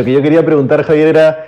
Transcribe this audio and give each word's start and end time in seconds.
lo 0.00 0.04
que 0.06 0.12
yo 0.12 0.22
quería 0.22 0.42
preguntar, 0.42 0.82
Javier, 0.82 1.08
era, 1.08 1.46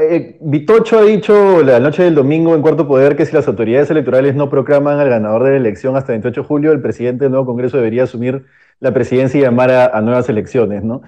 eh, 0.00 0.38
Vitocho 0.40 0.98
ha 0.98 1.02
dicho 1.02 1.62
la 1.62 1.78
noche 1.78 2.02
del 2.02 2.14
domingo 2.14 2.54
en 2.54 2.62
Cuarto 2.62 2.88
Poder 2.88 3.16
que 3.16 3.26
si 3.26 3.34
las 3.34 3.46
autoridades 3.46 3.90
electorales 3.90 4.34
no 4.34 4.48
proclaman 4.48 4.98
al 4.98 5.10
ganador 5.10 5.44
de 5.44 5.50
la 5.50 5.56
elección 5.58 5.94
hasta 5.94 6.14
el 6.14 6.20
28 6.20 6.40
de 6.40 6.46
julio, 6.46 6.72
el 6.72 6.80
presidente 6.80 7.26
del 7.26 7.32
nuevo 7.32 7.44
Congreso 7.44 7.76
debería 7.76 8.04
asumir 8.04 8.46
la 8.80 8.94
presidencia 8.94 9.38
y 9.38 9.42
llamar 9.42 9.70
a, 9.70 10.00
nuevas 10.00 10.26
elecciones, 10.30 10.82
¿no? 10.82 11.02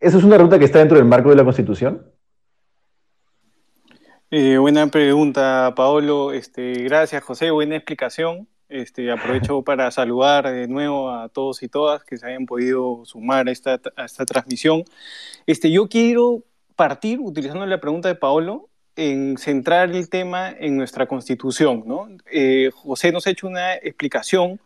¿Eso 0.00 0.16
es 0.16 0.24
una 0.24 0.38
ruta 0.38 0.58
que 0.58 0.64
está 0.64 0.78
dentro 0.78 0.96
del 0.96 1.06
marco 1.06 1.28
de 1.28 1.36
la 1.36 1.44
Constitución? 1.44 2.06
Eh, 4.30 4.56
buena 4.56 4.86
pregunta, 4.86 5.74
Paolo. 5.76 6.32
Este, 6.32 6.72
gracias, 6.84 7.22
José. 7.22 7.50
Buena 7.50 7.76
explicación. 7.76 8.48
Este, 8.72 9.10
aprovecho 9.10 9.62
para 9.64 9.90
saludar 9.90 10.50
de 10.50 10.66
nuevo 10.66 11.10
a 11.10 11.28
todos 11.28 11.62
y 11.62 11.68
todas 11.68 12.02
que 12.04 12.16
se 12.16 12.26
hayan 12.26 12.46
podido 12.46 13.04
sumar 13.04 13.46
a 13.46 13.52
esta, 13.52 13.78
esta 14.04 14.24
transmisión. 14.24 14.84
Este, 15.46 15.70
yo 15.70 15.88
quiero 15.88 16.42
partir, 16.74 17.20
utilizando 17.20 17.66
la 17.66 17.80
pregunta 17.80 18.08
de 18.08 18.14
Paolo, 18.14 18.70
en 18.96 19.36
centrar 19.38 19.90
el 19.90 20.08
tema 20.08 20.50
en 20.50 20.76
nuestra 20.76 21.06
constitución. 21.06 21.84
¿no? 21.86 22.08
Eh, 22.30 22.70
José 22.74 23.12
nos 23.12 23.26
ha 23.26 23.30
hecho 23.30 23.46
una 23.46 23.74
explicación 23.74 24.58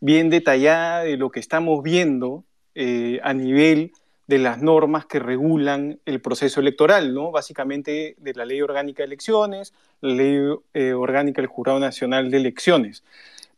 bien 0.00 0.30
detallada 0.30 1.02
de 1.02 1.16
lo 1.16 1.30
que 1.30 1.40
estamos 1.40 1.82
viendo 1.82 2.44
eh, 2.74 3.20
a 3.22 3.32
nivel 3.32 3.92
de 4.26 4.38
las 4.38 4.62
normas 4.62 5.04
que 5.06 5.18
regulan 5.18 6.00
el 6.06 6.20
proceso 6.20 6.60
electoral, 6.60 7.14
¿no? 7.14 7.30
básicamente 7.30 8.16
de 8.18 8.34
la 8.34 8.44
Ley 8.44 8.62
Orgánica 8.62 9.02
de 9.02 9.06
Elecciones, 9.06 9.74
la 10.00 10.14
Ley 10.14 10.38
eh, 10.72 10.92
Orgánica 10.92 11.42
del 11.42 11.48
Jurado 11.48 11.78
Nacional 11.78 12.30
de 12.30 12.38
Elecciones. 12.38 13.04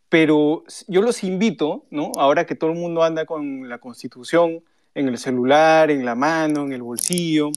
Pero 0.08 0.64
yo 0.86 1.02
los 1.02 1.24
invito, 1.24 1.84
¿no? 1.90 2.12
ahora 2.16 2.46
que 2.46 2.54
todo 2.54 2.70
el 2.70 2.78
mundo 2.78 3.02
anda 3.02 3.24
con 3.26 3.68
la 3.68 3.78
Constitución 3.78 4.62
en 4.94 5.08
el 5.08 5.18
celular, 5.18 5.90
en 5.90 6.04
la 6.04 6.14
mano, 6.14 6.64
en 6.64 6.72
el 6.72 6.82
bolsillo, 6.82 7.50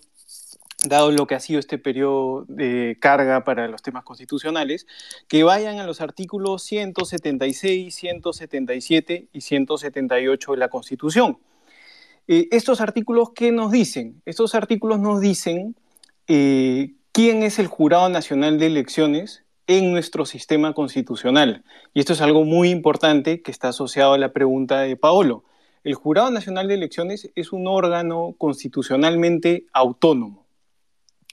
dado 0.84 1.12
lo 1.12 1.28
que 1.28 1.36
ha 1.36 1.40
sido 1.40 1.60
este 1.60 1.78
periodo 1.78 2.46
de 2.48 2.98
carga 3.00 3.44
para 3.44 3.68
los 3.68 3.82
temas 3.82 4.04
constitucionales, 4.04 4.88
que 5.28 5.44
vayan 5.44 5.80
a 5.80 5.86
los 5.86 6.02
artículos 6.02 6.64
176, 6.64 7.94
177 7.94 9.28
y 9.32 9.42
178 9.42 10.52
de 10.52 10.58
la 10.58 10.70
Constitución. 10.70 11.38
Eh, 12.28 12.48
estos 12.52 12.80
artículos, 12.80 13.32
¿qué 13.34 13.52
nos 13.52 13.72
dicen? 13.72 14.22
Estos 14.26 14.56
artículos 14.56 15.00
nos 15.00 15.20
dicen 15.20 15.76
eh, 16.28 16.94
quién 17.12 17.44
es 17.44 17.60
el 17.60 17.68
Jurado 17.68 18.08
Nacional 18.10 18.60
de 18.60 18.68
Elecciones 18.68 19.44
en 19.70 19.92
nuestro 19.92 20.26
sistema 20.26 20.74
constitucional. 20.74 21.64
Y 21.94 22.00
esto 22.00 22.14
es 22.14 22.22
algo 22.22 22.44
muy 22.44 22.72
importante 22.72 23.44
que 23.44 23.52
está 23.52 23.68
asociado 23.68 24.14
a 24.14 24.18
la 24.18 24.34
pregunta 24.34 24.80
de 24.80 24.96
Paolo. 24.96 25.44
El 25.84 25.94
Jurado 25.94 26.32
Nacional 26.32 26.68
de 26.68 26.74
Elecciones 26.74 27.30
es 27.36 27.54
un 27.54 27.68
órgano 27.68 28.34
constitucionalmente 28.40 29.68
autónomo. 29.72 30.48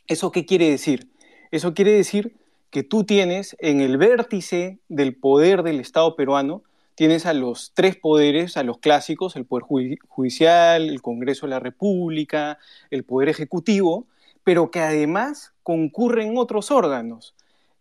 ¿Eso 0.07 0.33
qué 0.33 0.45
quiere 0.45 0.69
decir? 0.69 1.11
Eso 1.51 1.73
quiere 1.73 1.93
decir 1.93 2.37
que 2.69 2.83
tú 2.83 3.05
tienes 3.05 3.57
en 3.59 3.81
el 3.81 3.97
vértice 3.97 4.81
del 4.91 5.17
poder 5.17 5.63
del 5.63 5.81
Estado 5.81 6.15
peruano, 6.15 6.63
tienes 6.95 7.25
a 7.25 7.33
los 7.33 7.73
tres 7.73 7.97
poderes, 7.97 8.59
a 8.59 8.65
los 8.65 8.81
clásicos, 8.81 9.35
el 9.37 9.47
Poder 9.47 9.65
Judicial, 10.09 10.91
el 10.91 11.01
Congreso 11.01 11.47
de 11.47 11.51
la 11.51 11.61
República, 11.61 12.59
el 12.91 13.03
Poder 13.03 13.31
Ejecutivo, 13.31 14.07
pero 14.45 14.71
que 14.71 14.81
además 14.81 15.55
concurren 15.63 16.37
otros 16.37 16.71
órganos. 16.71 17.35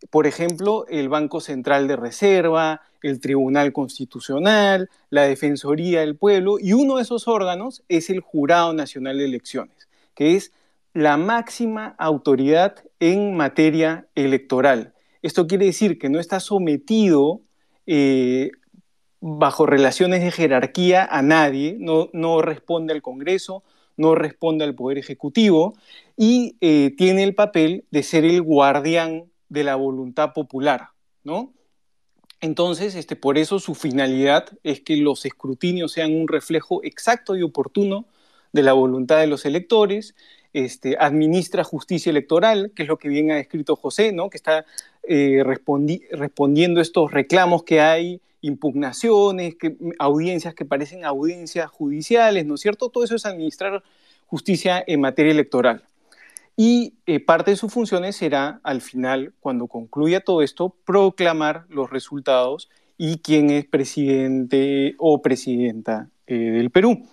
Por 0.10 0.28
ejemplo, 0.28 0.86
el 0.88 1.10
Banco 1.10 1.42
Central 1.42 1.88
de 1.88 1.96
Reserva, 1.96 2.82
el 3.02 3.20
Tribunal 3.20 3.74
Constitucional, 3.74 4.90
la 5.10 5.24
Defensoría 5.24 6.02
del 6.02 6.16
Pueblo, 6.16 6.58
y 6.60 6.74
uno 6.74 6.98
de 6.98 7.04
esos 7.04 7.28
órganos 7.28 7.84
es 7.90 8.10
el 8.10 8.20
Jurado 8.20 8.74
Nacional 8.74 9.18
de 9.18 9.26
Elecciones, 9.26 9.88
que 10.14 10.36
es 10.36 10.52
la 10.94 11.18
máxima 11.18 11.96
autoridad 11.98 12.76
en 13.00 13.36
materia 13.36 14.08
electoral. 14.16 14.94
Esto 15.22 15.48
quiere 15.48 15.66
decir 15.66 16.00
que 16.00 16.10
no 16.10 16.20
está 16.20 16.40
sometido 16.40 17.42
eh, 17.86 18.52
bajo 19.20 19.66
relaciones 19.66 20.24
de 20.24 20.32
jerarquía 20.32 21.04
a 21.04 21.22
nadie, 21.22 21.78
no, 21.80 22.42
responde 22.42 22.94
al 22.94 23.02
Congreso, 23.02 23.64
no 23.98 24.14
responde 24.14 24.66
al 24.66 24.76
Poder 24.76 24.98
Ejecutivo 24.98 25.76
y 26.16 26.58
eh, 26.62 26.94
tiene 26.98 27.24
el 27.24 27.34
papel 27.34 27.86
de 27.92 28.04
ser 28.04 28.24
el 28.24 28.42
guardián 28.42 29.26
de 29.50 29.64
la 29.64 29.76
voluntad 29.76 30.34
popular, 30.34 30.90
¿no? 31.24 31.54
Entonces, 32.42 32.96
este, 32.96 33.16
por 33.16 33.38
eso 33.38 33.60
su 33.60 33.76
finalidad 33.76 34.50
es 34.64 34.82
que 34.82 34.98
los 34.98 35.26
escrutinios 35.26 35.94
sean 35.94 36.14
un 36.14 36.28
reflejo 36.28 36.84
exacto 36.84 37.36
y 37.36 37.44
oportuno 37.44 38.06
de 38.52 38.64
la 38.64 38.74
voluntad 38.74 39.20
de 39.20 39.28
los 39.28 39.46
electores 39.46 40.16
este, 40.54 40.96
administra 40.98 41.66
justicia 41.66 42.10
electoral, 42.10 42.72
que 42.74 42.84
es 42.84 42.88
lo 42.88 42.98
que 42.98 43.10
bien 43.10 43.30
ha 43.30 43.36
descrito 43.36 43.76
José, 43.76 44.14
¿no? 44.14 44.30
que 44.30 44.38
está 44.38 44.66
eh, 45.04 45.44
respondiendo 45.44 46.80
estos 46.80 47.12
reclamos 47.12 47.64
que 47.64 47.82
hay, 47.82 48.22
impugnaciones, 48.40 49.56
que, 49.56 49.76
audiencias 50.00 50.54
que 50.54 50.64
parecen 50.64 51.04
audiencias 51.04 51.70
judiciales, 51.70 52.46
¿no 52.46 52.56
es 52.56 52.62
cierto? 52.62 52.90
Todo 52.90 53.04
eso 53.04 53.16
es 53.16 53.26
administrar 53.26 53.84
justicia 54.28 54.84
en 54.86 55.02
materia 55.02 55.32
electoral. 55.32 55.84
Y 56.56 56.96
eh, 57.06 57.20
parte 57.20 57.52
de 57.52 57.58
sus 57.58 57.74
funciones 57.74 58.16
será, 58.16 58.62
al 58.64 58.82
final, 58.82 59.34
cuando 59.40 59.68
concluya 59.68 60.22
todo 60.22 60.42
esto, 60.42 60.76
proclamar 60.86 61.66
los 61.70 61.90
resultados 61.90 62.70
y 62.98 63.18
quién 63.18 63.50
es 63.50 63.66
presidente 63.66 64.96
o 64.98 65.22
presidenta 65.22 66.10
eh, 66.28 66.36
del 66.36 66.72
Perú. 66.72 67.08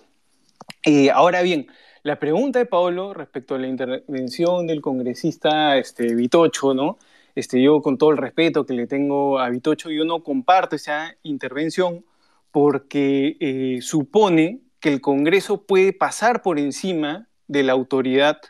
ahora 1.13 1.43
bien, 1.43 1.67
la 2.05 2.19
pregunta 2.19 2.59
de 2.59 2.67
Paolo 2.67 3.15
respecto 3.15 3.55
a 3.55 3.59
la 3.59 3.69
intervención 3.69 4.67
del 4.67 4.81
congresista 4.81 5.77
este, 5.77 6.15
Vitocho, 6.15 6.75
¿no? 6.75 6.99
Este, 7.35 7.63
yo 7.63 7.81
con 7.81 7.97
todo 7.97 8.11
el 8.11 8.19
respeto 8.19 8.67
que 8.67 8.75
le 8.75 8.87
tengo 8.87 9.39
a 9.39 9.49
Vitocho, 9.49 9.91
yo 9.91 10.05
no 10.05 10.23
comparto 10.23 10.77
esa 10.77 11.17
intervención 11.23 12.05
porque 12.51 13.37
eh, 13.41 13.79
supone 13.83 14.61
que 14.81 14.93
el 14.93 15.01
Congreso 15.01 15.63
puede 15.63 15.93
pasar 15.93 16.43
por 16.43 16.59
encima 16.59 17.29
de 17.47 17.63
la 17.63 17.73
autoridad 17.73 18.41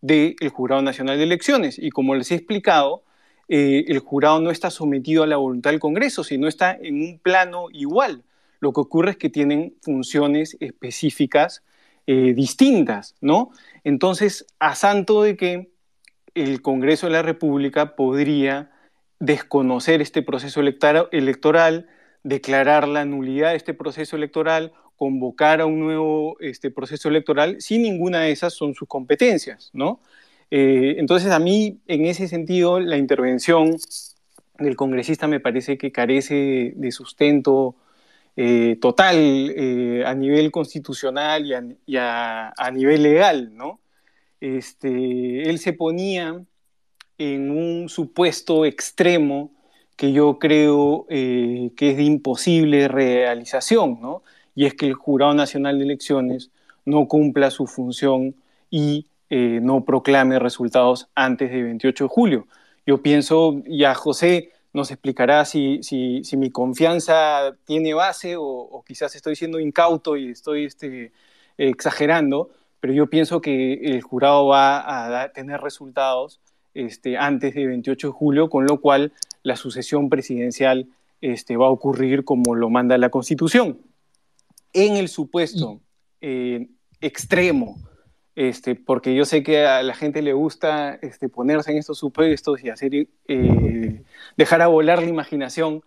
del 0.00 0.36
Jurado 0.52 0.82
Nacional 0.82 1.18
de 1.18 1.24
Elecciones. 1.24 1.78
Y 1.78 1.90
como 1.90 2.14
les 2.14 2.30
he 2.30 2.36
explicado, 2.36 3.02
eh, 3.48 3.84
el 3.88 3.98
jurado 3.98 4.40
no 4.40 4.50
está 4.50 4.70
sometido 4.70 5.22
a 5.22 5.26
la 5.26 5.36
voluntad 5.36 5.70
del 5.70 5.80
Congreso, 5.80 6.22
sino 6.22 6.46
está 6.46 6.76
en 6.80 7.02
un 7.02 7.18
plano 7.18 7.66
igual. 7.72 8.22
Lo 8.60 8.72
que 8.72 8.80
ocurre 8.80 9.12
es 9.12 9.16
que 9.16 9.28
tienen 9.28 9.74
funciones 9.82 10.56
específicas 10.60 11.62
eh, 12.06 12.32
distintas, 12.34 13.14
¿no? 13.20 13.50
Entonces, 13.84 14.46
a 14.58 14.74
santo 14.74 15.22
de 15.22 15.36
que 15.36 15.70
el 16.34 16.62
Congreso 16.62 17.06
de 17.06 17.12
la 17.12 17.22
República 17.22 17.96
podría 17.96 18.70
desconocer 19.18 20.00
este 20.00 20.22
proceso 20.22 20.60
electoral, 20.60 21.88
declarar 22.22 22.86
la 22.88 23.04
nulidad 23.04 23.50
de 23.50 23.56
este 23.56 23.74
proceso 23.74 24.16
electoral, 24.16 24.72
convocar 24.96 25.60
a 25.60 25.66
un 25.66 25.80
nuevo 25.80 26.36
este, 26.40 26.70
proceso 26.70 27.08
electoral, 27.08 27.56
sin 27.60 27.82
ninguna 27.82 28.20
de 28.20 28.32
esas 28.32 28.54
son 28.54 28.74
sus 28.74 28.86
competencias, 28.86 29.70
¿no? 29.72 30.00
Eh, 30.50 30.96
entonces, 30.98 31.30
a 31.30 31.38
mí, 31.38 31.80
en 31.86 32.06
ese 32.06 32.28
sentido, 32.28 32.80
la 32.80 32.98
intervención 32.98 33.76
del 34.58 34.76
congresista 34.76 35.26
me 35.26 35.40
parece 35.40 35.78
que 35.78 35.92
carece 35.92 36.74
de 36.76 36.92
sustento 36.92 37.76
eh, 38.36 38.76
total 38.80 39.16
eh, 39.16 40.04
a 40.04 40.14
nivel 40.14 40.50
constitucional 40.50 41.46
y 41.86 41.96
a, 41.96 42.70
nivel 42.72 43.02
legal, 43.02 43.56
¿no? 43.56 43.80
Este, 44.40 45.48
él 45.48 45.58
se 45.58 45.72
ponía 45.72 46.42
en 47.18 47.50
un 47.50 47.88
supuesto 47.88 48.64
extremo 48.64 49.52
que 50.00 50.12
yo 50.12 50.38
creo 50.38 51.04
eh, 51.10 51.72
que 51.76 51.90
es 51.90 51.98
de 51.98 52.04
imposible 52.04 52.88
realización, 52.88 54.00
¿no? 54.00 54.22
Y 54.54 54.64
es 54.64 54.72
que 54.72 54.86
el 54.86 54.94
Jurado 54.94 55.34
Nacional 55.34 55.76
de 55.76 55.84
Elecciones 55.84 56.50
no 56.86 57.06
cumpla 57.06 57.50
su 57.50 57.66
función 57.66 58.34
y 58.70 59.06
no 59.28 59.84
proclame 59.84 60.38
resultados 60.38 61.08
antes 61.14 61.50
del 61.50 61.64
28 61.64 62.04
de 62.04 62.08
julio. 62.08 62.46
Yo 62.86 63.02
pienso, 63.02 63.62
ya 63.66 63.94
José 63.94 64.52
nos 64.72 64.90
explicará 64.90 65.44
si, 65.44 65.82
si, 65.82 66.24
si 66.24 66.38
mi 66.38 66.50
confianza 66.50 67.54
tiene 67.66 67.92
base 67.92 68.36
o, 68.38 68.82
quizás 68.86 69.14
estoy 69.14 69.36
siendo 69.36 69.60
incauto 69.60 70.16
y 70.16 70.30
estoy 70.30 70.64
este, 70.64 71.12
exagerando, 71.58 72.48
pero 72.80 72.94
yo 72.94 73.08
pienso 73.08 73.42
que 73.42 73.74
el 73.74 74.00
jurado 74.00 74.46
va 74.46 75.22
a 75.22 75.28
tener 75.32 75.60
resultados 75.60 76.40
este, 76.74 77.16
antes 77.16 77.54
del 77.54 77.68
28 77.68 78.08
de 78.08 78.12
julio, 78.12 78.50
con 78.50 78.66
lo 78.66 78.80
cual 78.80 79.12
la 79.42 79.56
sucesión 79.56 80.08
presidencial 80.08 80.86
este, 81.20 81.56
va 81.56 81.66
a 81.66 81.70
ocurrir 81.70 82.24
como 82.24 82.54
lo 82.54 82.70
manda 82.70 82.98
la 82.98 83.10
Constitución. 83.10 83.78
En 84.72 84.96
el 84.96 85.08
supuesto 85.08 85.80
eh, 86.20 86.68
extremo 87.00 87.76
este, 88.36 88.74
porque 88.74 89.14
yo 89.14 89.26
sé 89.26 89.42
que 89.42 89.66
a 89.66 89.82
la 89.82 89.94
gente 89.94 90.22
le 90.22 90.32
gusta 90.32 90.98
este, 91.02 91.28
ponerse 91.28 91.72
en 91.72 91.78
estos 91.78 91.98
supuestos 91.98 92.64
y 92.64 92.70
hacer, 92.70 93.08
eh, 93.28 94.02
dejar 94.36 94.62
a 94.62 94.68
volar 94.68 95.02
la 95.02 95.08
imaginación, 95.08 95.82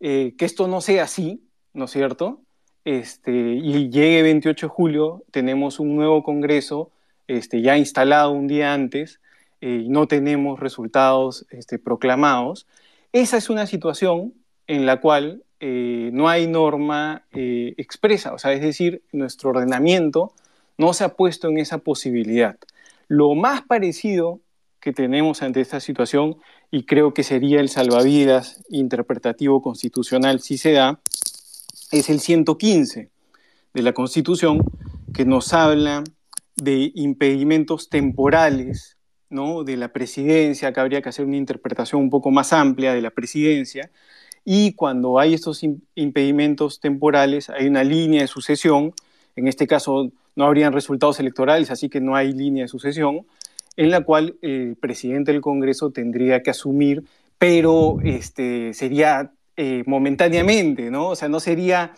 eh, 0.00 0.34
que 0.36 0.44
esto 0.44 0.66
no 0.66 0.80
sea 0.80 1.04
así, 1.04 1.46
¿no 1.74 1.84
es 1.84 1.92
cierto? 1.92 2.40
Este, 2.84 3.30
y 3.30 3.90
llegue 3.90 4.22
28 4.22 4.66
de 4.66 4.70
julio, 4.70 5.22
tenemos 5.30 5.78
un 5.78 5.94
nuevo 5.94 6.24
Congreso 6.24 6.90
este, 7.28 7.62
ya 7.62 7.78
instalado 7.78 8.32
un 8.32 8.48
día 8.48 8.74
antes 8.74 9.20
eh, 9.64 9.84
no 9.86 10.08
tenemos 10.08 10.58
resultados 10.58 11.46
este, 11.50 11.78
proclamados. 11.78 12.66
Esa 13.12 13.36
es 13.36 13.48
una 13.48 13.68
situación 13.68 14.34
en 14.66 14.86
la 14.86 15.00
cual 15.00 15.44
eh, 15.60 16.10
no 16.12 16.28
hay 16.28 16.48
norma 16.48 17.22
eh, 17.30 17.72
expresa, 17.76 18.34
o 18.34 18.38
sea, 18.40 18.52
es 18.54 18.60
decir, 18.60 19.04
nuestro 19.12 19.50
ordenamiento 19.50 20.32
no 20.78 20.92
se 20.94 21.04
ha 21.04 21.10
puesto 21.10 21.48
en 21.48 21.58
esa 21.58 21.78
posibilidad. 21.78 22.56
Lo 23.06 23.36
más 23.36 23.62
parecido 23.62 24.40
que 24.80 24.92
tenemos 24.92 25.42
ante 25.42 25.60
esta 25.60 25.78
situación, 25.78 26.38
y 26.72 26.84
creo 26.84 27.14
que 27.14 27.22
sería 27.22 27.60
el 27.60 27.68
salvavidas 27.68 28.64
interpretativo 28.68 29.62
constitucional 29.62 30.40
si 30.40 30.58
se 30.58 30.72
da, 30.72 30.98
es 31.92 32.10
el 32.10 32.18
115 32.18 33.10
de 33.74 33.82
la 33.82 33.92
Constitución, 33.92 34.64
que 35.14 35.24
nos 35.24 35.52
habla 35.52 36.02
de 36.56 36.90
impedimentos 36.96 37.90
temporales 37.90 38.96
¿no? 39.32 39.64
de 39.64 39.76
la 39.76 39.88
presidencia, 39.88 40.72
que 40.72 40.80
habría 40.80 41.02
que 41.02 41.08
hacer 41.08 41.24
una 41.24 41.36
interpretación 41.36 42.00
un 42.00 42.10
poco 42.10 42.30
más 42.30 42.52
amplia 42.52 42.94
de 42.94 43.02
la 43.02 43.10
presidencia, 43.10 43.90
y 44.44 44.72
cuando 44.72 45.18
hay 45.18 45.34
estos 45.34 45.62
impedimentos 45.94 46.80
temporales, 46.80 47.48
hay 47.48 47.66
una 47.66 47.84
línea 47.84 48.22
de 48.22 48.28
sucesión, 48.28 48.92
en 49.36 49.48
este 49.48 49.66
caso 49.66 50.10
no 50.34 50.44
habrían 50.44 50.72
resultados 50.72 51.20
electorales, 51.20 51.70
así 51.70 51.88
que 51.88 52.00
no 52.00 52.16
hay 52.16 52.32
línea 52.32 52.64
de 52.64 52.68
sucesión, 52.68 53.26
en 53.76 53.90
la 53.90 54.02
cual 54.02 54.36
el 54.42 54.76
presidente 54.76 55.32
del 55.32 55.40
Congreso 55.40 55.90
tendría 55.90 56.42
que 56.42 56.50
asumir, 56.50 57.04
pero 57.38 57.98
este, 58.04 58.74
sería 58.74 59.32
eh, 59.56 59.82
momentáneamente, 59.86 60.90
¿no? 60.90 61.10
O 61.10 61.16
sea, 61.16 61.28
no 61.28 61.40
sería... 61.40 61.92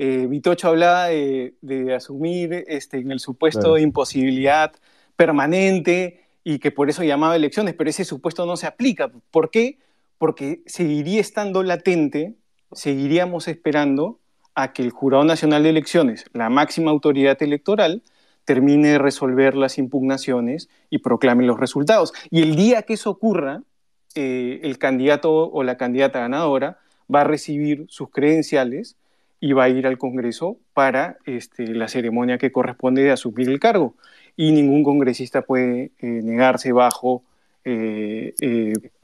Eh, 0.00 0.26
Vitocho 0.28 0.68
hablaba 0.68 1.08
de, 1.08 1.54
asumir 1.96 2.64
este, 2.68 2.98
en 2.98 3.10
el 3.10 3.18
supuesto 3.18 3.74
de 3.74 3.82
imposibilidad 3.82 4.72
permanente 5.16 6.27
y 6.48 6.60
que 6.60 6.70
por 6.70 6.88
eso 6.88 7.04
llamaba 7.04 7.36
elecciones, 7.36 7.74
pero 7.74 7.90
ese 7.90 8.06
supuesto 8.06 8.46
no 8.46 8.56
se 8.56 8.66
aplica. 8.66 9.12
¿Por 9.30 9.50
qué? 9.50 9.76
Porque 10.16 10.62
seguiría 10.64 11.20
estando 11.20 11.62
latente, 11.62 12.36
seguiríamos 12.72 13.48
esperando 13.48 14.18
a 14.54 14.72
que 14.72 14.80
el 14.80 14.90
Jurado 14.90 15.24
Nacional 15.24 15.62
de 15.62 15.68
Elecciones, 15.68 16.24
la 16.32 16.48
máxima 16.48 16.90
autoridad 16.90 17.36
electoral, 17.42 18.02
termine 18.46 18.92
de 18.92 18.98
resolver 18.98 19.56
las 19.56 19.76
impugnaciones 19.76 20.70
y 20.88 21.00
proclame 21.00 21.44
los 21.44 21.60
resultados. 21.60 22.14
Y 22.30 22.40
el 22.40 22.56
día 22.56 22.80
que 22.80 22.94
eso 22.94 23.10
ocurra, 23.10 23.60
eh, 24.14 24.60
el 24.62 24.78
candidato 24.78 25.50
o 25.50 25.62
la 25.64 25.76
candidata 25.76 26.20
ganadora 26.20 26.78
va 27.14 27.20
a 27.20 27.24
recibir 27.24 27.84
sus 27.90 28.08
credenciales 28.08 28.96
y 29.38 29.52
va 29.52 29.64
a 29.64 29.68
ir 29.68 29.86
al 29.86 29.98
Congreso 29.98 30.56
para 30.72 31.18
este, 31.26 31.66
la 31.74 31.88
ceremonia 31.88 32.38
que 32.38 32.52
corresponde 32.52 33.02
de 33.02 33.10
asumir 33.10 33.50
el 33.50 33.60
cargo. 33.60 33.96
Y 34.38 34.52
ningún 34.52 34.82
congresista 34.82 35.42
puede 35.42 35.90
eh, 35.98 36.06
negarse 36.06 36.72
bajo 36.72 37.22
eh, 37.64 38.32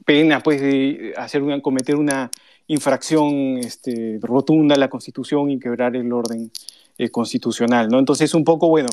pena 0.03 0.39
pues, 0.39 0.61
de 0.61 1.13
hacer 1.17 1.43
una, 1.43 1.61
cometer 1.61 1.95
una 1.97 2.31
infracción 2.67 3.57
este, 3.57 4.19
rotunda 4.21 4.75
a 4.75 4.79
la 4.79 4.89
Constitución 4.89 5.51
y 5.51 5.59
quebrar 5.59 5.95
el 5.95 6.11
orden 6.11 6.51
eh, 6.97 7.09
constitucional. 7.09 7.89
¿no? 7.89 7.99
Entonces, 7.99 8.33
un 8.33 8.43
poco, 8.43 8.69
bueno, 8.69 8.89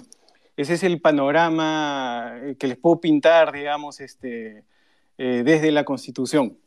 ese 0.57 0.75
es 0.75 0.83
el 0.83 1.01
panorama 1.01 2.35
eh, 2.43 2.57
que 2.59 2.67
les 2.67 2.77
puedo 2.77 3.01
pintar, 3.01 3.53
digamos, 3.53 4.01
este, 4.01 4.65
eh, 5.19 5.43
desde 5.45 5.71
la 5.73 5.85
Constitución. 5.85 6.59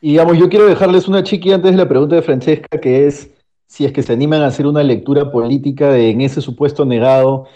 Y 0.00 0.12
digamos, 0.12 0.38
yo 0.38 0.48
quiero 0.48 0.66
dejarles 0.66 1.06
una 1.08 1.22
chiqui 1.22 1.52
antes 1.52 1.72
de 1.72 1.76
la 1.76 1.88
pregunta 1.88 2.16
de 2.16 2.22
Francesca, 2.22 2.80
que 2.80 3.06
es 3.06 3.30
si 3.70 3.84
es 3.84 3.92
que 3.92 4.02
se 4.02 4.12
animan 4.12 4.42
a 4.42 4.48
hacer 4.48 4.66
una 4.66 4.82
lectura 4.82 5.30
política 5.30 5.92
de 5.92 6.10
en 6.10 6.22
ese 6.22 6.40
supuesto 6.40 6.84
negado, 6.84 7.46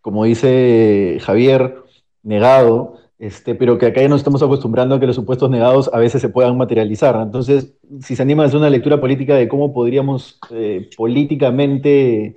como 0.00 0.24
dice 0.24 1.18
Javier, 1.20 1.76
negado, 2.22 2.96
este, 3.18 3.54
pero 3.54 3.78
que 3.78 3.86
acá 3.86 4.00
ya 4.02 4.08
nos 4.08 4.20
estamos 4.22 4.42
acostumbrando 4.42 4.94
a 4.94 5.00
que 5.00 5.06
los 5.06 5.16
supuestos 5.16 5.50
negados 5.50 5.90
a 5.92 5.98
veces 5.98 6.22
se 6.22 6.30
puedan 6.30 6.56
materializar. 6.56 7.16
Entonces, 7.22 7.74
si 8.00 8.16
se 8.16 8.22
anima 8.22 8.44
a 8.44 8.46
hacer 8.46 8.58
una 8.58 8.70
lectura 8.70 9.00
política 9.00 9.36
de 9.36 9.48
cómo 9.48 9.74
podríamos 9.74 10.38
eh, 10.50 10.88
políticamente 10.96 12.36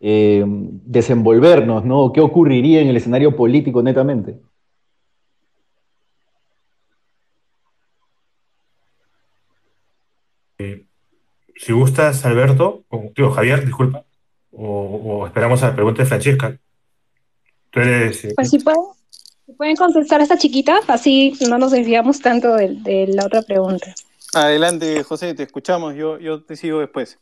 eh, 0.00 0.44
desenvolvernos, 0.46 1.84
¿no? 1.84 2.12
¿Qué 2.12 2.20
ocurriría 2.20 2.80
en 2.80 2.88
el 2.88 2.96
escenario 2.96 3.36
político 3.36 3.82
netamente? 3.82 4.40
Eh, 10.58 10.86
si 11.56 11.72
gustas, 11.72 12.24
Alberto, 12.24 12.84
o 12.88 13.10
tío, 13.14 13.30
Javier, 13.30 13.64
disculpa, 13.64 14.04
o, 14.50 15.26
esperamos 15.26 15.62
a 15.62 15.68
la 15.68 15.74
pregunta 15.74 16.02
de 16.02 16.08
Francesca. 16.08 16.58
Tú 17.70 17.80
eres, 17.80 18.26
pues 18.34 18.50
sí 18.50 18.58
puedo. 18.58 18.96
¿Pueden 19.56 19.76
contestar 19.76 20.20
a 20.20 20.22
esta 20.22 20.38
chiquita? 20.38 20.80
Así 20.88 21.34
no 21.48 21.58
nos 21.58 21.72
desviamos 21.72 22.20
tanto 22.20 22.54
de, 22.56 23.06
la 23.08 23.26
otra 23.26 23.42
pregunta. 23.42 23.94
Adelante, 24.34 25.02
José, 25.02 25.34
te 25.34 25.42
escuchamos, 25.42 25.94
yo, 25.94 26.18
yo 26.18 26.42
te 26.42 26.56
sigo 26.56 26.80
después. 26.80 27.18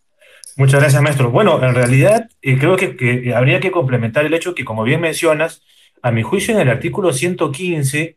Muchas 0.57 0.81
gracias, 0.81 1.03
maestro. 1.03 1.31
Bueno, 1.31 1.63
en 1.65 1.75
realidad 1.75 2.29
eh, 2.43 2.59
creo 2.59 2.77
que, 2.77 3.33
habría 3.35 3.61
que 3.61 3.71
complementar 3.71 4.25
el 4.27 4.35
hecho 4.35 4.55
que, 4.55 4.65
como 4.65 4.85
bien 4.85 5.01
mencionas, 5.01 5.63
a 6.03 6.11
mi 6.11 6.23
juicio 6.23 6.55
en 6.55 6.61
el 6.61 6.69
artículo 6.69 7.13
115 7.13 8.17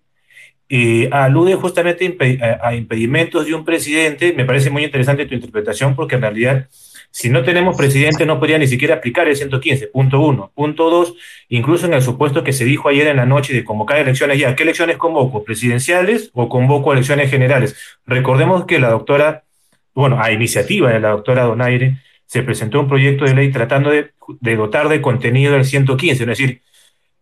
eh, 0.75 1.07
alude 1.11 1.53
justamente 1.53 2.17
a 2.59 2.73
impedimentos 2.73 3.45
de 3.45 3.53
un 3.53 3.63
presidente. 3.63 4.33
Me 4.33 4.43
parece 4.43 4.71
muy 4.71 4.83
interesante 4.83 5.27
tu 5.27 5.35
interpretación 5.35 5.95
porque 5.95 6.15
en 6.15 6.21
realidad 6.21 6.67
si 7.11 7.29
no 7.29 7.43
tenemos 7.43 7.77
presidente, 7.77 8.25
no 8.25 8.39
podría 8.39 8.57
ni 8.57 8.65
siquiera 8.65 8.95
aplicar 8.95 9.27
el 9.27 9.35
115, 9.35 9.85
punto 9.89 10.19
uno. 10.19 10.51
Punto 10.55 10.89
dos, 10.89 11.13
incluso 11.47 11.85
en 11.85 11.93
el 11.93 12.01
supuesto 12.01 12.43
que 12.43 12.53
se 12.53 12.65
dijo 12.65 12.89
ayer 12.89 13.05
en 13.05 13.17
la 13.17 13.27
noche 13.27 13.53
de 13.53 13.63
convocar 13.63 13.99
elecciones 13.99 14.39
ya, 14.39 14.55
¿qué 14.55 14.63
elecciones 14.63 14.97
convoco? 14.97 15.43
¿Presidenciales 15.43 16.31
o 16.33 16.49
convoco 16.49 16.91
elecciones 16.91 17.29
generales? 17.29 17.77
Recordemos 18.07 18.65
que 18.65 18.79
la 18.79 18.89
doctora, 18.89 19.43
bueno, 19.93 20.19
a 20.19 20.31
iniciativa 20.31 20.91
de 20.91 20.99
la 20.99 21.09
doctora 21.09 21.43
Donaire, 21.43 21.97
se 22.25 22.41
presentó 22.41 22.79
un 22.79 22.87
proyecto 22.87 23.25
de 23.25 23.35
ley 23.35 23.51
tratando 23.51 23.91
de, 23.91 24.09
de 24.39 24.55
dotar 24.55 24.89
de 24.89 24.99
contenido 24.99 25.55
el 25.55 25.65
115, 25.65 26.23
es 26.23 26.27
decir, 26.27 26.63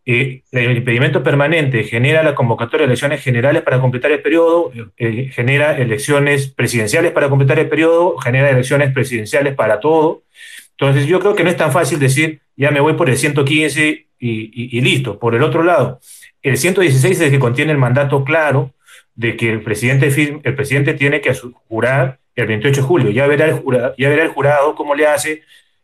eh, 0.04 0.42
el 0.52 0.78
impedimento 0.78 1.22
permanente 1.22 1.84
genera 1.84 2.24
la 2.24 2.34
convocatoria 2.34 2.86
de 2.86 2.94
elecciones 2.94 3.22
generales 3.22 3.62
para 3.62 3.80
completar 3.80 4.12
el 4.12 4.22
periodo, 4.22 4.72
eh, 4.98 5.30
genera 5.32 5.78
elecciones 5.78 6.48
presidenciales 6.48 7.12
para 7.12 7.30
completar 7.30 7.60
el 7.60 7.70
periodo, 7.70 8.18
genera 8.18 8.50
elecciones 8.50 8.92
presidenciales 8.94 9.54
para 9.54 9.80
todo. 9.80 10.24
Entonces 10.72 11.06
yo 11.06 11.20
creo 11.20 11.36
que 11.36 11.44
no 11.44 11.52
es 11.52 11.58
tan 11.58 11.72
fácil 11.72 12.00
decir, 12.00 12.42
ya 12.56 12.72
me 12.72 12.80
voy 12.80 12.94
por 12.94 13.10
el 13.10 13.18
115 13.18 14.08
y, 14.18 14.82
listo. 14.82 15.20
Por 15.20 15.36
el 15.36 15.44
otro 15.44 15.64
lado, 15.64 16.00
el 16.42 16.58
116 16.58 17.18
es 17.18 17.26
el 17.26 17.32
que 17.32 17.40
contiene 17.40 17.72
el 17.72 17.78
mandato 17.78 18.24
claro 18.24 18.74
de 19.14 19.36
que 19.36 19.52
el 19.52 19.62
presidente, 19.62 20.08
el 20.44 20.56
presidente 20.56 20.96
tiene 20.96 21.22
que 21.22 21.34
jurar 21.68 22.20
el 22.36 22.48
28 22.48 22.82
de 22.82 22.88
julio. 22.88 23.10
Ya 23.12 23.28
verá 23.28 23.46
el 23.46 23.62
ya 23.98 24.10
verá 24.10 24.24
el 24.24 24.30
jurado 24.30 24.74
cómo 24.74 24.96
le 24.96 25.06
hace, 25.06 25.44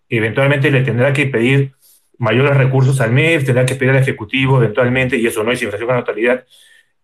eventualmente 0.10 0.72
le 0.72 0.82
tendrá 0.82 1.14
que 1.14 1.28
pedir 1.28 1.74
mayores 2.18 2.56
recursos 2.56 3.00
al 3.02 3.12
MEF, 3.12 3.46
tendrá 3.46 3.66
que 3.66 3.76
pedir 3.76 3.92
al 3.92 4.02
Ejecutivo 4.02 4.58
eventualmente, 4.58 5.18
y 5.18 5.28
eso 5.28 5.44
no 5.44 5.52
es 5.52 5.62
infracción 5.62 5.92
a 5.92 5.96
la 5.96 6.00
totalidad, 6.02 6.46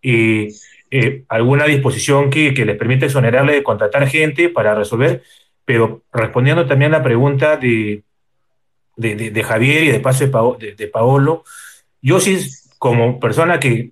y 0.00 0.48
eh, 0.90 1.24
alguna 1.28 1.64
disposición 1.64 2.30
que, 2.30 2.54
que, 2.54 2.64
les 2.64 2.76
permita 2.76 3.06
exonerarle 3.06 3.54
de 3.54 3.62
contratar 3.62 4.06
gente 4.06 4.48
para 4.48 4.74
resolver, 4.74 5.22
pero 5.64 6.02
respondiendo 6.12 6.66
también 6.66 6.94
a 6.94 6.98
la 6.98 7.04
pregunta 7.04 7.56
de, 7.56 8.02
de, 8.96 9.30
de, 9.30 9.42
Javier 9.42 9.84
y 9.84 9.90
de 9.90 10.00
paso 10.00 10.56
de, 10.58 10.74
de, 10.74 10.88
Paolo, 10.88 11.44
yo 12.02 12.20
sí, 12.20 12.38
como 12.78 13.18
persona 13.18 13.58
que 13.58 13.90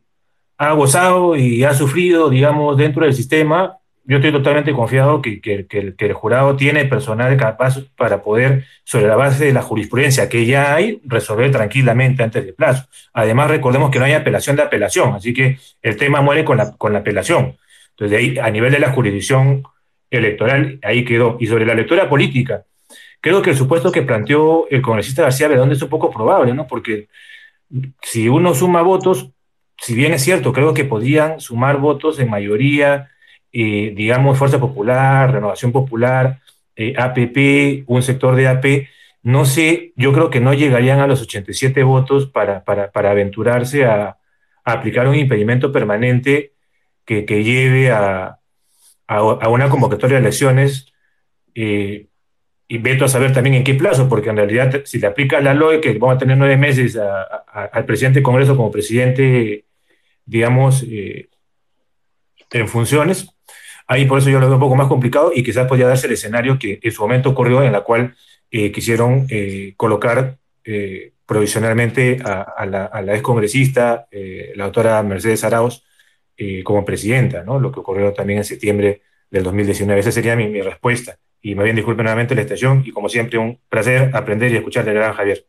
ha 0.58 0.72
gozado 0.72 1.34
y 1.34 1.64
ha 1.64 1.74
sufrido, 1.74 2.30
digamos, 2.30 2.76
dentro 2.76 3.04
del 3.04 3.14
sistema, 3.14 3.78
yo 4.04 4.16
estoy 4.16 4.32
totalmente 4.32 4.72
confiado 4.72 5.22
que, 5.22 5.40
que, 5.40 5.94
el 5.96 6.12
jurado 6.12 6.56
tiene 6.56 6.84
personal 6.86 7.36
capaz 7.36 7.78
para 7.96 8.22
poder, 8.22 8.64
sobre 8.84 9.06
la 9.06 9.16
base 9.16 9.44
de 9.44 9.52
la 9.52 9.62
jurisprudencia 9.62 10.28
que 10.28 10.44
ya 10.44 10.74
hay, 10.74 11.00
resolver 11.04 11.50
tranquilamente 11.52 12.22
antes 12.22 12.44
del 12.44 12.54
plazo. 12.54 12.88
Además, 13.12 13.48
recordemos 13.50 13.90
que 13.90 13.98
no 13.98 14.04
hay 14.04 14.12
apelación 14.12 14.56
de 14.56 14.62
apelación, 14.62 15.14
así 15.14 15.32
que 15.32 15.58
el 15.82 15.96
tema 15.96 16.20
muere 16.20 16.44
con 16.44 16.56
la, 16.56 16.72
con 16.72 16.92
la 16.92 17.00
apelación. 17.00 17.56
Entonces, 17.90 18.18
ahí, 18.18 18.38
a 18.38 18.50
nivel 18.50 18.72
de 18.72 18.80
la 18.80 18.92
jurisdicción 18.92 19.62
electoral, 20.10 20.80
ahí 20.82 21.04
quedó. 21.04 21.36
Y 21.38 21.46
sobre 21.46 21.64
la 21.64 21.74
lectura 21.74 22.08
política, 22.08 22.64
creo 23.20 23.40
que 23.40 23.50
el 23.50 23.56
supuesto 23.56 23.92
que 23.92 24.02
planteó 24.02 24.66
el 24.68 24.82
congresista 24.82 25.22
García 25.22 25.48
Bedondo 25.48 25.74
es 25.74 25.82
un 25.82 25.88
poco 25.88 26.10
probable, 26.10 26.54
¿no? 26.54 26.66
Porque 26.66 27.08
si 28.02 28.28
uno 28.28 28.54
suma 28.54 28.82
votos, 28.82 29.30
si 29.78 29.94
bien 29.94 30.12
es 30.12 30.22
cierto, 30.22 30.52
creo 30.52 30.74
que 30.74 30.84
podían 30.84 31.40
sumar 31.40 31.78
votos 31.78 32.18
en 32.18 32.28
mayoría 32.28 33.11
eh, 33.52 33.92
digamos, 33.94 34.38
Fuerza 34.38 34.58
Popular, 34.58 35.32
Renovación 35.32 35.72
Popular, 35.72 36.40
eh, 36.76 36.94
APP, 36.96 37.84
un 37.86 38.02
sector 38.02 38.34
de 38.34 38.48
AP, 38.48 38.88
no 39.22 39.44
sé, 39.44 39.92
yo 39.96 40.12
creo 40.12 40.30
que 40.30 40.40
no 40.40 40.54
llegarían 40.54 41.00
a 41.00 41.06
los 41.06 41.22
87 41.22 41.82
votos 41.84 42.26
para, 42.26 42.64
para, 42.64 43.10
aventurarse 43.10 43.84
a, 43.84 44.18
aplicar 44.64 45.08
un 45.08 45.16
impedimento 45.16 45.72
permanente 45.72 46.52
que, 47.04 47.24
que 47.24 47.44
lleve 47.44 47.90
a, 47.90 48.38
a, 49.06 49.48
una 49.48 49.68
convocatoria 49.68 50.16
de 50.16 50.22
elecciones. 50.22 50.92
Eh, 51.54 52.06
y 52.68 52.78
veto 52.78 53.04
a 53.04 53.08
saber 53.08 53.34
también 53.34 53.56
en 53.56 53.64
qué 53.64 53.74
plazo, 53.74 54.08
porque 54.08 54.30
en 54.30 54.36
realidad 54.38 54.80
si 54.86 54.98
le 54.98 55.06
aplica 55.06 55.42
la 55.42 55.52
LOE, 55.52 55.78
que 55.78 55.92
vamos 55.98 56.16
a 56.16 56.18
tener 56.18 56.38
nueve 56.38 56.56
meses 56.56 56.96
al 56.96 57.84
presidente 57.84 58.20
del 58.20 58.24
Congreso 58.24 58.56
como 58.56 58.70
presidente, 58.70 59.66
digamos, 60.24 60.82
eh, 60.88 61.28
en 62.50 62.68
funciones, 62.68 63.28
ahí 63.86 64.04
por 64.06 64.18
eso 64.18 64.30
yo 64.30 64.40
lo 64.40 64.46
veo 64.46 64.54
un 64.54 64.60
poco 64.60 64.76
más 64.76 64.88
complicado 64.88 65.32
y 65.34 65.42
quizás 65.42 65.66
podría 65.66 65.88
darse 65.88 66.06
el 66.06 66.14
escenario 66.14 66.58
que 66.58 66.78
en 66.82 66.92
su 66.92 67.02
momento 67.02 67.30
ocurrió 67.30 67.62
en 67.62 67.72
la 67.72 67.82
cual 67.82 68.14
eh, 68.50 68.70
quisieron 68.72 69.26
eh, 69.28 69.74
colocar 69.76 70.36
provisionalmente 71.26 72.18
a, 72.24 72.66
la, 72.66 72.84
a 72.84 73.02
la 73.02 73.14
excongresista, 73.14 74.06
la 74.54 74.64
doctora 74.64 75.02
Mercedes 75.02 75.42
Arauz, 75.42 75.82
como 76.62 76.84
presidenta, 76.84 77.42
¿no? 77.42 77.58
lo 77.58 77.72
que 77.72 77.80
ocurrió 77.80 78.12
también 78.12 78.38
en 78.38 78.44
septiembre 78.44 79.02
del 79.28 79.42
2019. 79.42 80.00
Esa 80.00 80.12
sería 80.12 80.36
mi, 80.36 80.46
mi 80.46 80.60
respuesta. 80.60 81.18
Y 81.40 81.56
me 81.56 81.64
bien 81.64 81.74
disculpen 81.74 82.04
nuevamente 82.04 82.36
la 82.36 82.42
estación 82.42 82.84
y 82.86 82.92
como 82.92 83.08
siempre 83.08 83.38
un 83.38 83.58
placer 83.68 84.10
aprender 84.14 84.52
y 84.52 84.56
escuchar 84.56 84.84
del 84.84 84.94
gran 84.94 85.14
Javier. 85.14 85.44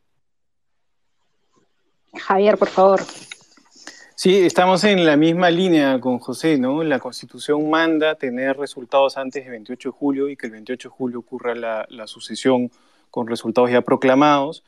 Javier, 2.19 2.57
por 2.57 2.69
favor. 2.69 3.01
Sí, 4.15 4.37
estamos 4.37 4.83
en 4.83 5.05
la 5.05 5.17
misma 5.17 5.49
línea 5.49 5.99
con 5.99 6.19
José, 6.19 6.59
¿no? 6.59 6.83
La 6.83 6.99
Constitución 6.99 7.67
manda 7.69 8.13
tener 8.15 8.57
resultados 8.57 9.17
antes 9.17 9.43
del 9.43 9.51
28 9.51 9.89
de 9.89 9.93
julio 9.93 10.29
y 10.29 10.37
que 10.37 10.45
el 10.45 10.51
28 10.51 10.89
de 10.89 10.95
julio 10.95 11.19
ocurra 11.19 11.55
la, 11.55 12.07
sucesión 12.07 12.69
con 13.09 13.27
resultados 13.27 13.71
ya 13.71 13.81
proclamados. 13.81 14.63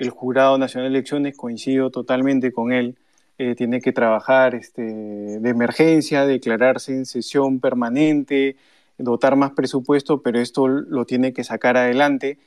El 0.00 0.10
Jurado 0.10 0.58
Nacional 0.58 0.90
de 0.90 0.98
Elecciones, 0.98 1.36
coincido 1.36 1.90
totalmente 1.90 2.52
con 2.52 2.72
él, 2.72 2.96
eh, 3.38 3.54
tiene 3.54 3.80
que 3.80 3.92
trabajar 3.92 4.56
este, 4.56 4.82
de 4.82 5.48
emergencia, 5.48 6.26
declararse 6.26 6.92
en 6.92 7.06
sesión 7.06 7.60
permanente, 7.60 8.56
dotar 8.98 9.36
más 9.36 9.52
presupuesto, 9.52 10.22
pero 10.22 10.40
esto 10.40 10.66
lo 10.66 11.04
tiene 11.04 11.32
que 11.32 11.44
sacar 11.44 11.76
adelante. 11.76 12.38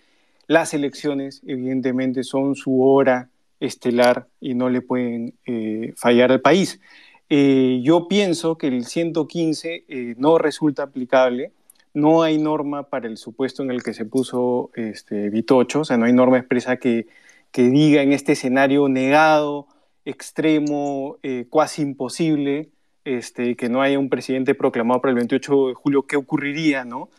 Las 0.48 0.74
elecciones, 0.74 1.42
evidentemente, 1.46 2.24
son 2.24 2.56
su 2.56 2.84
hora 2.84 3.30
estelar 3.62 4.28
y 4.42 4.56
no 4.56 4.70
le 4.70 4.82
pueden 4.82 5.36
eh, 5.46 5.94
fallar 5.96 6.32
al 6.32 6.42
país. 6.42 6.82
Eh, 7.30 7.80
yo 7.84 8.10
pienso 8.10 8.58
que 8.58 8.68
el 8.68 8.86
115 8.86 9.86
eh, 9.88 10.16
no 10.18 10.38
resulta 10.38 10.84
aplicable. 10.84 11.54
No 11.94 12.24
hay 12.24 12.38
norma 12.38 12.84
para 12.84 13.08
el 13.08 13.18
supuesto 13.18 13.64
en 13.64 13.72
el 13.72 13.84
que 13.84 13.94
se 13.94 14.06
puso 14.06 14.72
este, 14.76 15.30
Vitocho, 15.30 15.82
o 15.82 15.86
sea, 15.86 15.98
no 15.98 16.06
hay 16.06 16.14
norma 16.14 16.38
expresa 16.38 16.78
que, 16.78 17.08
que 17.52 17.64
diga 17.64 18.02
en 18.02 18.14
este 18.14 18.34
escenario 18.34 18.88
negado, 18.90 19.68
extremo, 20.06 21.18
cuasi 21.50 21.82
imposible, 21.82 22.70
este, 23.04 23.58
que 23.58 23.68
no 23.68 23.82
haya 23.82 24.00
un 24.00 24.10
presidente 24.10 24.56
proclamado 24.56 25.02
para 25.02 25.12
el 25.12 25.18
28 25.18 25.68
de 25.68 25.74
julio, 25.74 26.04
¿qué 26.04 26.16
ocurriría, 26.16 26.86
no? 26.86 27.10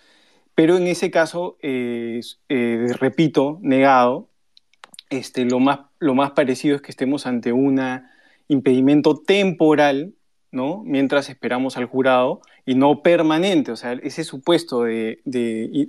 Pero 0.55 0.79
en 0.79 0.87
ese 0.87 1.11
caso, 1.11 1.59
eh, 1.61 2.21
repito, 2.99 3.59
negado, 3.63 4.29
este, 5.12 5.45
lo, 5.45 5.61
más, 5.61 5.81
lo 5.99 6.14
más 6.14 6.33
parecido 6.33 6.75
es 6.75 6.83
que 6.83 6.90
estemos 6.90 7.26
ante 7.26 7.52
un 7.52 7.81
impedimento 8.49 9.16
temporal, 9.16 10.14
¿no? 10.50 10.83
Mientras 10.85 11.28
esperamos 11.28 11.76
al 11.76 11.85
jurado 11.85 12.40
y 12.64 12.75
no 12.75 13.02
permanente, 13.02 13.73
o 13.73 13.76
sea, 13.76 13.92
ese 13.92 14.25
supuesto 14.25 14.85
de, 14.85 15.21
de, 15.25 15.87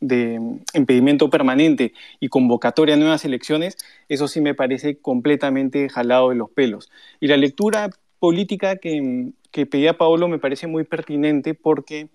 de, 0.00 0.40
impedimento 0.74 1.28
permanente 1.28 1.92
y 2.20 2.28
convocatoria 2.28 2.94
a 2.94 2.98
nuevas 2.98 3.24
elecciones, 3.24 3.76
eso 4.08 4.28
sí 4.28 4.40
me 4.40 4.54
parece 4.54 4.98
completamente 4.98 5.88
jalado 5.88 6.30
de 6.30 6.36
los 6.36 6.50
pelos. 6.50 6.90
Y 7.20 7.26
la 7.26 7.36
lectura 7.36 7.90
política 8.18 8.76
que, 8.76 9.30
que 9.50 9.66
pedía 9.66 9.98
Paolo 9.98 10.28
me 10.28 10.38
parece 10.38 10.66
muy 10.66 10.84
pertinente 10.84 11.54
porque 11.54 12.08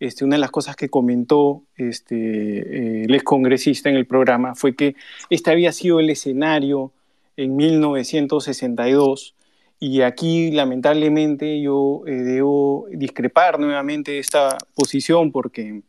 este, 0.00 0.24
una 0.24 0.36
de 0.36 0.40
las 0.40 0.50
cosas 0.50 0.76
que 0.76 0.88
comentó 0.88 1.62
este, 1.76 2.16
eh, 2.16 3.04
el 3.04 3.14
excongresista 3.14 3.88
en 3.88 3.96
el 3.96 4.06
programa 4.06 4.54
fue 4.54 4.74
que 4.74 4.94
este 5.30 5.50
había 5.50 5.72
sido 5.72 6.00
el 6.00 6.10
escenario 6.10 6.92
en 7.36 7.56
1962 7.56 9.34
y 9.78 10.02
aquí 10.02 10.50
lamentablemente 10.50 11.60
yo 11.60 12.02
eh, 12.06 12.12
debo 12.12 12.86
discrepar 12.90 13.58
nuevamente 13.58 14.18
esta 14.18 14.58
posición 14.74 15.32
porque 15.32 15.82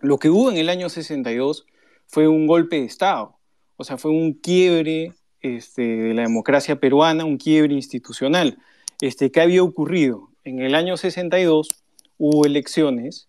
lo 0.00 0.18
que 0.18 0.30
hubo 0.30 0.50
en 0.50 0.56
el 0.56 0.68
año 0.68 0.88
62 0.88 1.66
fue 2.06 2.28
un 2.28 2.46
golpe 2.46 2.76
de 2.76 2.84
Estado, 2.84 3.36
o 3.76 3.84
sea, 3.84 3.96
fue 3.96 4.10
un 4.10 4.34
quiebre 4.34 5.12
este, 5.40 5.82
de 5.82 6.14
la 6.14 6.22
democracia 6.22 6.76
peruana, 6.76 7.24
un 7.24 7.38
quiebre 7.38 7.74
institucional. 7.74 8.58
Este, 9.00 9.30
¿Qué 9.30 9.40
había 9.40 9.62
ocurrido? 9.62 10.30
En 10.44 10.60
el 10.60 10.74
año 10.74 10.96
62 10.96 11.83
hubo 12.18 12.46
elecciones 12.46 13.28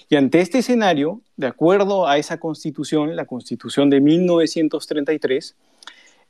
Y 0.08 0.16
ante 0.16 0.40
este 0.40 0.58
escenario, 0.58 1.22
de 1.36 1.46
acuerdo 1.46 2.08
a 2.08 2.18
esa 2.18 2.38
constitución, 2.38 3.16
la 3.16 3.26
constitución 3.26 3.90
de 3.90 4.00
1933, 4.00 5.56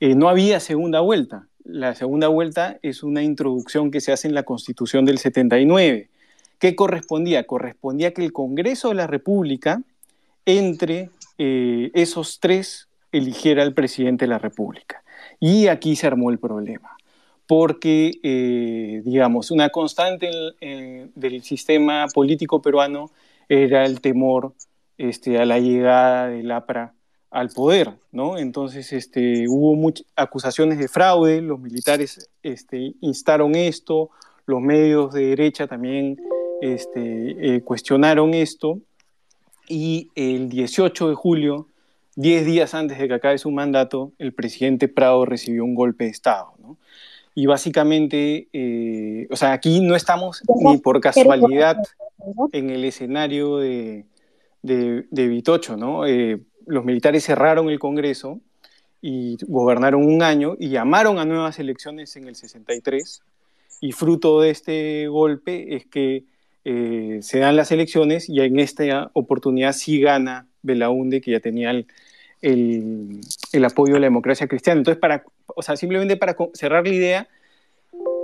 eh, 0.00 0.14
no 0.14 0.28
había 0.28 0.60
segunda 0.60 1.00
vuelta. 1.00 1.46
La 1.64 1.94
segunda 1.94 2.28
vuelta 2.28 2.78
es 2.82 3.02
una 3.02 3.22
introducción 3.22 3.90
que 3.90 4.00
se 4.00 4.12
hace 4.12 4.28
en 4.28 4.34
la 4.34 4.42
constitución 4.42 5.04
del 5.04 5.18
79. 5.18 6.08
¿Qué 6.58 6.76
correspondía? 6.76 7.46
Correspondía 7.46 8.12
que 8.12 8.24
el 8.24 8.32
Congreso 8.32 8.90
de 8.90 8.96
la 8.96 9.06
República, 9.06 9.82
entre 10.44 11.10
eh, 11.38 11.90
esos 11.94 12.38
tres, 12.40 12.88
eligiera 13.12 13.62
al 13.62 13.72
presidente 13.72 14.26
de 14.26 14.30
la 14.30 14.38
República. 14.38 15.02
Y 15.38 15.68
aquí 15.68 15.96
se 15.96 16.06
armó 16.06 16.30
el 16.30 16.38
problema 16.38 16.99
porque, 17.50 18.12
eh, 18.22 19.02
digamos, 19.04 19.50
una 19.50 19.70
constante 19.70 20.30
del 20.60 21.42
sistema 21.42 22.06
político 22.14 22.62
peruano 22.62 23.10
era 23.48 23.84
el 23.86 24.00
temor 24.00 24.52
este, 24.98 25.36
a 25.36 25.44
la 25.44 25.58
llegada 25.58 26.28
del 26.28 26.48
APRA 26.52 26.94
al 27.28 27.48
poder, 27.48 27.90
¿no? 28.12 28.38
Entonces 28.38 28.92
este, 28.92 29.48
hubo 29.48 29.74
muchas 29.74 30.06
acusaciones 30.14 30.78
de 30.78 30.86
fraude, 30.86 31.40
los 31.42 31.58
militares 31.58 32.30
este, 32.44 32.94
instaron 33.00 33.56
esto, 33.56 34.10
los 34.46 34.60
medios 34.60 35.12
de 35.12 35.26
derecha 35.30 35.66
también 35.66 36.18
este, 36.60 37.56
eh, 37.56 37.62
cuestionaron 37.62 38.32
esto, 38.32 38.78
y 39.68 40.08
el 40.14 40.50
18 40.50 41.08
de 41.08 41.14
julio, 41.16 41.66
10 42.14 42.46
días 42.46 42.74
antes 42.74 42.96
de 42.96 43.08
que 43.08 43.14
acabe 43.14 43.38
su 43.38 43.50
mandato, 43.50 44.12
el 44.18 44.34
presidente 44.34 44.86
Prado 44.86 45.24
recibió 45.24 45.64
un 45.64 45.74
golpe 45.74 46.04
de 46.04 46.10
Estado, 46.10 46.54
¿no? 46.62 46.76
Y 47.40 47.46
básicamente, 47.46 48.48
eh, 48.52 49.26
o 49.30 49.36
sea, 49.36 49.52
aquí 49.52 49.80
no 49.80 49.96
estamos 49.96 50.42
ni 50.62 50.76
por 50.76 51.00
casualidad 51.00 51.78
en 52.52 52.68
el 52.68 52.84
escenario 52.84 53.56
de, 53.56 54.04
de, 54.60 55.28
Vitocho, 55.28 55.74
¿no? 55.78 56.04
Eh, 56.06 56.38
los 56.66 56.84
militares 56.84 57.24
cerraron 57.24 57.70
el 57.70 57.78
Congreso 57.78 58.40
y 59.00 59.38
gobernaron 59.48 60.04
un 60.04 60.22
año 60.22 60.54
y 60.58 60.68
llamaron 60.68 61.18
a 61.18 61.24
nuevas 61.24 61.58
elecciones 61.58 62.14
en 62.16 62.28
el 62.28 62.36
63 62.36 63.22
y 63.80 63.92
fruto 63.92 64.42
de 64.42 64.50
este 64.50 65.08
golpe 65.08 65.76
es 65.76 65.86
que 65.86 66.24
eh, 66.66 67.20
se 67.22 67.38
dan 67.38 67.56
las 67.56 67.72
elecciones 67.72 68.28
y 68.28 68.42
en 68.42 68.58
esta 68.60 69.10
oportunidad 69.14 69.72
sí 69.72 69.98
gana 69.98 70.46
Belaunde, 70.60 71.22
que 71.22 71.30
ya 71.30 71.40
tenía 71.40 71.70
el, 71.70 71.86
el, 72.42 73.64
apoyo 73.64 73.94
de 73.94 74.00
la 74.00 74.06
democracia 74.06 74.46
cristiana. 74.46 74.80
Entonces, 74.80 75.00
para, 75.00 75.24
o 75.56 75.62
sea, 75.62 75.76
simplemente 75.76 76.16
para 76.16 76.36
cerrar 76.54 76.86
la 76.86 76.94
idea, 76.94 77.28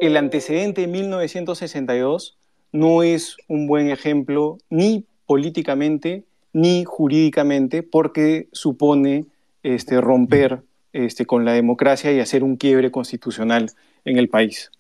el 0.01 0.17
antecedente 0.17 0.83
de 0.83 0.87
1962 0.87 2.37
no 2.73 3.03
es 3.03 3.37
un 3.49 3.67
buen 3.67 3.91
ejemplo 3.91 4.59
ni 4.71 5.05
políticamente 5.27 6.25
ni 6.53 6.85
jurídicamente 6.85 7.83
porque 7.83 8.49
supone 8.53 9.27
este, 9.63 10.01
romper 10.01 10.63
este, 10.93 11.27
con 11.27 11.45
la 11.45 11.53
democracia 11.53 12.13
y 12.13 12.21
hacer 12.21 12.43
un 12.43 12.57
quiebre 12.57 12.91
constitucional 12.91 13.71
en 14.05 14.17
el 14.17 14.29
país. 14.29 14.71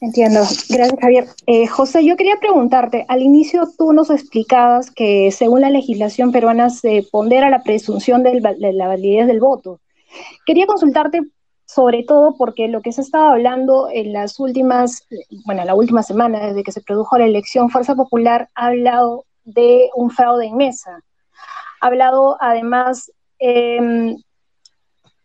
Entiendo. 0.00 0.40
Gracias, 0.68 1.00
Javier. 1.00 1.26
Eh, 1.46 1.66
José, 1.66 2.04
yo 2.04 2.16
quería 2.16 2.36
preguntarte, 2.40 3.04
al 3.08 3.22
inicio 3.22 3.68
tú 3.76 3.92
nos 3.92 4.08
explicabas 4.10 4.90
que 4.90 5.30
según 5.30 5.60
la 5.60 5.70
legislación 5.70 6.32
peruana 6.32 6.70
se 6.70 7.06
pondera 7.10 7.50
la 7.50 7.62
presunción 7.62 8.22
de 8.22 8.40
la 8.40 8.86
validez 8.86 9.26
del 9.26 9.40
voto. 9.40 9.78
Quería 10.46 10.66
consultarte 10.66 11.22
sobre 11.72 12.02
todo 12.02 12.34
porque 12.36 12.66
lo 12.66 12.82
que 12.82 12.90
se 12.90 13.00
estaba 13.00 13.30
hablando 13.30 13.88
en 13.92 14.12
las 14.12 14.40
últimas, 14.40 15.06
bueno, 15.46 15.64
la 15.64 15.76
última 15.76 16.02
semana, 16.02 16.48
desde 16.48 16.64
que 16.64 16.72
se 16.72 16.80
produjo 16.80 17.16
la 17.16 17.26
elección, 17.26 17.70
Fuerza 17.70 17.94
Popular 17.94 18.48
ha 18.56 18.66
hablado 18.66 19.24
de 19.44 19.88
un 19.94 20.10
fraude 20.10 20.46
en 20.46 20.56
mesa. 20.56 21.00
ha 21.80 21.86
hablado 21.86 22.36
además, 22.40 23.10
em, 23.38 24.16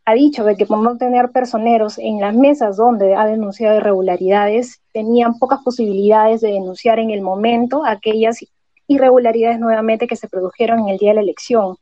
ha 0.06 0.14
dicho 0.14 0.44
de 0.44 0.56
que 0.56 0.68
por 0.68 0.80
no 0.80 0.98
tener 0.98 1.32
personeros 1.32 1.98
en 1.98 2.22
las 2.22 2.36
mesas 2.36 2.78
donde 2.78 3.16
ha 3.16 3.26
denunciado 3.26 3.78
irregularidades, 3.78 4.82
tenían 4.94 5.40
pocas 5.40 5.62
posibilidades 5.64 6.42
de 6.42 6.52
denunciar 6.52 7.00
en 7.00 7.10
el 7.10 7.22
momento 7.22 7.84
aquellas 7.86 8.40
irregularidades 8.88 9.60
nuevamente 9.60 10.08
que 10.08 10.16
se 10.16 10.30
produjeron 10.30 10.80
en 10.82 10.90
el 10.90 10.98
día 11.00 11.10
de 11.10 11.16
la 11.16 11.22
elección. 11.22 11.78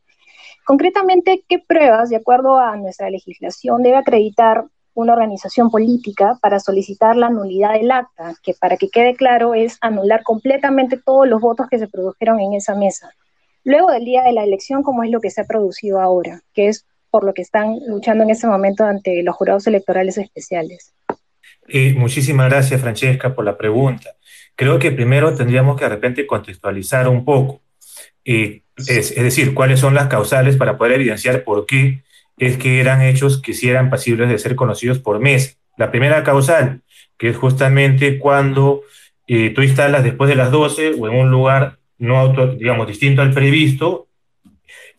Concretamente, 0.64 1.44
¿qué 1.48 1.58
pruebas, 1.58 2.10
de 2.10 2.16
acuerdo 2.16 2.58
a 2.58 2.76
nuestra 2.76 3.10
legislación, 3.10 3.82
debe 3.82 3.96
acreditar 3.96 4.64
una 4.94 5.12
organización 5.12 5.70
política 5.70 6.38
para 6.40 6.60
solicitar 6.60 7.16
la 7.16 7.28
nulidad 7.28 7.74
del 7.74 7.90
acta, 7.90 8.34
que 8.42 8.54
para 8.54 8.76
que 8.76 8.88
quede 8.88 9.14
claro 9.14 9.54
es 9.54 9.76
anular 9.80 10.22
completamente 10.22 10.98
todos 11.04 11.28
los 11.28 11.40
votos 11.40 11.66
que 11.68 11.78
se 11.78 11.88
produjeron 11.88 12.40
en 12.40 12.54
esa 12.54 12.74
mesa? 12.74 13.10
Luego 13.64 13.90
del 13.90 14.04
día 14.04 14.22
de 14.22 14.32
la 14.32 14.44
elección, 14.44 14.82
como 14.82 15.02
es 15.02 15.10
lo 15.10 15.20
que 15.20 15.30
se 15.30 15.40
ha 15.40 15.46
producido 15.46 16.00
ahora, 16.00 16.42
que 16.52 16.68
es 16.68 16.86
por 17.10 17.24
lo 17.24 17.32
que 17.32 17.42
están 17.42 17.78
luchando 17.86 18.24
en 18.24 18.30
ese 18.30 18.46
momento 18.46 18.84
ante 18.84 19.22
los 19.22 19.36
jurados 19.36 19.66
electorales 19.66 20.18
especiales. 20.18 20.92
Eh, 21.68 21.94
muchísimas 21.94 22.50
gracias, 22.50 22.80
Francesca, 22.80 23.34
por 23.34 23.44
la 23.44 23.56
pregunta. 23.56 24.10
Creo 24.54 24.78
que 24.78 24.92
primero 24.92 25.34
tendríamos 25.34 25.76
que 25.76 25.84
de 25.84 25.90
repente 25.90 26.26
contextualizar 26.26 27.08
un 27.08 27.24
poco. 27.24 27.62
Eh, 28.24 28.63
es, 28.76 29.14
decir, 29.14 29.54
cuáles 29.54 29.80
son 29.80 29.94
las 29.94 30.08
causales 30.08 30.56
para 30.56 30.76
poder 30.76 30.94
evidenciar 30.94 31.44
por 31.44 31.66
qué 31.66 32.02
es 32.38 32.56
que 32.56 32.80
eran 32.80 33.02
hechos 33.02 33.40
que 33.40 33.54
sí 33.54 33.68
eran 33.68 33.90
pasibles 33.90 34.28
de 34.28 34.38
ser 34.38 34.56
conocidos 34.56 34.98
por 34.98 35.20
mes. 35.20 35.58
La 35.76 35.90
primera 35.90 36.24
causal, 36.24 36.80
que 37.16 37.28
es 37.28 37.36
justamente 37.36 38.18
cuando 38.18 38.82
eh, 39.28 39.50
tú 39.50 39.62
instalas 39.62 40.02
después 40.02 40.28
de 40.28 40.36
las 40.36 40.50
12 40.50 40.94
o 40.98 41.08
en 41.08 41.14
un 41.14 41.30
lugar 41.30 41.78
no 41.98 42.18
auto, 42.18 42.48
digamos, 42.48 42.88
distinto 42.88 43.22
al 43.22 43.32
previsto, 43.32 44.08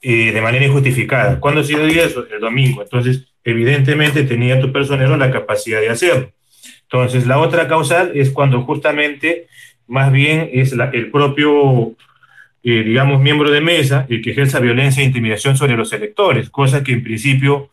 eh, 0.02 0.32
de 0.32 0.42
manera 0.42 0.66
injustificada. 0.66 1.40
¿Cuándo 1.40 1.62
ha 1.62 1.64
sido 1.64 1.86
eso? 1.86 2.26
El 2.32 2.40
domingo. 2.40 2.82
Entonces, 2.82 3.28
evidentemente 3.44 4.24
tenía 4.24 4.60
tu 4.60 4.72
personero 4.72 5.18
la 5.18 5.32
capacidad 5.32 5.82
de 5.82 5.90
hacerlo. 5.90 6.32
Entonces, 6.84 7.28
la 7.28 7.40
otra 7.40 7.68
causal 7.68 8.12
es 8.16 8.30
cuando 8.30 8.62
justamente, 8.62 9.48
más 9.88 10.12
bien, 10.12 10.50
es 10.54 10.74
el 10.74 11.12
propio 11.12 11.96
eh, 12.68 12.82
digamos, 12.84 13.22
miembro 13.22 13.52
de 13.52 13.62
mesa 13.62 14.08
el 14.10 14.24
que 14.24 14.32
ejerza 14.32 14.60
violencia 14.60 15.04
e 15.04 15.06
intimidación 15.06 15.56
sobre 15.56 15.78
los 15.78 15.94
electores, 15.94 16.50
cosa 16.50 16.84
que 16.84 16.94
en 16.94 17.04
principio 17.04 17.70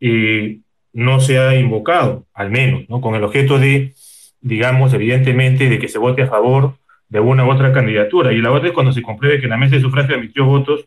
eh, 0.00 0.58
no 0.92 1.20
se 1.20 1.38
ha 1.38 1.54
invocado, 1.54 2.26
al 2.34 2.50
menos, 2.50 2.88
¿no? 2.88 3.00
con 3.00 3.14
el 3.14 3.22
objeto 3.22 3.60
de, 3.60 3.94
digamos, 4.40 4.92
evidentemente, 4.94 5.68
de 5.68 5.78
que 5.78 5.86
se 5.86 5.98
vote 5.98 6.22
a 6.22 6.26
favor 6.26 6.74
de 7.08 7.20
una 7.20 7.46
u 7.46 7.52
otra 7.52 7.72
candidatura. 7.72 8.32
Y 8.32 8.38
la 8.38 8.50
otra 8.50 8.66
es 8.66 8.74
cuando 8.74 8.90
se 8.90 9.00
compruebe 9.00 9.40
que 9.40 9.46
la 9.46 9.56
mesa 9.56 9.76
de 9.76 9.82
sufragio 9.82 10.16
emitió 10.16 10.44
votos 10.44 10.86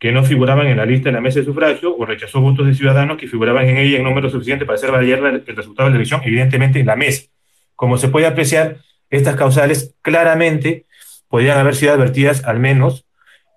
que 0.00 0.10
no 0.10 0.24
figuraban 0.24 0.66
en 0.66 0.78
la 0.78 0.84
lista 0.84 1.10
de 1.10 1.12
la 1.12 1.20
mesa 1.20 1.38
de 1.38 1.44
sufragio 1.44 1.96
o 1.96 2.04
rechazó 2.04 2.40
votos 2.40 2.66
de 2.66 2.74
ciudadanos 2.74 3.18
que 3.18 3.28
figuraban 3.28 3.68
en 3.68 3.76
ella 3.76 3.98
en 3.98 4.02
número 4.02 4.28
suficiente 4.30 4.66
para 4.66 4.74
hacer 4.74 4.90
valer 4.90 5.44
el 5.46 5.56
resultado 5.56 5.88
de 5.88 5.92
la 5.92 5.96
elección, 5.98 6.22
evidentemente 6.24 6.80
en 6.80 6.86
la 6.86 6.96
mesa. 6.96 7.28
Como 7.76 7.98
se 7.98 8.08
puede 8.08 8.26
apreciar, 8.26 8.78
estas 9.10 9.36
causales 9.36 9.94
claramente 10.02 10.86
podrían 11.30 11.56
haber 11.56 11.74
sido 11.76 11.94
advertidas 11.94 12.44
al 12.44 12.58
menos 12.58 13.06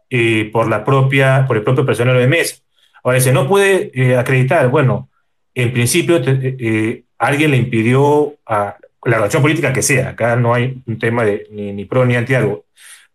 eh, 0.10 0.50
por, 0.54 0.70
la 0.70 0.86
propia, 0.86 1.46
por 1.48 1.58
el 1.58 1.64
propio 1.64 1.86
personal 1.86 2.18
de 2.18 2.28
mesa. 2.28 2.58
Ahora, 3.04 3.20
se 3.20 3.34
no 3.34 3.50
puede 3.50 3.92
eh, 3.96 4.16
acreditar, 4.16 4.70
bueno, 4.70 5.10
en 5.56 5.74
principio 5.74 6.22
eh, 6.24 7.04
alguien 7.18 7.52
le 7.52 7.58
impidió 7.58 8.36
a 8.46 8.78
la 9.04 9.18
relación 9.18 9.42
política 9.42 9.74
que 9.74 9.82
sea, 9.82 10.10
acá 10.10 10.36
no 10.36 10.54
hay 10.54 10.82
un 10.86 10.98
tema 10.98 11.26
de 11.26 11.48
ni, 11.52 11.74
ni 11.74 11.84
pro 11.86 12.06
ni 12.06 12.16
anti 12.16 12.36
algo, 12.36 12.64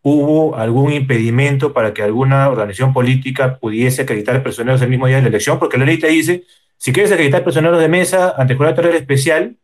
hubo 0.03 0.57
algún 0.57 0.93
impedimento 0.93 1.73
para 1.73 1.95
que 1.95 2.03
alguna 2.03 2.49
organización 2.49 2.93
política 2.93 3.59
pudiese 3.59 4.03
acreditar 4.03 4.43
personeros 4.43 4.83
el 4.83 4.91
mismo 4.91 5.07
día 5.07 5.17
de 5.17 5.23
la 5.23 5.29
elección, 5.29 5.59
porque 5.59 5.79
la 5.79 5.85
ley 5.85 5.99
te 5.99 6.09
dice, 6.09 6.45
si 6.77 6.93
quieres 6.93 7.13
acreditar 7.13 7.45
personeros 7.45 7.81
de 7.81 7.89
mesa 7.89 8.35
ante 8.37 8.53
el 8.53 8.59
jurado 8.59 8.83
especial, 8.91 9.57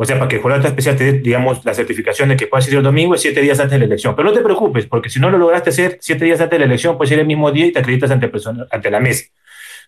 o 0.00 0.04
sea, 0.04 0.16
para 0.16 0.28
que 0.28 0.36
el 0.36 0.42
jurado 0.42 0.64
especial 0.64 0.96
te 0.96 1.02
dé, 1.02 1.18
digamos, 1.18 1.64
la 1.64 1.74
certificación 1.74 2.28
de 2.28 2.36
que 2.36 2.46
puedas 2.46 2.68
ir 2.68 2.76
el 2.76 2.84
domingo 2.84 3.16
es 3.16 3.20
siete 3.20 3.40
días 3.40 3.58
antes 3.58 3.72
de 3.72 3.78
la 3.80 3.86
elección. 3.86 4.14
Pero 4.14 4.28
no 4.28 4.34
te 4.34 4.42
preocupes, 4.42 4.86
porque 4.86 5.10
si 5.10 5.18
no 5.18 5.28
lo 5.28 5.38
lograste 5.38 5.70
hacer 5.70 5.98
siete 6.00 6.24
días 6.24 6.40
antes 6.40 6.56
de 6.56 6.60
la 6.60 6.66
elección, 6.66 6.96
puedes 6.96 7.10
ir 7.10 7.18
el 7.18 7.26
mismo 7.26 7.50
día 7.50 7.66
y 7.66 7.72
te 7.72 7.80
acreditas 7.80 8.12
ante, 8.12 8.30
ante 8.70 8.90
la 8.92 9.00
mesa. 9.00 9.24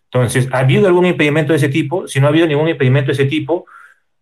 Entonces, 0.06 0.48
¿ha 0.50 0.58
habido 0.58 0.88
algún 0.88 1.06
impedimento 1.06 1.52
de 1.52 1.58
ese 1.58 1.68
tipo? 1.68 2.08
Si 2.08 2.18
no 2.18 2.26
ha 2.26 2.30
habido 2.30 2.48
ningún 2.48 2.68
impedimento 2.68 3.06
de 3.06 3.12
ese 3.12 3.26
tipo, 3.26 3.66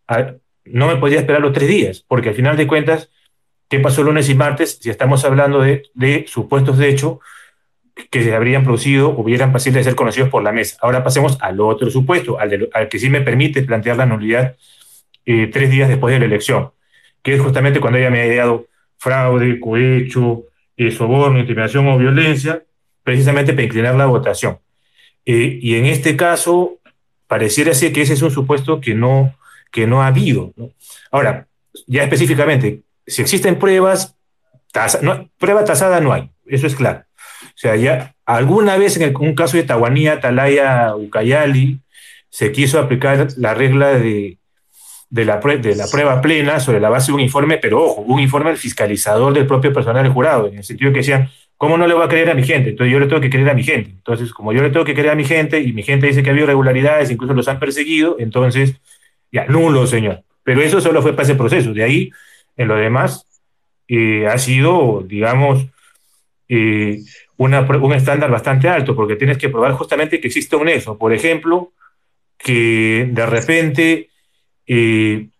ah, 0.09 0.35
no 0.66 0.88
me 0.88 0.96
podría 0.96 1.20
esperar 1.20 1.40
los 1.40 1.55
tres 1.55 1.70
días, 1.70 2.05
porque 2.07 2.29
al 2.29 2.35
final 2.35 2.59
de 2.59 2.66
cuentas, 2.66 3.09
¿qué 3.70 3.81
pasó 3.81 4.03
lunes 4.03 4.29
y 4.29 4.35
martes 4.35 4.81
si 4.83 4.90
estamos 4.90 5.24
hablando 5.24 5.62
de, 5.62 5.85
de 5.94 6.27
supuestos 6.29 6.77
de 6.77 6.90
hecho 6.90 7.20
que 8.11 8.22
se 8.22 8.35
habrían 8.35 8.62
producido 8.62 9.09
hubieran 9.09 9.53
pasibles 9.53 9.87
de 9.87 9.90
ser 9.90 9.96
conocidos 9.96 10.29
por 10.29 10.42
la 10.42 10.53
mesa? 10.53 10.77
Ahora 10.83 11.03
pasemos 11.03 11.38
al 11.40 11.59
otro 11.62 11.90
supuesto, 11.90 12.38
al, 12.38 12.68
al 12.74 12.88
que 12.90 12.98
sí 12.98 13.09
me 13.09 13.22
permite 13.22 13.62
plantear 13.62 13.96
la 13.96 14.05
nulidad 14.05 14.55
eh, 15.31 15.47
tres 15.53 15.69
días 15.69 15.91
después 15.91 16.11
de 16.14 16.21
la 16.21 16.25
elección, 16.25 16.71
que 17.23 17.35
es 17.35 17.41
justamente 17.43 17.81
cuando 17.81 17.99
ella 17.99 18.09
me 18.09 18.23
ha 18.23 18.27
ideado 18.27 18.67
fraude, 18.97 19.61
cohecho, 19.61 20.45
eh, 20.75 20.91
soborno, 20.91 21.38
intimidación 21.38 21.87
o 21.87 21.99
violencia, 21.99 22.62
precisamente 23.05 23.53
para 23.53 23.64
inclinar 23.64 23.95
la 23.95 24.07
votación. 24.07 24.59
Eh, 25.27 25.59
y 25.61 25.75
en 25.75 25.85
este 25.85 26.17
caso, 26.17 26.79
pareciera 27.27 27.75
ser 27.75 27.93
que 27.93 28.01
ese 28.01 28.14
es 28.14 28.23
un 28.23 28.31
supuesto 28.31 28.81
que 28.81 28.95
no, 28.95 29.35
que 29.71 29.87
no 29.87 30.03
ha 30.03 30.07
habido. 30.07 30.55
Ahora, 31.11 31.47
ya 31.87 32.05
específicamente, 32.05 32.81
si 33.07 33.21
existen 33.21 33.59
pruebas, 33.59 34.17
no, 35.03 35.29
prueba 35.37 35.62
tasada 35.62 36.01
no 36.01 36.14
hay, 36.14 36.31
eso 36.47 36.67
es 36.67 36.75
claro. 36.75 37.05
O 37.43 37.59
sea, 37.59 37.77
ya 37.77 38.14
alguna 38.25 38.79
vez 38.79 38.97
en 38.97 39.14
un 39.14 39.35
caso 39.35 39.59
de 39.59 39.64
Tahuanía, 39.64 40.21
Talaya, 40.21 40.97
Ucayali, 40.97 41.81
se 42.31 42.51
quiso 42.51 42.79
aplicar 42.79 43.29
la 43.37 43.53
regla 43.53 43.88
de 43.88 44.38
de 45.11 45.25
la, 45.25 45.38
de 45.38 45.75
la 45.75 45.87
prueba 45.87 46.21
plena 46.21 46.61
sobre 46.61 46.81
la 46.81 46.90
base 46.90 47.11
de 47.11 47.14
un 47.14 47.21
informe, 47.21 47.59
pero 47.59 47.83
ojo, 47.83 48.03
un 48.03 48.21
informe 48.21 48.55
fiscalizador 48.57 49.33
del 49.33 49.47
propio 49.47 49.73
personal 49.73 50.03
del 50.03 50.12
jurado, 50.12 50.49
en 50.49 50.59
el 50.59 50.64
sentido 50.64 50.92
que 50.92 50.99
decían, 50.99 51.31
¿cómo 51.57 51.77
no 51.79 51.87
le 51.87 51.94
voy 51.94 52.05
a 52.05 52.09
creer 52.09 52.31
a 52.31 52.35
mi 52.35 52.42
gente? 52.42 52.71
Entonces 52.71 52.92
yo 52.92 53.01
le 53.01 53.07
tengo 53.07 53.21
que 53.21 53.31
creer 53.31 53.49
a 53.51 53.55
mi 53.55 53.64
gente. 53.64 53.90
Entonces, 53.90 54.33
como 54.33 54.53
yo 54.53 54.62
le 54.62 54.71
tengo 54.71 54.85
que 54.85 54.94
creer 54.94 55.11
a 55.11 55.14
mi 55.14 55.25
gente 55.25 55.61
y 55.61 55.73
mi 55.73 55.83
gente 55.83 56.07
dice 56.07 56.23
que 56.23 56.31
ha 56.31 56.33
habido 56.33 56.44
irregularidades, 56.44 57.11
incluso 57.11 57.35
los 57.35 57.49
han 57.49 57.59
perseguido, 57.59 58.16
entonces, 58.18 58.75
ya, 59.33 59.47
nulo, 59.47 59.87
señor. 59.87 60.23
Pero 60.42 60.62
eso 60.62 60.81
solo 60.81 61.03
fue 61.03 61.12
para 61.12 61.25
ese 61.25 61.35
proceso. 61.35 61.73
De 61.73 61.83
ahí, 61.83 62.11
en 62.57 62.68
lo 62.68 62.77
demás, 62.77 63.27
eh, 63.88 64.27
ha 64.27 64.38
sido, 64.38 65.05
digamos, 65.07 65.66
eh, 66.49 67.01
una, 67.37 67.61
un 67.61 67.92
estándar 67.92 68.31
bastante 68.31 68.68
alto, 68.68 68.94
porque 68.94 69.16
tienes 69.16 69.38
que 69.38 69.49
probar 69.49 69.73
justamente 69.73 70.21
que 70.21 70.29
existe 70.29 70.57
un 70.57 70.68
eso. 70.68 70.99
Por 70.99 71.12
ejemplo, 71.12 71.73
que 72.38 73.09
de 73.11 73.27
repente 73.27 74.11
y 74.68 75.31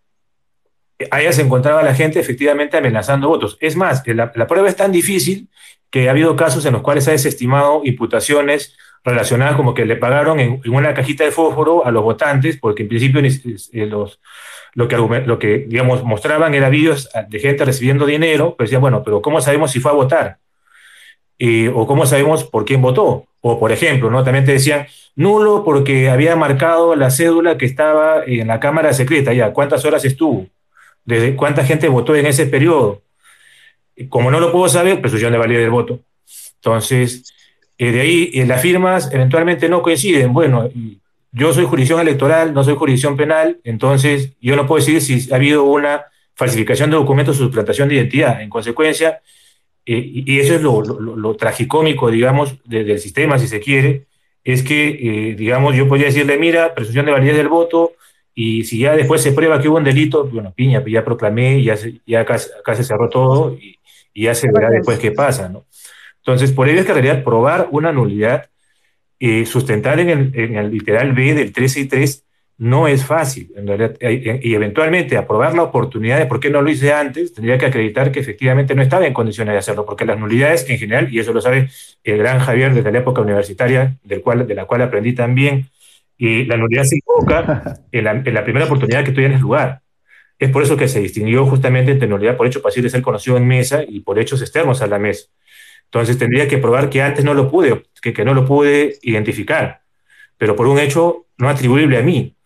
allá 1.11 1.33
se 1.33 1.43
encontraba 1.43 1.83
la 1.83 1.95
gente 1.95 2.19
efectivamente 2.19 2.79
amenazando 2.79 3.29
votos. 3.29 3.59
Es 3.61 3.77
más, 3.77 4.03
la, 4.07 4.33
prueba 4.33 4.69
es 4.69 4.77
tan 4.77 4.91
difícil 4.91 5.49
que 5.91 6.09
ha 6.09 6.13
habido 6.13 6.35
casos 6.35 6.65
en 6.65 6.73
los 6.73 6.83
cuales 6.83 7.07
ha 7.09 7.13
desestimado 7.13 7.83
imputaciones 7.85 8.77
relacionadas 9.05 9.55
como 9.55 9.75
que 9.75 9.85
le 9.85 9.97
pagaron 9.97 10.41
en, 10.41 10.61
una 10.67 10.95
cajita 10.95 11.25
de 11.25 11.31
fósforo 11.31 11.87
a 11.87 11.91
los 11.91 12.03
votantes, 12.03 12.57
porque 12.59 12.83
en 12.83 12.89
principio 12.89 13.21
eh, 13.21 13.87
los, 13.87 14.19
lo, 14.75 14.89
que, 14.89 14.97
lo 14.97 15.39
que, 15.39 15.59
digamos, 15.69 16.03
mostraban 16.03 16.55
era 16.55 16.69
vídeos 16.71 17.09
de 17.29 17.39
gente 17.39 17.65
recibiendo 17.65 18.07
dinero, 18.07 18.55
pero 18.57 18.67
decían, 18.67 18.81
bueno, 18.81 19.03
pero 19.05 19.23
¿cómo 19.23 19.41
sabemos 19.41 19.71
si 19.71 19.81
fue 19.81 19.93
a 19.93 19.95
votar? 19.95 20.39
O 21.75 21.87
cómo 21.87 22.07
sabemos 22.07 22.45
por 22.45 22.65
quién 22.65 22.83
votó. 22.83 23.27
O, 23.41 23.61
por 23.61 23.71
ejemplo, 23.71 24.11
¿no? 24.11 24.25
también 24.25 24.45
te 24.45 24.53
decían 24.53 24.87
nulo 25.15 25.63
porque 25.65 26.11
había 26.11 26.37
marcado 26.37 26.97
la 26.97 27.11
cédula 27.11 27.57
que 27.57 27.67
estaba 27.67 28.25
en 28.27 28.49
la 28.49 28.61
Cámara 28.61 28.93
Secreta, 28.93 29.33
ya, 29.33 29.53
¿cuántas 29.53 29.85
horas 29.85 30.05
estuvo? 30.05 30.47
¿Desde 31.05 31.35
cuánta 31.37 31.65
gente 31.65 31.89
votó 31.89 32.15
en 32.15 32.27
ese 32.27 32.47
periodo? 32.47 33.03
Como 34.09 34.31
no 34.31 34.41
lo 34.41 34.53
puedo 34.53 34.69
saber, 34.69 35.01
presunción 35.01 35.33
de 35.33 35.39
validez 35.39 35.63
del 35.63 35.71
voto. 35.71 36.01
Entonces, 36.57 37.33
eh, 37.79 37.93
de 37.93 38.01
ahí 38.01 38.31
eh, 38.35 38.47
las 38.47 38.61
firmas 38.61 39.11
eventualmente 39.13 39.69
no 39.69 39.83
coinciden. 39.83 40.33
Bueno, 40.33 40.69
yo 41.33 41.53
soy 41.53 41.65
jurisdicción 41.65 42.01
electoral, 42.01 42.53
no 42.53 42.65
soy 42.65 42.75
jurisdicción 42.75 43.17
penal, 43.17 43.59
entonces 43.65 44.33
yo 44.41 44.57
no 44.57 44.67
puedo 44.67 44.85
decir 44.85 45.01
si 45.01 45.33
ha 45.33 45.37
habido 45.37 45.65
una 45.65 46.05
falsificación 46.35 46.91
de 46.91 46.97
documentos 46.97 47.41
o 47.41 47.45
suplantación 47.45 47.89
de 47.89 47.97
identidad. 47.97 48.43
En 48.43 48.51
consecuencia, 48.51 49.11
eh, 49.11 49.21
y 49.97 50.39
eso 50.39 50.55
es 50.55 50.61
lo, 50.61 51.35
tragicómico, 51.37 52.11
digamos, 52.11 52.59
del 52.65 52.99
sistema, 52.99 53.39
si 53.39 53.49
se 53.49 53.59
quiere, 53.59 54.07
es 54.45 54.63
que, 54.63 54.89
eh, 54.89 55.35
digamos, 55.35 55.75
yo 55.77 55.89
podría 55.89 56.07
decirle, 56.07 56.39
mira, 56.39 56.75
presunción 56.75 57.07
de 57.07 57.13
validez 57.13 57.37
del 57.37 57.49
voto, 57.49 57.93
y 58.35 58.65
si 58.65 58.79
ya 58.81 58.95
después 58.95 59.23
se 59.23 59.33
prueba 59.33 59.61
que 59.61 59.69
hubo 59.69 59.79
un 59.79 59.85
delito, 59.85 60.25
bueno, 60.25 60.53
piña, 60.55 60.85
ya 60.87 61.05
proclamé, 61.05 61.63
ya, 61.63 61.77
ya 62.07 62.21
acá, 62.21 62.39
se 62.39 62.85
cerró 62.85 63.09
todo, 63.09 63.55
y, 63.55 63.79
ya 64.15 64.35
se 64.35 64.51
verá 64.53 64.69
después 64.71 64.99
qué 64.99 65.13
pasa, 65.13 65.49
¿no? 65.49 65.65
Entonces, 66.19 66.53
por 66.53 66.69
ello 66.69 66.81
es 66.81 66.85
que 66.85 66.93
en 66.93 67.03
realidad 67.03 67.25
probar 67.25 67.69
una 67.71 67.93
nulidad, 67.93 68.51
eh, 69.21 69.47
sustentar 69.47 70.01
en 70.01 70.11
el, 70.11 70.33
en 70.35 70.57
el 70.57 70.71
literal 70.71 71.13
B 71.13 71.35
del 71.35 71.53
13 71.53 71.81
y 71.81 71.85
3, 71.87 72.25
no 72.59 72.89
es 72.89 73.05
fácil, 73.05 73.53
en 73.55 73.69
realidad, 73.69 73.97
y 74.01 74.53
eventualmente 74.53 75.17
aprobar 75.17 75.55
la 75.55 75.63
oportunidad 75.63 76.19
de 76.19 76.27
por 76.27 76.41
qué 76.41 76.51
no 76.51 76.61
lo 76.61 76.69
hice 76.69 76.93
antes, 76.93 77.33
tendría 77.33 77.57
que 77.57 77.67
acreditar 77.67 78.11
que 78.11 78.19
efectivamente 78.19 78.75
no 78.75 78.83
estaba 78.83 79.07
en 79.07 79.15
condiciones 79.15 79.53
de 79.53 79.59
hacerlo, 79.59 79.87
porque 79.87 80.05
las 80.05 80.19
nulidades 80.19 80.69
en 80.69 80.77
general, 80.77 81.09
y 81.13 81.21
eso 81.21 81.33
lo 81.33 81.41
sabe 81.41 81.71
el 82.03 82.19
gran 82.19 82.41
Javier 82.41 82.75
desde 82.75 82.91
la 82.91 82.99
época 82.99 83.21
universitaria, 83.21 83.97
del 84.03 84.23
cual, 84.23 84.45
de 84.45 84.55
la 84.57 84.65
cual 84.65 84.83
aprendí 84.83 85.13
también, 85.15 85.69
y 86.17 86.47
la 86.47 86.57
nulidad 86.57 86.83
se 86.83 86.97
invoca 86.97 87.79
en 87.93 88.05
la, 88.05 88.11
en 88.11 88.35
la 88.35 88.43
primera 88.43 88.67
oportunidad 88.67 89.05
que 89.05 89.13
tú 89.13 89.21
tienes 89.21 89.41
lugar. 89.41 89.83
Es 90.37 90.51
por 90.51 90.65
eso 90.65 90.77
que 90.77 90.89
se 90.89 90.99
distinguió 90.99 91.47
justamente 91.47 91.93
entre 91.93 92.09
nulidad 92.09 92.37
por 92.37 92.49
hecho 92.49 92.61
pasivo 92.61 92.85
de 92.85 92.91
ser 92.91 93.03
conocido 93.03 93.37
en 93.37 93.47
mesa 93.47 93.83
y 93.87 94.01
por 94.01 94.19
hechos 94.19 94.41
externos 94.41 94.83
a 94.83 94.89
la 94.89 94.99
mesa. 94.99 95.27
Entonces 95.85 96.19
tendría 96.19 96.49
que 96.49 96.59
probar 96.59 96.91
que 96.91 97.03
antes 97.03 97.25
no 97.25 97.35
lo 97.35 97.49
pude, 97.49 97.85
que, 98.03 98.13
que 98.13 98.25
no 98.25 98.35
lo 98.35 98.45
pude 98.45 98.99
identificar, 99.03 99.83
pero 100.37 100.57
por 100.57 100.67
un 100.67 100.79
hecho 100.81 101.27
no 101.39 101.49
atribuible 101.49 101.97
a 101.99 102.03
mí, 102.03 102.37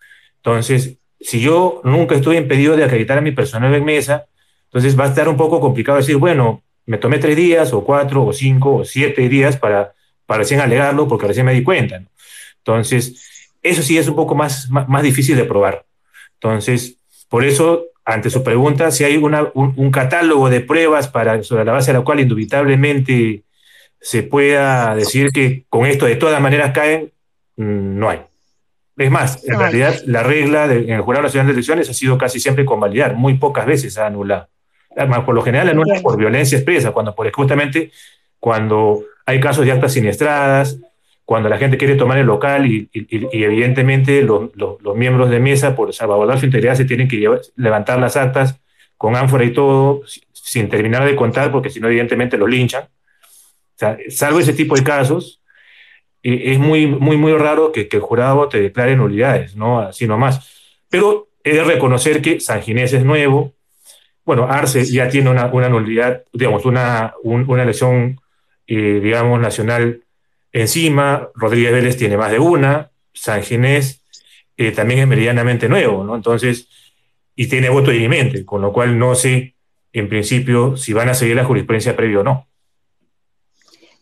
entonces, 0.45 0.99
si 1.21 1.41
yo 1.41 1.81
nunca 1.85 2.17
estoy 2.17 2.37
impedido 2.37 2.77
de 2.77 2.83
acreditar 2.83 3.17
a 3.17 3.21
mi 3.21 3.31
personal 3.31 3.73
en 3.73 3.85
mesa, 3.85 4.27
entonces 4.65 4.99
va 4.99 5.05
a 5.05 5.09
estar 5.09 5.29
un 5.29 5.37
poco 5.37 5.61
complicado 5.61 5.99
decir, 5.99 6.17
bueno, 6.17 6.65
me 6.85 6.99
tomé 6.99 7.19
tres 7.19 7.37
días 7.37 7.73
o 7.73 7.85
cuatro 7.85 8.25
o 8.27 8.33
cinco 8.33 8.77
o 8.77 8.85
siete 8.85 9.29
días 9.29 9.57
para, 9.57 9.95
para 10.27 10.41
recién 10.41 10.61
alegarlo 10.61 11.07
porque 11.07 11.29
recién 11.29 11.47
me 11.47 11.55
di 11.55 11.63
cuenta. 11.63 12.03
Entonces, 12.59 13.55
eso 13.63 13.83
sí 13.83 13.99
es 13.99 14.09
un 14.09 14.17
poco 14.17 14.35
más, 14.35 14.69
más, 14.69 15.03
difícil 15.03 15.37
de 15.37 15.45
probar. 15.45 15.85
Entonces, 16.35 16.97
por 17.29 17.45
eso, 17.45 17.85
ante 18.05 18.29
su 18.29 18.43
pregunta, 18.43 18.91
si 18.91 19.05
hay 19.05 19.17
una, 19.17 19.49
un, 19.55 19.91
catálogo 19.93 20.51
de 20.51 20.61
pruebas 20.61 21.07
para, 21.07 21.41
sobre 21.45 21.65
la 21.65 21.73
base 21.73 21.93
de 21.93 21.99
la 21.99 22.05
cual 22.05 22.19
indubitablemente 22.19 23.45
se 24.01 24.25
pueda 24.25 24.97
decir 24.97 25.31
que 25.31 25.67
con 25.69 25.87
esto 25.87 26.07
de 26.07 26.17
todas 26.17 26.41
maneras 26.41 26.73
caen, 26.73 27.13
mm, 27.57 27.99
no 27.99 28.11
hay. 28.11 28.23
Es 28.97 29.11
más, 29.11 29.43
en 29.45 29.59
realidad 29.59 29.95
la 30.07 30.23
regla 30.23 30.67
en 30.67 30.91
el 30.91 31.01
Jurado 31.01 31.23
Nacional 31.23 31.47
de 31.47 31.53
Elecciones 31.55 31.89
ha 31.89 31.95
sido 31.95 32.19
casi 32.19 32.41
siempre 32.41 32.65
convalidar, 32.65 33.15
muy 33.17 33.35
pocas 33.35 33.65
veces 33.65 33.97
ha 33.99 34.07
anulado. 34.07 34.49
Además, 34.97 35.21
por 35.21 35.35
lo 35.35 35.43
general 35.43 35.71
anula 35.71 36.01
por 36.03 36.19
violencia 36.19 36.59
expresa, 36.59 36.93
cuando 36.93 37.15
por, 37.15 37.31
justamente 37.33 37.91
cuando 38.39 39.05
hay 39.25 39.41
casos 39.41 39.65
de 39.65 39.73
actas 39.73 39.93
siniestradas, 39.93 40.79
cuando 41.25 41.49
la 41.49 41.57
gente 41.57 41.79
quiere 41.79 41.95
tomar 41.95 42.19
el 42.19 42.27
local 42.27 42.67
y, 42.67 42.91
evidentemente 42.93 44.23
los, 44.23 44.51
miembros 44.95 45.31
de 45.31 45.41
mesa, 45.41 45.75
por 45.75 45.93
salvaguardar 45.95 46.39
su 46.39 46.47
integridad, 46.47 46.75
se 46.75 46.85
tienen 46.85 47.09
que 47.09 47.41
levantar 47.57 47.99
las 47.99 48.17
actas 48.17 48.61
con 48.99 49.17
ánfora 49.17 49.45
y 49.45 49.53
todo, 49.53 50.03
sin 50.33 50.69
terminar 50.69 51.05
de 51.05 51.17
contar, 51.17 51.51
porque 51.51 51.71
si 51.71 51.81
no, 51.81 51.89
evidentemente 51.89 52.37
los 52.37 52.51
linchan. 52.51 52.85
O 52.85 53.79
sea, 53.79 53.97
salvo 54.11 54.41
ese 54.41 54.53
tipo 54.53 54.77
de 54.77 54.85
casos, 54.85 55.41
es 56.23 56.59
muy, 56.59 56.87
muy, 56.87 57.17
muy 57.17 57.33
raro 57.33 57.73
que, 57.73 57.89
el 57.91 58.01
jurado 58.01 58.49
te 58.49 58.61
declare 58.61 58.97
nulidades, 58.97 59.57
¿no? 59.57 59.81
Así 59.81 60.07
nomás. 60.07 60.49
Pero 60.89 61.29
he 61.43 61.55
de 61.55 61.65
reconocer 61.65 62.23
que 62.23 62.41
San 62.41 62.63
Ginés 62.63 62.93
es 62.93 63.05
nuevo. 63.05 63.55
Bueno, 64.25 64.47
Arce 64.49 64.85
ya 64.85 65.09
tiene 65.09 65.31
una, 65.31 65.47
una 65.47 65.69
nulidad, 65.69 66.23
digamos, 66.33 66.65
una, 66.65 67.15
una 67.25 67.63
elección, 67.65 68.21
eh, 68.67 69.01
digamos, 69.03 69.41
nacional 69.41 70.03
encima. 70.53 71.29
Rodríguez 71.35 71.73
Vélez 71.73 71.97
tiene 71.97 72.17
más 72.17 72.31
de 72.31 72.39
una. 72.39 72.91
San 73.13 73.43
Ginés 73.43 74.03
eh, 74.57 74.71
también 74.71 75.01
es 75.01 75.09
meridianamente 75.09 75.69
nuevo, 75.69 76.05
¿no? 76.05 76.15
Entonces, 76.15 76.69
y 77.35 77.49
tiene 77.49 77.69
voto 77.69 77.91
de 77.91 78.09
mente, 78.09 78.45
con 78.45 78.63
lo 78.63 78.73
cual 78.73 78.99
no 78.99 79.15
sé, 79.15 79.57
en 79.93 80.09
principio, 80.09 80.77
si 80.77 80.93
van 80.93 81.09
a 81.09 81.15
seguir 81.15 81.37
la 81.37 81.45
jurisprudencia 81.45 81.97
previa 81.97 82.21
o 82.21 82.23
no. 82.23 82.47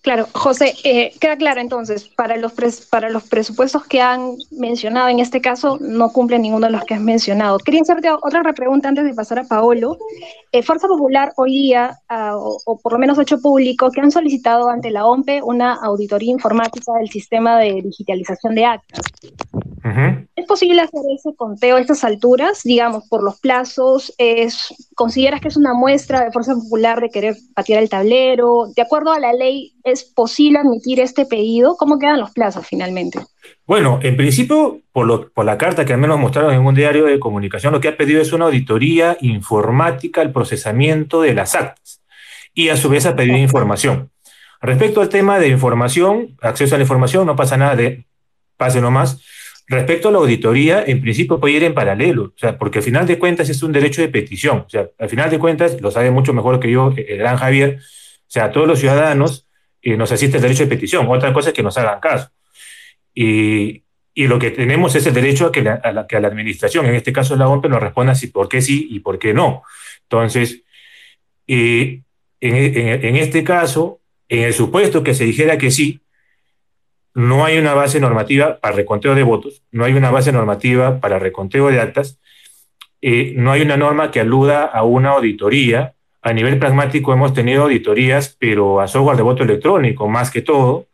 Claro, 0.02 0.26
José, 0.32 0.74
eh, 0.84 1.12
queda 1.20 1.36
claro 1.36 1.60
entonces, 1.60 2.08
para 2.08 2.38
los, 2.38 2.52
para 2.90 3.10
los 3.10 3.24
presupuestos 3.24 3.84
que 3.86 4.00
han 4.00 4.36
mencionado 4.50 5.08
en 5.08 5.18
este 5.18 5.42
caso, 5.42 5.76
no 5.78 6.10
cumplen 6.10 6.40
ninguno 6.40 6.66
de 6.66 6.72
los 6.72 6.84
que 6.84 6.94
has 6.94 7.02
mencionado. 7.02 7.58
Quería 7.58 7.82
hacerte 7.82 8.10
otra 8.10 8.42
repregunta 8.42 8.88
antes 8.88 9.04
de 9.04 9.12
pasar 9.12 9.40
a 9.40 9.44
Paolo. 9.44 9.98
Eh, 10.52 10.62
Fuerza 10.62 10.88
Popular 10.88 11.34
hoy 11.36 11.52
día, 11.52 11.98
ah, 12.08 12.34
o, 12.34 12.78
por 12.78 12.92
lo 12.92 12.98
menos 12.98 13.18
hecho 13.18 13.40
público, 13.40 13.90
que 13.90 14.00
han 14.00 14.10
solicitado 14.10 14.70
ante 14.70 14.90
la 14.90 15.04
OMPE 15.04 15.42
una 15.42 15.74
auditoría 15.74 16.32
informática 16.32 16.94
del 16.94 17.10
sistema 17.10 17.58
de 17.58 17.82
digitalización 17.82 18.54
de 18.54 18.64
actas. 18.64 19.04
¿Es 20.36 20.46
posible 20.46 20.82
hacer 20.82 21.00
ese 21.14 21.34
conteo 21.34 21.76
a 21.76 21.80
estas 21.80 22.04
alturas, 22.04 22.62
digamos, 22.64 23.08
por 23.08 23.22
los 23.22 23.40
plazos? 23.40 24.12
Es, 24.18 24.74
¿Consideras 24.94 25.40
que 25.40 25.48
es 25.48 25.56
una 25.56 25.74
muestra 25.74 26.24
de 26.24 26.32
Fuerza 26.32 26.54
Popular 26.54 27.00
de 27.00 27.08
querer 27.08 27.36
patear 27.54 27.82
el 27.82 27.88
tablero? 27.88 28.66
De 28.74 28.82
acuerdo 28.82 29.12
a 29.12 29.20
la 29.20 29.32
ley, 29.32 29.74
¿es 29.84 30.04
posible 30.04 30.58
admitir 30.58 31.00
este 31.00 31.24
pedido? 31.24 31.76
¿Cómo 31.76 31.98
quedan 31.98 32.20
los 32.20 32.32
plazos 32.32 32.66
finalmente? 32.66 33.20
Bueno, 33.66 34.00
en 34.02 34.16
principio, 34.16 34.80
por, 34.92 35.32
por 35.32 35.44
la 35.44 35.56
carta 35.56 35.84
que 35.84 35.92
al 35.92 36.00
menos 36.00 36.18
mostraron 36.18 36.52
en 36.52 36.64
un 36.64 36.74
diario 36.74 37.06
de 37.06 37.18
comunicación, 37.18 37.72
lo 37.72 37.80
que 37.80 37.88
ha 37.88 37.96
pedido 37.96 38.20
es 38.20 38.32
una 38.32 38.46
auditoría 38.46 39.16
informática 39.20 40.20
al 40.20 40.32
procesamiento 40.32 41.22
de 41.22 41.34
las 41.34 41.54
actas 41.54 42.02
y 42.52 42.68
a 42.68 42.76
su 42.76 42.88
vez 42.88 43.06
ha 43.06 43.16
pedido 43.16 43.36
información. 43.36 44.10
Respecto 44.60 45.00
al 45.00 45.08
tema 45.08 45.38
de 45.38 45.48
información, 45.48 46.36
acceso 46.42 46.74
a 46.74 46.78
la 46.78 46.84
información, 46.84 47.26
no 47.26 47.34
pasa 47.34 47.56
nada 47.56 47.76
de 47.76 48.04
pase 48.56 48.80
nomás. 48.80 49.22
Respecto 49.70 50.08
a 50.08 50.10
la 50.10 50.18
auditoría, 50.18 50.82
en 50.84 51.00
principio 51.00 51.38
puede 51.38 51.54
ir 51.54 51.62
en 51.62 51.74
paralelo, 51.74 52.24
o 52.24 52.32
sea, 52.34 52.58
porque 52.58 52.80
al 52.80 52.82
final 52.82 53.06
de 53.06 53.20
cuentas 53.20 53.48
es 53.50 53.62
un 53.62 53.70
derecho 53.70 54.02
de 54.02 54.08
petición. 54.08 54.64
O 54.66 54.68
sea, 54.68 54.88
al 54.98 55.08
final 55.08 55.30
de 55.30 55.38
cuentas, 55.38 55.80
lo 55.80 55.92
sabe 55.92 56.10
mucho 56.10 56.32
mejor 56.32 56.58
que 56.58 56.72
yo 56.72 56.92
el 56.96 57.18
gran 57.18 57.36
Javier, 57.36 57.78
o 57.78 58.24
sea, 58.26 58.50
todos 58.50 58.66
los 58.66 58.80
ciudadanos 58.80 59.46
eh, 59.80 59.96
nos 59.96 60.10
asiste 60.10 60.38
el 60.38 60.42
derecho 60.42 60.64
de 60.64 60.70
petición. 60.70 61.06
Otra 61.08 61.32
cosa 61.32 61.50
es 61.50 61.54
que 61.54 61.62
nos 61.62 61.78
hagan 61.78 62.00
caso. 62.00 62.30
Y, 63.14 63.84
y 64.12 64.26
lo 64.26 64.40
que 64.40 64.50
tenemos 64.50 64.96
es 64.96 65.06
el 65.06 65.14
derecho 65.14 65.46
a 65.46 65.52
que 65.52 65.62
la, 65.62 65.74
a 65.74 65.92
la, 65.92 66.06
que 66.08 66.18
la 66.18 66.26
administración, 66.26 66.86
en 66.86 66.96
este 66.96 67.12
caso 67.12 67.36
la 67.36 67.46
OMP, 67.46 67.66
nos 67.66 67.80
responda 67.80 68.16
si 68.16 68.26
por 68.26 68.48
qué 68.48 68.62
sí 68.62 68.88
y 68.90 68.98
por 68.98 69.20
qué 69.20 69.32
no. 69.32 69.62
Entonces, 70.02 70.64
eh, 71.46 72.02
en, 72.40 72.56
en, 72.56 73.04
en 73.04 73.14
este 73.14 73.44
caso, 73.44 74.00
en 74.28 74.40
el 74.40 74.52
supuesto 74.52 75.04
que 75.04 75.14
se 75.14 75.22
dijera 75.22 75.58
que 75.58 75.70
sí, 75.70 76.00
no 77.20 77.44
hay 77.44 77.58
una 77.58 77.74
base 77.74 78.00
normativa 78.00 78.58
para 78.58 78.74
reconteo 78.74 79.14
de 79.14 79.22
votos, 79.22 79.62
no 79.70 79.84
hay 79.84 79.92
una 79.92 80.10
base 80.10 80.32
normativa 80.32 81.00
para 81.00 81.18
reconteo 81.18 81.68
de 81.68 81.80
actas, 81.80 82.18
eh, 83.02 83.32
no 83.36 83.52
hay 83.52 83.62
una 83.62 83.76
norma 83.76 84.10
que 84.10 84.20
aluda 84.20 84.64
a 84.64 84.82
una 84.84 85.10
auditoría. 85.10 85.94
A 86.22 86.32
nivel 86.32 86.58
pragmático 86.58 87.12
hemos 87.12 87.32
tenido 87.32 87.62
auditorías, 87.62 88.36
pero 88.38 88.80
a 88.80 88.88
software 88.88 89.16
de 89.16 89.22
voto 89.22 89.42
electrónico 89.42 90.08
más 90.08 90.30
que 90.30 90.42
todo. 90.42 90.86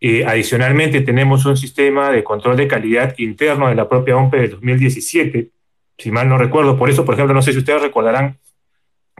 Eh, 0.00 0.24
adicionalmente 0.26 1.00
tenemos 1.00 1.46
un 1.46 1.56
sistema 1.56 2.10
de 2.10 2.22
control 2.22 2.56
de 2.56 2.68
calidad 2.68 3.14
interno 3.18 3.68
de 3.68 3.74
la 3.74 3.88
propia 3.88 4.16
OMPE 4.16 4.36
de 4.38 4.48
2017, 4.48 5.48
si 5.98 6.10
mal 6.10 6.28
no 6.28 6.38
recuerdo. 6.38 6.76
Por 6.76 6.90
eso, 6.90 7.04
por 7.04 7.14
ejemplo, 7.14 7.34
no 7.34 7.42
sé 7.42 7.52
si 7.52 7.58
ustedes 7.58 7.82
recordarán 7.82 8.38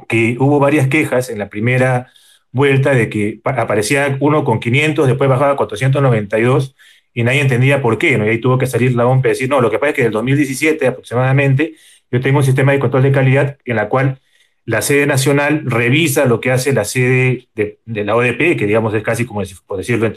que 0.09 0.37
hubo 0.39 0.59
varias 0.61 0.89
quejas 0.89 1.31
en 1.31 1.39
la 1.39 1.49
primera 1.49 2.13
vuelta 2.55 2.95
de 2.95 3.11
que 3.11 3.41
aparecía 3.45 4.17
uno 4.21 4.45
con 4.45 4.61
500, 4.61 5.09
después 5.09 5.29
bajaba 5.29 5.53
a 5.53 5.57
492 5.57 6.77
y 7.13 7.25
nadie 7.25 7.41
entendía 7.41 7.83
por 7.83 7.99
qué, 7.99 8.17
¿no? 8.17 8.25
Y 8.25 8.29
ahí 8.29 8.39
tuvo 8.39 8.59
que 8.59 8.67
salir 8.67 8.95
la 8.95 9.07
OMP 9.07 9.27
y 9.27 9.29
decir, 9.31 9.49
no, 9.51 9.61
lo 9.61 9.73
que 9.73 9.81
pasa 9.81 9.91
es 9.91 9.95
que 9.97 10.01
en 10.03 10.07
el 10.07 10.13
2017 10.13 10.87
aproximadamente 10.87 11.75
yo 12.13 12.21
tengo 12.21 12.39
un 12.39 12.45
sistema 12.45 12.71
de 12.71 12.79
control 12.79 13.03
de 13.03 13.11
calidad 13.11 13.59
en 13.65 13.75
la 13.75 13.89
cual 13.89 14.21
la 14.67 14.83
sede 14.83 15.05
nacional 15.05 15.65
revisa 15.67 16.27
lo 16.27 16.41
que 16.41 16.53
hace 16.53 16.73
la 16.73 16.85
sede 16.85 17.49
de, 17.57 17.79
la 17.87 18.15
ODP, 18.15 18.57
que 18.57 18.67
digamos 18.69 18.95
es 18.95 19.03
casi 19.03 19.27
como, 19.27 19.43
por 19.67 19.79
decirlo, 19.79 20.13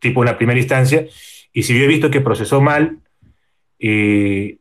tipo 0.00 0.20
una 0.20 0.38
primera 0.38 0.58
instancia, 0.58 1.06
y 1.52 1.62
si 1.62 1.78
yo 1.78 1.84
he 1.84 1.88
visto 1.88 2.10
que 2.10 2.22
procesó 2.22 2.62
mal, 2.62 3.00
eh, 3.78 4.56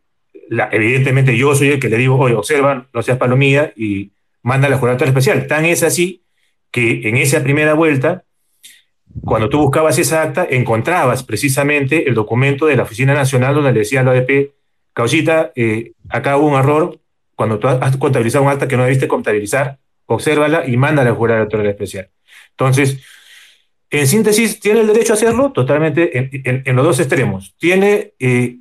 evidentemente 0.71 1.37
yo 1.37 1.55
soy 1.55 1.69
el 1.69 1.79
que 1.79 1.87
le 1.87 1.97
digo, 1.97 2.19
oye, 2.19 2.35
observa, 2.35 2.87
no 2.93 3.01
seas 3.01 3.17
palomía, 3.17 3.71
y 3.77 4.11
manda 4.43 4.67
la 4.67 4.77
jurada 4.77 5.05
especial. 5.05 5.47
Tan 5.47 5.63
es 5.63 5.81
así 5.81 6.20
que 6.71 7.07
en 7.07 7.17
esa 7.17 7.43
primera 7.43 7.73
vuelta, 7.73 8.23
cuando 9.23 9.49
tú 9.49 9.59
buscabas 9.59 9.99
esa 9.99 10.23
acta, 10.23 10.47
encontrabas 10.49 11.23
precisamente 11.23 12.07
el 12.07 12.15
documento 12.15 12.65
de 12.65 12.77
la 12.77 12.83
Oficina 12.83 13.13
Nacional 13.13 13.53
donde 13.53 13.73
le 13.73 13.79
decía 13.79 14.01
a 14.01 14.03
la 14.03 14.11
ODP, 14.11 14.53
Causita, 14.93 15.51
eh, 15.55 15.93
acá 16.09 16.37
hubo 16.37 16.47
un 16.47 16.59
error, 16.59 16.99
cuando 17.35 17.59
tú 17.59 17.67
has 17.67 17.97
contabilizado 17.97 18.43
un 18.43 18.51
acta 18.51 18.67
que 18.67 18.77
no 18.77 18.83
debiste 18.83 19.07
contabilizar, 19.07 19.79
obsérvala 20.05 20.67
y 20.67 20.77
mándala 20.77 21.09
al 21.09 21.15
jurado 21.15 21.41
electoral 21.41 21.67
especial. 21.67 22.09
Entonces, 22.51 22.99
en 23.89 24.07
síntesis, 24.07 24.59
¿tiene 24.59 24.81
el 24.81 24.87
derecho 24.87 25.13
a 25.13 25.15
hacerlo? 25.15 25.51
Totalmente 25.51 26.29
en, 26.65 26.75
los 26.75 26.85
dos 26.85 26.99
extremos. 26.99 27.55
¿Tiene 27.57 28.13
eh, 28.19 28.59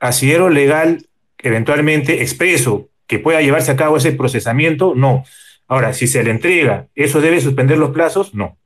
asidero 0.00 0.48
legal 0.48 1.06
eventualmente 1.38 2.22
expreso 2.22 2.88
que 3.06 3.18
pueda 3.18 3.42
llevarse 3.42 3.70
a 3.70 3.76
cabo 3.76 3.98
ese 3.98 4.12
procesamiento? 4.12 4.94
No. 4.94 5.24
Ahora, 5.72 5.94
si 5.94 6.06
se 6.06 6.22
le 6.22 6.30
entrega, 6.30 6.88
¿eso 6.94 7.22
debe 7.22 7.40
suspender 7.40 7.78
los 7.78 7.92
plazos? 7.92 8.34
No. 8.34 8.58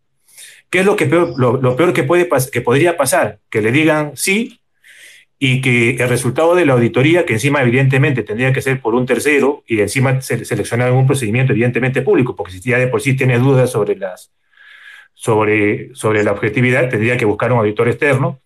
¿Qué 0.71 0.81
es 0.81 0.85
lo, 0.85 0.97
que 0.97 1.07
peor, 1.07 1.39
lo, 1.39 1.77
peor 1.77 1.93
que, 1.93 2.03
puede 2.03 2.29
que 2.51 2.61
podría 2.61 2.97
pasar? 2.97 3.39
Que 3.49 3.63
le 3.63 3.71
digan 3.71 4.17
sí 4.17 4.59
y 5.39 5.61
que 5.61 5.91
el 5.91 6.09
resultado 6.09 6.57
de 6.57 6.67
la 6.67 6.73
auditoría, 6.73 7.25
que 7.25 7.35
encima 7.35 7.63
evidentemente 7.63 8.25
tendría 8.25 8.53
que 8.53 8.61
ser 8.61 8.81
por 8.81 8.97
un 8.97 9.07
tercero 9.07 9.63
y 9.69 9.79
encima 9.83 10.21
se 10.21 10.45
seleccionar 10.45 10.91
un 10.91 11.07
procedimiento 11.07 11.53
evidentemente 11.53 12.03
público, 12.03 12.35
porque 12.35 12.55
si 12.55 12.71
ya 12.71 12.77
de 12.77 12.89
por 12.89 13.01
sí 13.01 13.15
tiene 13.15 13.39
dudas 13.39 13.71
sobre, 13.71 13.95
las, 13.95 14.33
sobre, 15.15 15.95
sobre 15.95 16.25
la 16.25 16.33
objetividad, 16.33 16.89
tendría 16.89 17.17
que 17.17 17.25
buscar 17.25 17.53
un 17.53 17.61
auditor 17.61 17.87
externo 17.87 18.41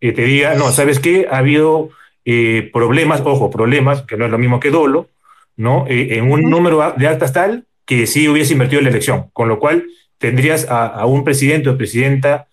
y 0.00 0.10
te 0.10 0.24
diga, 0.24 0.56
no, 0.56 0.72
¿sabes 0.72 0.98
qué? 0.98 1.28
Ha 1.30 1.38
habido 1.38 1.90
eh, 2.24 2.68
problemas, 2.72 3.20
ojo, 3.20 3.52
problemas, 3.52 4.02
que 4.02 4.16
no 4.16 4.24
es 4.24 4.32
lo 4.32 4.38
mismo 4.38 4.58
que 4.58 4.72
dolo, 4.72 5.10
¿no? 5.56 5.86
Eh, 5.88 6.18
en 6.18 6.28
un 6.28 6.42
número 6.50 6.92
de 6.96 7.06
actas 7.06 7.32
tal 7.32 7.66
que 7.84 8.06
sí 8.06 8.28
hubiese 8.28 8.52
invertido 8.52 8.80
en 8.80 8.84
la 8.84 8.90
elección, 8.90 9.30
con 9.32 9.48
lo 9.48 9.58
cual 9.58 9.86
tendrías 10.18 10.66
a, 10.70 11.04
un 11.06 11.24
presidente 11.24 11.68
o 11.68 11.76
presidenta 11.76 12.48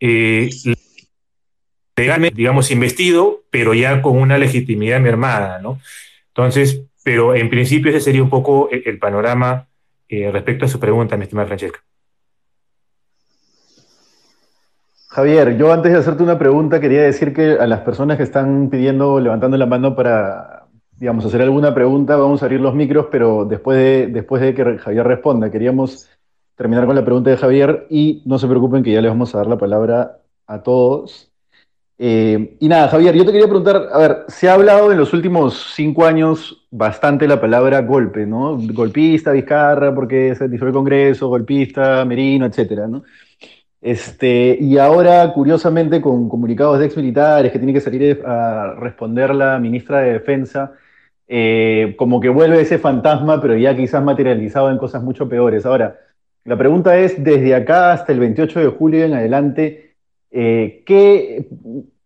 eh, 0.00 0.50
legalmente, 1.96 2.36
digamos, 2.36 2.70
investido, 2.70 3.42
pero 3.50 3.74
ya 3.74 4.00
con 4.02 4.16
una 4.16 4.38
legitimidad 4.38 5.00
mermada, 5.00 5.60
¿no? 5.60 5.80
Entonces, 6.28 6.82
pero 7.02 7.34
en 7.34 7.50
principio 7.50 7.90
ese 7.90 8.00
sería 8.00 8.22
un 8.22 8.30
poco 8.30 8.68
el, 8.70 8.98
panorama 8.98 9.66
respecto 10.08 10.64
a 10.64 10.68
su 10.68 10.78
pregunta, 10.78 11.16
mi 11.16 11.24
estimada 11.24 11.48
Francesca. 11.48 11.80
Javier, 15.14 15.56
yo 15.56 15.72
antes 15.72 15.92
de 15.92 15.98
hacerte 15.98 16.24
una 16.24 16.38
pregunta 16.38 16.80
quería 16.80 17.02
decir 17.02 17.32
que 17.32 17.52
a 17.52 17.68
las 17.68 17.82
personas 17.82 18.16
que 18.16 18.24
están 18.24 18.68
pidiendo, 18.68 19.20
levantando 19.20 19.56
la 19.56 19.66
mano 19.66 19.94
para, 19.94 20.63
digamos, 20.98 21.24
hacer 21.24 21.42
alguna 21.42 21.74
pregunta, 21.74 22.16
vamos 22.16 22.42
a 22.42 22.46
abrir 22.46 22.60
los 22.60 22.74
micros, 22.74 23.06
pero 23.10 23.44
después 23.44 23.78
de, 23.78 24.06
después 24.08 24.40
de 24.42 24.54
que 24.54 24.78
Javier 24.78 25.06
responda, 25.06 25.50
queríamos 25.50 26.08
terminar 26.56 26.86
con 26.86 26.94
la 26.94 27.04
pregunta 27.04 27.30
de 27.30 27.36
Javier 27.36 27.86
y 27.90 28.22
no 28.26 28.38
se 28.38 28.46
preocupen 28.46 28.82
que 28.82 28.92
ya 28.92 29.00
le 29.00 29.08
vamos 29.08 29.34
a 29.34 29.38
dar 29.38 29.46
la 29.46 29.58
palabra 29.58 30.18
a 30.46 30.62
todos. 30.62 31.30
Eh, 31.96 32.56
y 32.58 32.68
nada, 32.68 32.88
Javier, 32.88 33.14
yo 33.14 33.24
te 33.24 33.32
quería 33.32 33.46
preguntar, 33.46 33.88
a 33.92 33.98
ver, 33.98 34.24
se 34.28 34.48
ha 34.48 34.54
hablado 34.54 34.90
en 34.90 34.98
los 34.98 35.12
últimos 35.12 35.72
cinco 35.74 36.04
años 36.04 36.66
bastante 36.70 37.28
la 37.28 37.40
palabra 37.40 37.82
golpe, 37.82 38.26
¿no? 38.26 38.58
Golpista, 38.58 39.30
Vizcarra, 39.32 39.94
porque 39.94 40.34
se 40.34 40.48
disuelve 40.48 40.70
el 40.70 40.74
Congreso, 40.74 41.28
golpista, 41.28 42.04
Merino, 42.04 42.46
etcétera, 42.46 42.88
¿no? 42.88 43.04
Este, 43.80 44.56
y 44.58 44.78
ahora, 44.78 45.32
curiosamente, 45.32 46.00
con 46.00 46.28
comunicados 46.28 46.78
de 46.78 46.86
exmilitares 46.86 47.52
que 47.52 47.58
tiene 47.58 47.72
que 47.72 47.80
salir 47.80 48.22
a 48.26 48.74
responder 48.78 49.34
la 49.34 49.58
ministra 49.58 50.00
de 50.00 50.14
Defensa, 50.14 50.72
eh, 51.28 51.94
como 51.96 52.20
que 52.20 52.28
vuelve 52.28 52.60
ese 52.60 52.78
fantasma, 52.78 53.40
pero 53.40 53.56
ya 53.56 53.76
quizás 53.76 54.02
materializado 54.02 54.70
en 54.70 54.78
cosas 54.78 55.02
mucho 55.02 55.28
peores. 55.28 55.64
Ahora, 55.66 55.98
la 56.44 56.56
pregunta 56.58 56.98
es, 56.98 57.22
desde 57.22 57.54
acá 57.54 57.92
hasta 57.92 58.12
el 58.12 58.20
28 58.20 58.60
de 58.60 58.66
julio 58.68 59.04
en 59.04 59.14
adelante, 59.14 59.96
eh, 60.30 60.82
¿qué, 60.84 61.48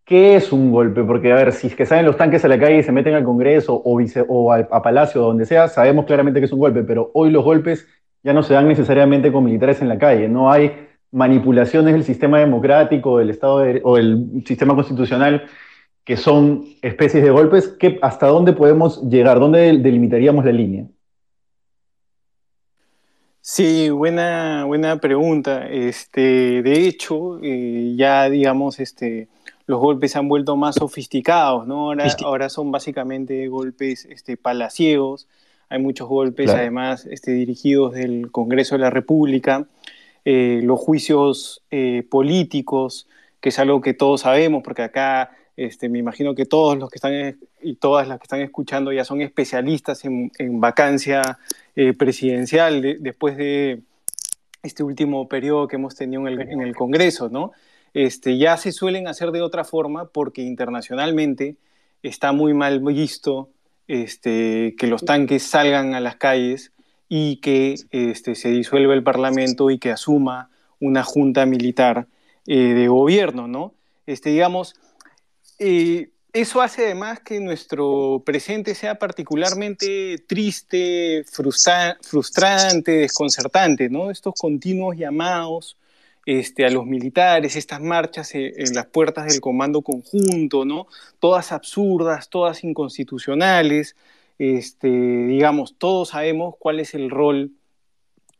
¿qué, 0.05 0.35
es 0.35 0.51
un 0.53 0.71
golpe? 0.71 1.03
Porque, 1.03 1.31
a 1.31 1.35
ver, 1.35 1.51
si 1.51 1.67
es 1.67 1.75
que 1.75 1.85
salen 1.85 2.05
los 2.05 2.17
tanques 2.17 2.45
a 2.45 2.47
la 2.47 2.59
calle 2.59 2.77
y 2.79 2.83
se 2.83 2.91
meten 2.91 3.15
al 3.15 3.23
Congreso 3.25 3.75
o, 3.75 3.99
o 4.27 4.51
a, 4.53 4.57
a 4.57 4.81
Palacio 4.81 5.23
o 5.23 5.27
donde 5.27 5.45
sea, 5.45 5.67
sabemos 5.67 6.05
claramente 6.05 6.39
que 6.39 6.45
es 6.45 6.53
un 6.53 6.59
golpe, 6.59 6.83
pero 6.83 7.11
hoy 7.13 7.31
los 7.31 7.43
golpes 7.43 7.87
ya 8.23 8.33
no 8.33 8.43
se 8.43 8.53
dan 8.53 8.67
necesariamente 8.67 9.31
con 9.31 9.43
militares 9.43 9.81
en 9.81 9.89
la 9.89 9.97
calle, 9.97 10.27
no 10.29 10.51
hay 10.51 10.71
manipulaciones 11.11 11.93
del 11.93 12.03
sistema 12.03 12.39
democrático 12.39 13.17
del 13.17 13.31
Estado 13.31 13.63
o 13.83 13.97
el 13.97 14.43
sistema 14.45 14.75
constitucional 14.75 15.43
que 16.09 16.17
son 16.17 16.65
especies 16.81 17.23
de 17.23 17.29
golpes, 17.29 17.77
¿hasta 18.01 18.25
dónde 18.25 18.53
podemos 18.53 18.99
llegar? 19.07 19.39
¿Dónde 19.39 19.77
delimitaríamos 19.77 20.43
la 20.43 20.51
línea? 20.51 20.87
Sí, 23.41 23.91
buena, 23.91 24.63
buena 24.65 24.99
pregunta. 24.99 25.67
Este, 25.69 26.63
de 26.63 26.87
hecho, 26.87 27.37
eh, 27.43 27.93
ya 27.95 28.27
digamos, 28.27 28.79
este, 28.79 29.27
los 29.67 29.79
golpes 29.79 30.13
se 30.13 30.17
han 30.17 30.27
vuelto 30.27 30.55
más 30.55 30.77
sofisticados, 30.77 31.67
¿no? 31.67 31.91
Ahora, 32.23 32.49
son 32.49 32.71
básicamente 32.71 33.47
golpes 33.47 34.05
este, 34.05 34.35
palaciegos. 34.35 35.27
Hay 35.69 35.79
muchos 35.79 36.09
golpes, 36.09 36.49
además, 36.49 37.05
este, 37.05 37.33
dirigidos 37.33 37.93
del 37.93 38.31
Congreso 38.31 38.73
de 38.73 38.81
la 38.81 38.89
República. 38.89 39.67
Eh, 40.25 40.61
los 40.63 40.79
juicios 40.79 41.61
eh, 41.69 42.03
políticos, 42.09 43.07
que 43.41 43.49
es 43.49 43.59
algo 43.59 43.79
que 43.81 43.93
todos 43.93 44.21
sabemos, 44.21 44.63
porque 44.63 44.81
acá 44.81 45.35
este, 45.59 45.89
me 45.89 45.99
imagino 45.99 46.35
que 46.35 46.45
todos 46.45 46.77
los 46.77 46.89
que 46.89 46.95
están 46.95 47.37
y 47.61 47.75
todas 47.75 48.07
las 48.07 48.17
que 48.17 48.23
están 48.23 48.39
escuchando 48.39 48.93
ya 48.93 49.03
son 49.03 49.21
especialistas 49.21 50.05
en, 50.05 50.31
vacancia 50.61 51.37
eh, 51.75 51.91
presidencial 51.91 52.97
después 53.01 53.35
de 53.35 53.81
este 54.63 54.83
último 54.83 55.27
periodo 55.27 55.67
que 55.67 55.75
hemos 55.75 55.95
tenido 55.95 56.25
en 56.29 56.61
el, 56.61 56.75
Congreso, 56.75 57.27
¿no? 57.27 57.51
Este, 57.93 58.37
ya 58.37 58.55
se 58.55 58.71
suelen 58.71 59.09
hacer 59.09 59.31
de 59.31 59.41
otra 59.41 59.65
forma 59.65 60.05
porque 60.05 60.43
internacionalmente 60.43 61.57
está 62.03 62.31
muy 62.31 62.53
mal 62.53 62.79
visto 62.79 63.49
este, 63.89 64.75
que 64.77 64.87
los 64.87 65.03
tanques 65.03 65.43
salgan 65.43 65.93
a 65.93 65.99
las 65.99 66.15
calles 66.15 66.71
y 67.09 67.37
que 67.41 67.75
este, 67.91 68.35
se 68.35 68.49
disuelva 68.49 68.93
el 68.93 69.03
Parlamento 69.03 69.71
y 69.71 69.77
que 69.77 69.91
asuma 69.91 70.51
una 70.79 71.03
junta 71.03 71.45
militar 71.45 72.07
eh, 72.47 72.73
de 72.73 72.87
gobierno, 72.87 73.49
¿no? 73.49 73.73
Este, 74.05 74.29
digamos, 74.29 74.75
eh, 75.59 76.09
eso 76.31 76.61
hace 76.61 76.85
además 76.85 77.19
que 77.21 77.39
nuestro 77.39 78.21
presente 78.25 78.75
sea 78.75 78.95
particularmente 78.99 80.17
triste, 80.27 81.23
frustrante, 81.25 82.91
desconcertante, 82.91 83.89
¿no? 83.89 84.11
Estos 84.11 84.35
continuos 84.35 84.95
llamados 84.95 85.77
este, 86.25 86.65
a 86.65 86.69
los 86.69 86.85
militares, 86.85 87.55
estas 87.55 87.81
marchas 87.81 88.35
en, 88.35 88.53
en, 88.55 88.73
las 88.75 88.85
puertas 88.85 89.25
del 89.25 89.41
comando 89.41 89.81
conjunto, 89.81 90.65
¿no? 90.65 90.87
Todas 91.19 91.51
absurdas, 91.51 92.29
todas 92.29 92.63
inconstitucionales, 92.63 93.95
este, 94.37 94.87
digamos, 94.87 95.75
todos 95.77 96.09
sabemos 96.09 96.55
cuál 96.59 96.79
es 96.79 96.93
el 96.93 97.09
rol 97.09 97.51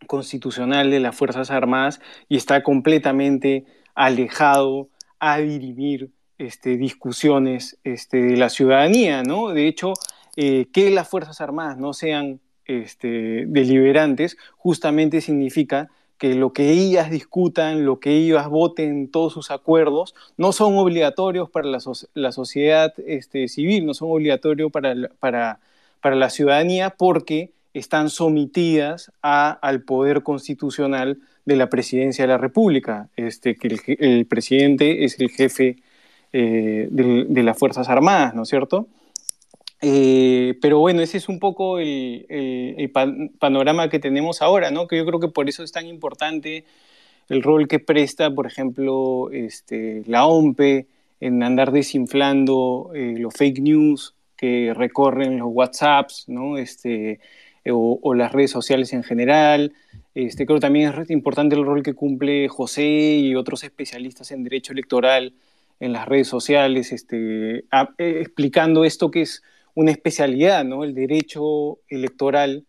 constitucional 0.08 0.92
de 0.92 1.00
las 1.00 1.16
Fuerzas 1.16 1.52
Armadas 1.52 2.00
y 2.30 2.38
está 2.38 2.64
completamente 2.64 3.66
alejado 3.96 4.90
a 5.20 5.40
dirimir 5.40 6.12
este, 6.40 6.78
discusiones 6.78 7.78
este, 7.84 8.18
de 8.22 8.38
la 8.38 8.50
ciudadanía, 8.50 9.22
¿no? 9.22 9.50
De 9.50 9.68
hecho, 9.68 9.94
eh, 10.36 10.66
que 10.74 10.90
las 10.90 11.08
Fuerzas 11.08 11.42
Armadas 11.42 11.78
no 11.78 11.94
sean 11.94 12.40
este, 12.66 13.46
deliberantes 13.46 14.38
justamente 14.58 15.22
significa 15.22 15.90
que 16.18 16.34
lo 16.34 16.52
que 16.52 16.72
ellas 16.72 17.12
discutan, 17.12 17.86
lo 17.86 18.00
que 18.00 18.12
ellas 18.12 18.50
voten, 18.50 19.10
todos 19.10 19.32
sus 19.32 19.52
acuerdos, 19.52 20.16
no 20.36 20.52
son 20.52 20.78
obligatorios 20.78 21.50
para 21.50 21.68
la, 21.68 22.32
sociedad 22.32 22.94
civil, 23.48 23.86
no 23.86 23.94
son 23.94 24.10
obligatorios 24.12 24.72
para, 24.72 24.96
para 25.20 25.60
para 26.02 26.16
la 26.16 26.30
ciudadanía 26.30 26.92
porque 26.92 27.52
están 27.74 28.10
sometidas 28.10 29.12
al 29.22 29.82
poder 29.84 30.24
constitucional 30.24 31.20
de 31.46 31.56
la 31.56 31.70
presidencia 31.70 32.24
de 32.24 32.30
la 32.30 32.38
República, 32.38 33.10
que 33.16 33.96
el, 34.00 34.26
presidente 34.26 35.04
es 35.04 35.20
el 35.20 35.30
jefe 35.30 35.78
eh, 36.32 36.88
de, 36.92 37.44
las 37.44 37.58
Fuerzas 37.58 37.90
Armadas, 37.90 38.36
¿no 38.36 38.44
es 38.44 38.50
cierto? 38.50 38.88
Eh, 39.82 40.56
pero 40.62 40.80
bueno, 40.80 41.02
ese 41.02 41.18
es 41.18 41.30
un 41.30 41.40
poco 41.40 41.80
el, 41.80 42.92
panorama 43.40 43.90
que 43.90 44.00
tenemos 44.00 44.42
ahora, 44.42 44.72
¿no? 44.72 44.88
Que 44.88 44.98
yo 44.98 45.06
creo 45.06 45.20
que 45.20 45.30
por 45.30 45.50
eso 45.50 45.64
es 45.64 45.72
tan 45.72 45.88
importante 45.88 46.66
el 47.30 47.44
rol 47.44 47.68
que 47.68 47.80
presta, 47.80 48.30
por 48.32 48.48
ejemplo, 48.48 49.30
este, 49.32 50.04
la 50.06 50.26
OMPE 50.26 50.88
en 51.20 51.44
andar 51.44 51.72
desinflando 51.72 52.92
eh, 52.96 53.16
los 53.18 53.34
fake 53.34 53.60
news, 53.60 54.16
que 54.36 54.74
recorren 54.74 55.38
los 55.38 55.50
WhatsApps, 55.52 56.26
¿no? 56.28 56.58
Este, 56.58 57.20
o, 57.72 58.14
las 58.14 58.32
redes 58.32 58.52
sociales 58.52 58.94
en 58.94 59.04
general. 59.04 59.74
Este, 60.16 60.46
creo 60.46 60.58
que 60.58 60.62
también 60.62 60.94
es 60.98 61.10
importante 61.12 61.56
el 61.56 61.66
rol 61.66 61.84
que 61.84 61.94
cumple 61.94 62.48
José 62.48 63.18
y 63.18 63.36
otros 63.36 63.64
especialistas 63.64 64.32
en 64.32 64.44
derecho 64.44 64.74
electoral 64.74 65.34
en 65.80 65.94
las 65.94 66.08
redes 66.08 66.28
sociales, 66.28 66.92
este, 66.92 67.60
eh, 67.60 67.66
explicando 67.98 68.86
esto 68.86 69.12
que 69.12 69.22
es 69.22 69.44
una 69.76 69.92
especialidad, 69.92 70.66
¿no? 70.66 70.84
el 70.84 70.94
derecho 70.94 71.80
electoral 71.88 72.66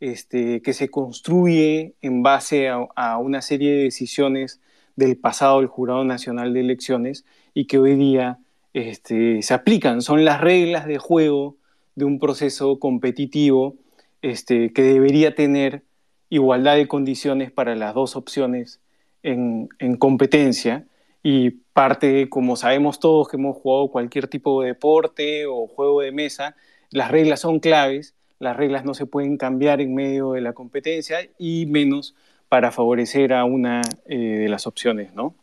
este, 0.00 0.62
que 0.62 0.72
se 0.72 0.88
construye 0.90 1.94
en 2.00 2.22
base 2.22 2.68
a, 2.68 3.18
una 3.18 3.42
serie 3.42 3.72
de 3.72 3.82
decisiones 3.84 4.60
del 4.96 5.16
pasado 5.16 5.58
del 5.58 5.68
Jurado 5.68 6.04
Nacional 6.04 6.52
de 6.52 6.60
Elecciones 6.60 7.24
y 7.52 7.66
que 7.66 7.78
hoy 7.78 7.96
día 7.96 8.38
este, 8.72 9.42
se 9.42 9.54
aplican, 9.54 10.02
son 10.02 10.24
las 10.24 10.40
reglas 10.40 10.86
de 10.86 10.98
juego 10.98 11.56
de 11.94 12.04
un 12.04 12.18
proceso 12.18 12.78
competitivo 12.78 13.76
que 14.20 14.82
debería 14.82 15.34
tener 15.34 15.82
igualdad 16.30 16.76
de 16.76 16.88
condiciones 16.88 17.52
para 17.52 17.76
las 17.76 17.94
dos 17.94 18.16
opciones 18.16 18.80
en, 19.22 19.68
competencia 19.98 20.86
y 21.22 21.62
parte, 21.74 22.30
como 22.30 22.56
sabemos 22.56 23.00
todos 23.00 23.28
que 23.28 23.36
hemos 23.36 23.56
jugado 23.58 23.88
cualquier 23.88 24.28
tipo 24.28 24.62
de 24.62 24.68
deporte 24.68 25.44
o 25.44 25.66
juego 25.66 26.00
de 26.00 26.12
mesa, 26.12 26.56
las 26.90 27.10
reglas 27.10 27.40
son 27.40 27.60
claves, 27.60 28.14
las 28.38 28.56
reglas 28.56 28.84
no 28.84 28.94
se 28.94 29.04
pueden 29.04 29.36
cambiar 29.36 29.80
en 29.80 29.94
medio 29.94 30.32
de 30.32 30.40
la 30.40 30.52
competencia 30.52 31.18
y 31.36 31.66
menos 31.66 32.14
para 32.48 32.70
favorecer 32.70 33.32
a 33.32 33.44
una 33.44 33.82
eh, 34.06 34.16
de 34.16 34.48
las 34.48 34.66
opciones, 34.66 35.12
¿no? 35.14 35.34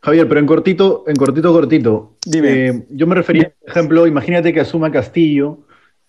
Javier, 0.00 0.26
pero 0.26 0.40
en 0.40 0.46
cortito, 0.46 1.04
en 1.06 1.14
cortito, 1.14 1.52
cortito. 1.52 2.12
Dime. 2.26 2.66
Eh, 2.66 2.86
yo 2.90 3.06
me 3.06 3.14
refería, 3.14 3.52
por 3.60 3.70
ejemplo, 3.70 4.06
imagínate 4.06 4.52
que 4.52 4.60
asuma 4.60 4.90
Castillo 4.90 5.58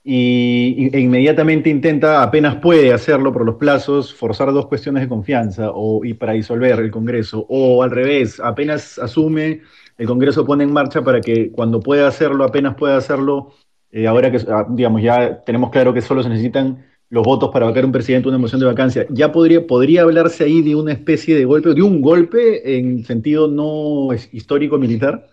y, 0.03 0.89
e 0.95 0.99
inmediatamente 0.99 1.69
intenta, 1.69 2.23
apenas 2.23 2.57
puede 2.57 2.91
hacerlo 2.93 3.31
por 3.31 3.45
los 3.45 3.55
plazos, 3.55 4.13
forzar 4.13 4.51
dos 4.51 4.67
cuestiones 4.67 5.03
de 5.03 5.09
confianza 5.09 5.71
o, 5.73 6.03
y 6.03 6.13
para 6.13 6.33
disolver 6.33 6.79
el 6.79 6.91
Congreso, 6.91 7.45
o 7.49 7.83
al 7.83 7.91
revés, 7.91 8.39
apenas 8.39 8.99
asume, 8.99 9.61
el 9.97 10.07
Congreso 10.07 10.45
pone 10.45 10.63
en 10.65 10.73
marcha 10.73 11.01
para 11.03 11.21
que 11.21 11.51
cuando 11.51 11.79
pueda 11.79 12.07
hacerlo, 12.07 12.43
apenas 12.43 12.75
pueda 12.75 12.97
hacerlo, 12.97 13.53
eh, 13.91 14.07
ahora 14.07 14.31
que, 14.31 14.37
ah, 14.49 14.65
digamos, 14.69 15.01
ya 15.01 15.41
tenemos 15.41 15.69
claro 15.71 15.93
que 15.93 16.01
solo 16.01 16.23
se 16.23 16.29
necesitan 16.29 16.85
los 17.09 17.23
votos 17.23 17.51
para 17.53 17.67
vacar 17.67 17.85
un 17.85 17.91
presidente, 17.91 18.27
una 18.27 18.39
moción 18.39 18.59
de 18.59 18.65
vacancia, 18.65 19.05
ya 19.09 19.31
podría, 19.31 19.67
podría 19.67 20.01
hablarse 20.01 20.45
ahí 20.45 20.61
de 20.63 20.75
una 20.75 20.93
especie 20.93 21.35
de 21.35 21.45
golpe, 21.45 21.73
de 21.73 21.81
un 21.81 22.01
golpe 22.01 22.77
en 22.77 23.05
sentido 23.05 23.47
no 23.47 24.09
histórico 24.31 24.79
militar. 24.79 25.29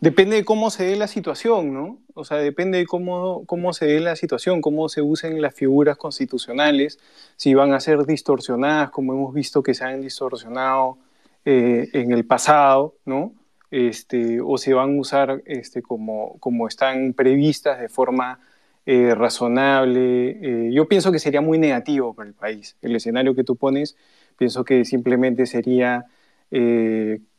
Depende 0.00 0.36
de 0.36 0.44
cómo 0.44 0.70
se 0.70 0.84
dé 0.84 0.96
la 0.96 1.08
situación, 1.08 1.74
¿no? 1.74 1.98
O 2.14 2.24
sea, 2.24 2.36
depende 2.36 2.78
de 2.78 2.86
cómo, 2.86 3.44
cómo 3.46 3.72
se 3.72 3.86
dé 3.86 4.00
la 4.00 4.14
situación, 4.14 4.60
cómo 4.60 4.88
se 4.88 5.02
usen 5.02 5.42
las 5.42 5.54
figuras 5.54 5.96
constitucionales, 5.96 7.00
si 7.36 7.54
van 7.54 7.72
a 7.72 7.80
ser 7.80 8.04
distorsionadas, 8.06 8.90
como 8.90 9.12
hemos 9.12 9.34
visto 9.34 9.60
que 9.62 9.74
se 9.74 9.84
han 9.84 10.00
distorsionado 10.00 10.98
eh, 11.44 11.88
en 11.94 12.12
el 12.12 12.24
pasado, 12.24 12.94
¿no? 13.04 13.32
Este, 13.72 14.40
o 14.40 14.56
si 14.56 14.72
van 14.72 14.96
a 14.96 15.00
usar 15.00 15.42
este, 15.46 15.82
como, 15.82 16.38
como 16.38 16.68
están 16.68 17.12
previstas 17.12 17.80
de 17.80 17.88
forma 17.88 18.38
eh, 18.86 19.14
razonable. 19.16 20.68
Eh, 20.68 20.72
yo 20.72 20.86
pienso 20.86 21.10
que 21.10 21.18
sería 21.18 21.40
muy 21.40 21.58
negativo 21.58 22.14
para 22.14 22.28
el 22.28 22.34
país. 22.34 22.76
El 22.82 22.94
escenario 22.94 23.34
que 23.34 23.42
tú 23.44 23.56
pones, 23.56 23.96
pienso 24.36 24.64
que 24.64 24.84
simplemente 24.84 25.44
sería 25.46 26.06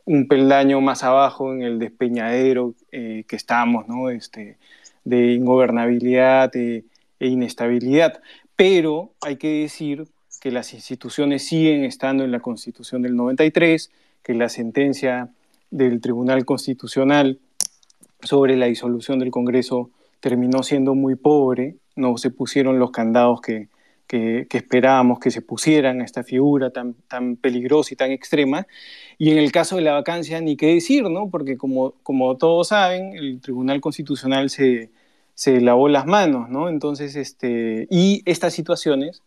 un 0.09 0.27
peldaño 0.27 0.81
más 0.81 1.03
abajo 1.03 1.53
en 1.53 1.61
el 1.61 1.77
despeñadero 1.77 2.73
eh, 2.91 3.25
que 3.27 3.35
estamos, 3.35 3.87
¿no? 3.87 4.09
Este, 4.09 4.57
de 5.03 5.33
ingobernabilidad 5.33 6.55
e, 6.55 6.83
e 7.19 7.27
inestabilidad. 7.27 8.19
Pero 8.55 9.11
hay 9.21 9.35
que 9.35 9.61
decir 9.61 10.07
que 10.41 10.49
las 10.49 10.73
instituciones 10.73 11.45
siguen 11.45 11.83
estando 11.83 12.23
en 12.23 12.31
la 12.31 12.39
Constitución 12.39 13.03
del 13.03 13.15
93, 13.15 13.91
que 14.23 14.33
la 14.33 14.49
sentencia 14.49 15.29
del 15.69 16.01
Tribunal 16.01 16.43
Constitucional 16.43 17.37
sobre 18.23 18.57
la 18.57 18.65
disolución 18.65 19.19
del 19.19 19.29
Congreso 19.29 19.91
terminó 20.21 20.63
siendo 20.63 20.95
muy 20.95 21.13
pobre, 21.13 21.75
no 21.95 22.17
se 22.17 22.31
pusieron 22.31 22.79
los 22.79 22.89
candados 22.89 23.41
que, 23.41 23.67
que, 24.09 24.47
esperábamos 24.51 25.19
que 25.19 25.29
se 25.29 25.43
pusieran 25.43 26.01
a 26.01 26.03
esta 26.03 26.23
figura 26.23 26.71
tan, 26.71 26.95
tan 27.07 27.35
peligrosa 27.35 27.93
y 27.93 27.97
tan 27.97 28.11
extrema. 28.11 28.65
Y 29.19 29.29
en 29.31 29.37
el 29.37 29.51
caso 29.51 29.75
de 29.75 29.83
la 29.83 29.93
vacancia, 29.93 30.41
ni 30.41 30.57
qué 30.57 30.73
decir, 30.73 31.03
¿no? 31.03 31.29
Porque 31.29 31.57
como, 31.57 31.91
como 32.01 32.35
todos 32.35 32.69
saben, 32.69 33.13
el 33.13 33.39
Tribunal 33.39 33.81
Constitucional 33.81 34.49
se, 34.49 34.89
se 35.35 35.61
lavó 35.61 35.89
las 35.89 36.07
manos, 36.07 36.49
¿no? 36.49 36.69
Entonces, 36.69 37.15
este, 37.15 37.87
y 37.91 38.23
estas 38.25 38.51
situaciones, 38.53 39.21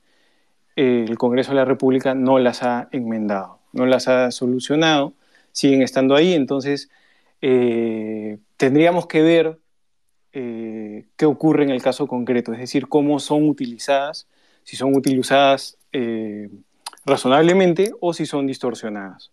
eh, 0.74 1.06
el 1.08 1.16
Congreso 1.16 1.52
de 1.52 1.58
la 1.58 1.64
República 1.64 2.14
no 2.14 2.40
las 2.40 2.64
ha 2.64 2.88
enmendado, 2.90 3.60
no 3.72 3.86
las 3.86 4.08
ha 4.08 4.32
solucionado, 4.32 5.14
siguen 5.52 5.82
estando 5.82 6.16
ahí, 6.16 6.34
entonces 6.34 6.90
eh, 7.40 8.38
tendríamos 8.56 9.06
que 9.06 9.22
ver 9.22 9.60
eh, 10.32 11.06
qué 11.16 11.26
ocurre 11.26 11.62
en 11.62 11.70
el 11.70 11.82
caso 11.82 12.08
concreto, 12.08 12.52
es 12.52 12.58
decir, 12.58 12.88
cómo 12.88 13.20
son 13.20 13.48
utilizadas 13.48 14.26
si 14.64 14.76
son 14.76 14.94
utilizadas 14.94 15.76
eh, 15.92 16.48
razonablemente 17.04 17.92
o 18.00 18.12
si 18.12 18.26
son 18.26 18.46
distorsionadas. 18.46 19.30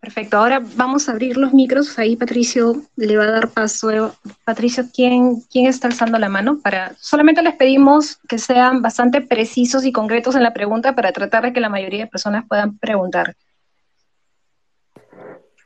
Perfecto, 0.00 0.38
ahora 0.38 0.62
vamos 0.76 1.08
a 1.08 1.12
abrir 1.12 1.36
los 1.36 1.52
micros. 1.52 1.98
Ahí 1.98 2.16
Patricio 2.16 2.82
le 2.96 3.18
va 3.18 3.24
a 3.24 3.30
dar 3.32 3.48
paso. 3.50 4.16
Patricio, 4.46 4.84
¿quién, 4.94 5.42
quién 5.52 5.66
está 5.66 5.88
alzando 5.88 6.18
la 6.18 6.30
mano? 6.30 6.58
Para, 6.62 6.94
solamente 6.94 7.42
les 7.42 7.54
pedimos 7.54 8.16
que 8.26 8.38
sean 8.38 8.80
bastante 8.80 9.20
precisos 9.20 9.84
y 9.84 9.92
concretos 9.92 10.34
en 10.36 10.42
la 10.42 10.54
pregunta 10.54 10.94
para 10.94 11.12
tratar 11.12 11.44
de 11.44 11.52
que 11.52 11.60
la 11.60 11.68
mayoría 11.68 12.04
de 12.04 12.10
personas 12.10 12.46
puedan 12.48 12.78
preguntar. 12.78 13.36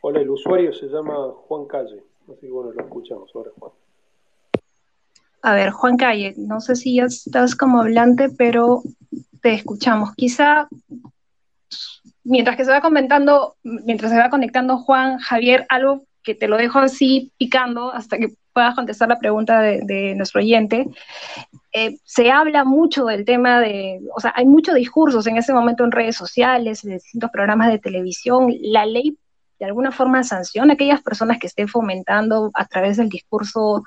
Hola, 0.01 0.21
el 0.21 0.29
usuario 0.29 0.73
se 0.73 0.87
llama 0.87 1.15
Juan 1.47 1.67
Calle. 1.67 2.03
Así 2.29 2.41
que 2.41 2.51
bueno, 2.51 2.73
lo 2.73 2.83
escuchamos 2.83 3.31
ahora, 3.35 3.51
Juan. 3.57 3.73
A 5.45 5.53
ver, 5.53 5.73
Juan 5.73 5.99
Calle, 5.99 6.33
no 6.39 6.59
sé 6.63 6.75
si 6.75 6.97
ya 6.97 7.05
estás 7.05 7.55
como 7.55 7.83
hablante, 7.83 8.31
pero 8.31 8.83
te 9.43 9.53
escuchamos. 9.53 10.15
Quizá 10.15 10.69
mientras 12.23 12.57
que 12.57 12.65
se 12.65 12.71
va 12.71 12.81
comentando, 12.81 13.55
mientras 13.63 14.11
se 14.11 14.17
va 14.17 14.31
conectando 14.31 14.79
Juan, 14.79 15.19
Javier, 15.19 15.67
algo 15.69 16.07
que 16.23 16.35
te 16.35 16.49
lo 16.49 16.57
dejo 16.57 16.79
así 16.79 17.31
picando 17.37 17.93
hasta 17.93 18.17
que 18.17 18.29
puedas 18.55 18.75
contestar 18.75 19.11
la 19.11 19.19
pregunta 19.19 19.61
de, 19.61 20.15
nuestro 20.17 20.41
oyente. 20.41 20.89
Eh, 21.75 21.99
se 22.05 22.31
habla 22.31 22.65
mucho 22.65 23.05
del 23.05 23.27
tema 23.27 23.61
de, 23.61 24.01
o 24.17 24.21
sea, 24.21 24.33
hay 24.35 24.47
muchos 24.47 24.75
discursos 24.75 25.27
en 25.27 25.37
ese 25.37 25.53
momento 25.53 25.85
en 25.85 25.93
redes 25.93 26.17
sociales, 26.17 26.85
en 26.85 26.95
distintos 26.95 27.31
programas 27.31 27.71
de 27.71 27.79
televisión. 27.79 28.51
La 28.63 28.87
ley 28.87 29.19
de 29.59 29.67
alguna 29.67 29.93
forma 29.93 30.25
sanciona 30.25 30.73
a 30.73 30.75
aquellas 30.77 31.03
personas 31.03 31.39
que 31.39 31.49
estén 31.49 31.69
fomentando 31.69 32.51
a 32.55 32.65
través 32.65 32.97
del 32.97 33.11
discurso 33.11 33.85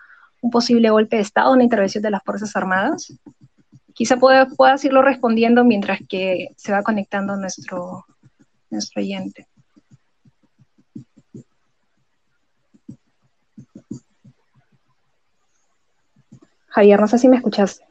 un 0.48 0.52
posible 0.52 0.90
golpe 0.90 1.18
de 1.18 1.22
Estado, 1.22 1.52
una 1.54 1.64
intervención 1.64 2.02
de 2.02 2.12
las 2.12 2.24
Fuerzas 2.24 2.56
Armadas? 2.56 3.14
Quizá 3.94 4.18
pueda, 4.18 4.48
puedas 4.48 4.84
irlo 4.86 5.02
respondiendo 5.02 5.64
mientras 5.64 6.00
que 6.08 6.50
se 6.56 6.72
va 6.72 6.84
conectando 6.84 7.36
nuestro, 7.36 8.06
nuestro 8.70 9.02
oyente. 9.02 9.48
Javier, 16.70 17.00
no 17.00 17.08
sé 17.08 17.18
si 17.18 17.28
me 17.28 17.38
escuchaste. 17.38 17.84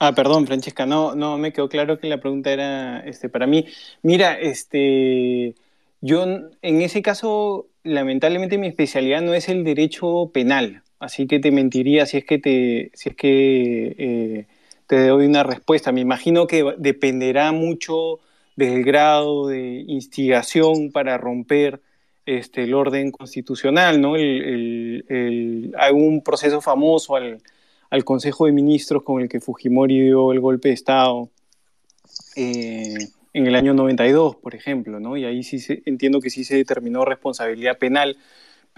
Ah, 0.00 0.14
perdón, 0.14 0.46
Francesca, 0.46 0.84
no, 0.84 1.14
no 1.14 1.38
me 1.38 1.52
quedó 1.52 1.68
claro 1.68 1.98
que 1.98 2.08
la 2.08 2.20
pregunta 2.20 2.52
era 2.52 3.00
este, 3.00 3.28
para 3.28 3.46
mí. 3.46 3.66
Mira, 4.02 4.38
este, 4.38 5.54
yo 6.00 6.24
en 6.60 6.82
ese 6.82 7.02
caso, 7.02 7.68
lamentablemente 7.84 8.58
mi 8.58 8.66
especialidad 8.66 9.22
no 9.22 9.32
es 9.32 9.48
el 9.48 9.64
derecho 9.64 10.30
penal. 10.32 10.82
Así 10.98 11.26
que 11.26 11.38
te 11.38 11.50
mentiría 11.50 12.06
si 12.06 12.18
es 12.18 12.24
que 12.24 12.38
te, 12.38 12.90
si 12.94 13.10
es 13.10 13.16
que, 13.16 13.94
eh, 13.98 14.46
te 14.86 15.06
doy 15.06 15.26
una 15.26 15.44
respuesta. 15.44 15.92
Me 15.92 16.00
imagino 16.00 16.46
que 16.46 16.64
dependerá 16.78 17.52
mucho 17.52 18.18
del 18.56 18.82
grado 18.82 19.46
de 19.46 19.84
instigación 19.86 20.90
para 20.90 21.18
romper 21.18 21.80
este, 22.26 22.64
el 22.64 22.74
orden 22.74 23.12
constitucional. 23.12 24.00
¿no? 24.00 24.14
hay 24.14 25.92
un 25.92 26.22
proceso 26.24 26.60
famoso 26.60 27.14
al, 27.16 27.40
Consejo 28.04 28.46
de 28.46 28.52
Ministros 28.52 29.02
con 29.02 29.22
el 29.22 29.28
que 29.28 29.40
Fujimori 29.40 30.00
dio 30.00 30.32
el 30.32 30.40
golpe 30.40 30.68
de 30.68 30.74
Estado 30.74 31.30
eh, 32.36 32.94
en 33.32 33.46
el 33.46 33.54
año 33.54 33.72
92, 33.72 34.36
por 34.36 34.54
ejemplo, 34.54 35.00
¿no? 35.00 35.16
y 35.16 35.24
ahí 35.24 35.42
sí 35.42 35.58
entiendo 35.86 36.20
que 36.20 36.28
sí 36.28 36.44
se 36.44 36.56
determinó 36.56 37.04
responsabilidad 37.04 37.78
penal 37.78 38.16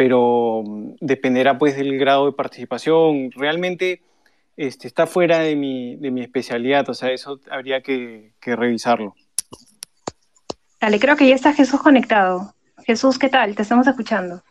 pero 0.01 0.63
mm, 0.65 0.95
dependerá 1.03 1.59
pues 1.59 1.77
del 1.77 1.99
grado 1.99 2.25
de 2.25 2.33
participación. 2.33 3.31
Realmente 3.33 4.01
este, 4.57 4.89
está 4.89 5.07
fuera 5.07 5.41
de 5.41 5.57
mi, 5.57 5.97
de 5.97 6.11
mi 6.11 6.23
especialidad, 6.23 6.89
o 6.89 6.95
sea, 6.95 7.11
eso 7.11 7.39
habría 7.51 7.83
que, 7.83 8.33
que 8.41 8.57
revisarlo. 8.57 9.15
Dale, 10.81 10.99
creo 10.99 11.17
que 11.17 11.29
ya 11.29 11.35
está 11.35 11.53
Jesús 11.53 11.83
conectado. 11.83 12.55
Jesús, 12.87 13.19
¿qué 13.19 13.29
tal? 13.29 13.55
Te 13.55 13.61
estamos 13.61 13.87
escuchando. 13.87 14.43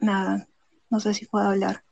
Nada, 0.00 0.48
no 0.88 1.00
sé 1.00 1.12
si 1.12 1.26
puedo 1.26 1.50
hablar. 1.50 1.82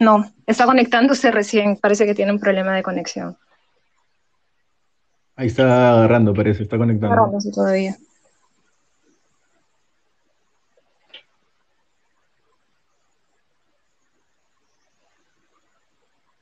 No, 0.00 0.32
está 0.46 0.64
conectándose 0.64 1.30
recién, 1.30 1.76
parece 1.76 2.06
que 2.06 2.14
tiene 2.14 2.32
un 2.32 2.38
problema 2.38 2.74
de 2.74 2.82
conexión. 2.84 3.36
Ahí 5.34 5.48
está 5.48 5.92
agarrando, 5.92 6.32
parece, 6.34 6.62
está 6.62 6.78
conectando. 6.78 7.14
Agarrándose 7.14 7.50
todavía. 7.50 7.96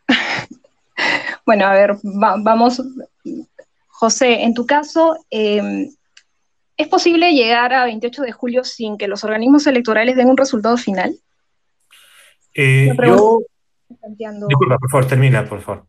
bueno, 1.46 1.66
a 1.66 1.72
ver, 1.72 1.96
vamos. 2.02 2.82
José, 3.88 4.42
en 4.44 4.52
tu 4.52 4.66
caso, 4.66 5.16
em, 5.30 5.90
¿es 6.76 6.88
posible 6.88 7.32
llegar 7.32 7.72
a 7.72 7.84
28 7.84 8.22
de 8.22 8.32
julio 8.32 8.64
sin 8.64 8.98
que 8.98 9.08
los 9.08 9.24
organismos 9.24 9.66
electorales 9.66 10.16
den 10.16 10.28
un 10.28 10.36
resultado 10.36 10.76
final? 10.76 11.18
Eh, 12.56 12.92
yo... 13.06 13.40
Disculpa, 14.48 14.78
por 14.78 14.90
favor, 14.90 15.06
termina, 15.06 15.44
por 15.44 15.60
favor. 15.60 15.86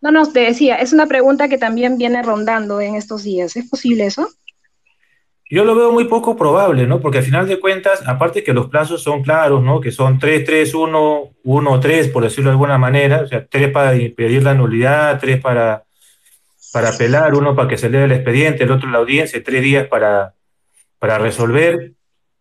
No, 0.00 0.10
no, 0.12 0.30
te 0.30 0.40
decía, 0.40 0.76
es 0.76 0.92
una 0.92 1.06
pregunta 1.06 1.48
que 1.48 1.58
también 1.58 1.98
viene 1.98 2.22
rondando 2.22 2.80
en 2.80 2.94
estos 2.94 3.24
días. 3.24 3.56
¿Es 3.56 3.68
posible 3.68 4.06
eso? 4.06 4.28
Yo 5.50 5.64
lo 5.64 5.74
veo 5.74 5.92
muy 5.92 6.04
poco 6.04 6.36
probable, 6.36 6.86
¿no? 6.86 7.00
Porque 7.00 7.18
al 7.18 7.24
final 7.24 7.48
de 7.48 7.58
cuentas, 7.58 8.06
aparte 8.06 8.44
que 8.44 8.52
los 8.52 8.68
plazos 8.68 9.02
son 9.02 9.22
claros, 9.22 9.62
¿no? 9.62 9.80
Que 9.80 9.90
son 9.90 10.18
3, 10.18 10.44
3, 10.44 10.74
1, 10.74 11.30
1, 11.42 11.80
3, 11.80 12.08
por 12.08 12.22
decirlo 12.22 12.50
de 12.50 12.52
alguna 12.52 12.78
manera, 12.78 13.22
o 13.22 13.26
sea, 13.26 13.46
3 13.46 13.70
para 13.70 13.90
pedir 13.90 14.42
la 14.42 14.54
nulidad, 14.54 15.18
3 15.18 15.40
para, 15.40 15.84
para 16.72 16.90
apelar, 16.90 17.34
uno 17.34 17.54
para 17.56 17.68
que 17.68 17.78
se 17.78 17.88
lea 17.88 18.04
el 18.04 18.12
expediente, 18.12 18.64
el 18.64 18.70
otro 18.70 18.90
la 18.90 18.98
audiencia, 18.98 19.42
tres 19.42 19.62
días 19.62 19.86
para, 19.88 20.34
para 20.98 21.18
resolver. 21.18 21.92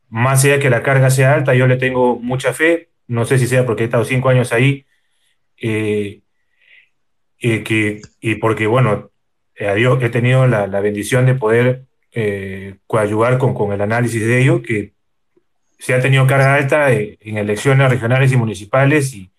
Más 0.09 0.43
allá 0.43 0.59
que 0.59 0.69
la 0.69 0.83
carga 0.83 1.09
sea 1.09 1.33
alta, 1.33 1.53
yo 1.53 1.67
le 1.67 1.77
tengo 1.77 2.17
mucha 2.17 2.53
fe, 2.53 2.89
no 3.07 3.25
sé 3.25 3.39
si 3.39 3.47
sea 3.47 3.65
porque 3.65 3.83
he 3.83 3.85
estado 3.85 4.05
cinco 4.05 4.29
años 4.29 4.53
ahí, 4.53 4.85
eh, 5.57 6.21
eh, 7.39 7.63
que, 7.63 8.01
y 8.21 8.35
porque, 8.35 8.67
bueno, 8.67 9.11
a 9.59 9.73
Dios 9.73 10.01
he 10.03 10.09
tenido 10.09 10.47
la, 10.47 10.67
la 10.67 10.81
bendición 10.81 11.25
de 11.25 11.35
poder 11.35 11.85
eh, 12.11 12.75
coadyuvar 12.87 13.37
con, 13.37 13.53
con, 13.53 13.73
el 13.73 13.81
análisis 13.81 14.25
de 14.25 14.41
ello, 14.41 14.61
que 14.61 14.93
se 15.79 15.93
ha 15.93 16.01
tenido 16.01 16.25
carga 16.27 16.55
alta 16.55 16.91
en 16.91 17.37
elecciones 17.37 17.89
regionales 17.89 18.31
y 18.31 18.37
municipales 18.37 19.13
y, 19.13 19.31